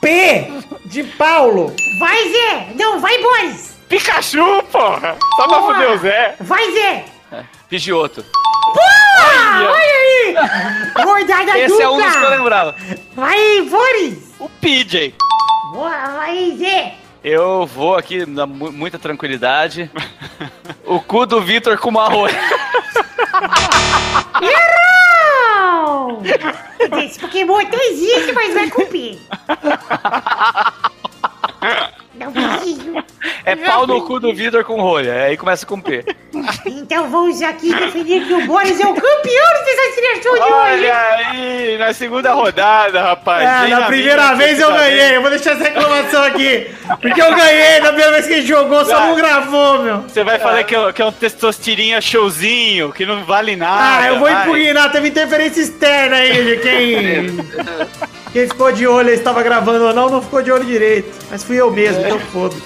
[0.00, 0.50] P
[0.86, 1.72] de Paulo.
[1.98, 2.68] Vai, Zé.
[2.76, 3.74] Não, vai, Boris.
[3.88, 5.16] Pikachu, porra!
[5.36, 5.74] Só pra Boa.
[5.74, 6.36] fuder o Zé.
[6.40, 7.04] Vai, Zé.
[7.68, 8.24] Pidgeotto.
[9.18, 10.34] Ah, olha aí.
[11.04, 12.36] Rodada Esse é um dos que eu dupla.
[12.36, 12.74] lembrava.
[13.14, 14.18] Vai, Boris.
[14.38, 15.14] O PJ.
[15.72, 16.94] Boa, vai, Zé.
[17.22, 19.90] Eu vou aqui na mu- muita tranquilidade.
[20.86, 22.38] O cu do Vitor com uma rolha.
[24.42, 26.22] Errou!
[27.02, 28.84] Esse Pokémon até existe, mas vai com
[31.64, 32.04] P.
[32.14, 33.04] Não preciso.
[33.44, 35.24] É pau no cu do Vitor com rolha.
[35.24, 36.04] Aí começa com P.
[36.66, 40.52] Então vamos aqui definir que o Boris é o campeão dessa seleção de hoje.
[40.52, 43.42] Olha aí, na segunda rodada, rapaz.
[43.42, 45.16] É, na primeira vez eu ganhei.
[45.16, 46.70] Eu vou deixar essa reclamação aqui.
[47.00, 49.08] Porque eu ganhei na primeira vez que gente jogou, só Vai.
[49.08, 50.00] não gravou, meu.
[50.02, 54.04] Você vai falar que é, que é um testostirinha showzinho, que não vale nada.
[54.04, 54.42] Ah, eu vou vai.
[54.46, 54.92] impugnar.
[54.92, 58.14] Teve interferência externa aí de quem.
[58.34, 61.16] Quem ficou de olho, ele estava gravando ou não, não ficou de olho direito.
[61.30, 62.56] Mas fui eu mesmo, então foda.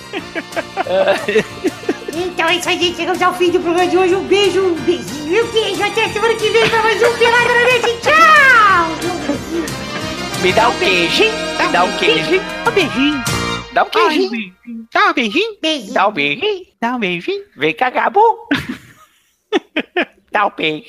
[2.15, 2.97] Então é isso aí, gente.
[2.97, 4.15] Chegamos ao fim do programa de hoje.
[4.15, 5.85] Um beijo, um beijinho e um queijo.
[5.85, 7.83] Até semana que vem pra mais um Pelada na Net.
[8.01, 8.89] Tchau!
[10.43, 11.25] Me dá um beijo.
[11.25, 12.41] Me dá um queijo.
[12.67, 13.25] Um beijinho.
[13.75, 14.31] Dá um queijo.
[14.91, 15.59] Dá um beijinho.
[15.61, 15.93] Beijinho.
[15.93, 16.47] Dá um beijo.
[16.81, 17.31] Dá um beijo.
[17.57, 18.49] Vem cagar bom.
[20.33, 20.87] Dá um beijo.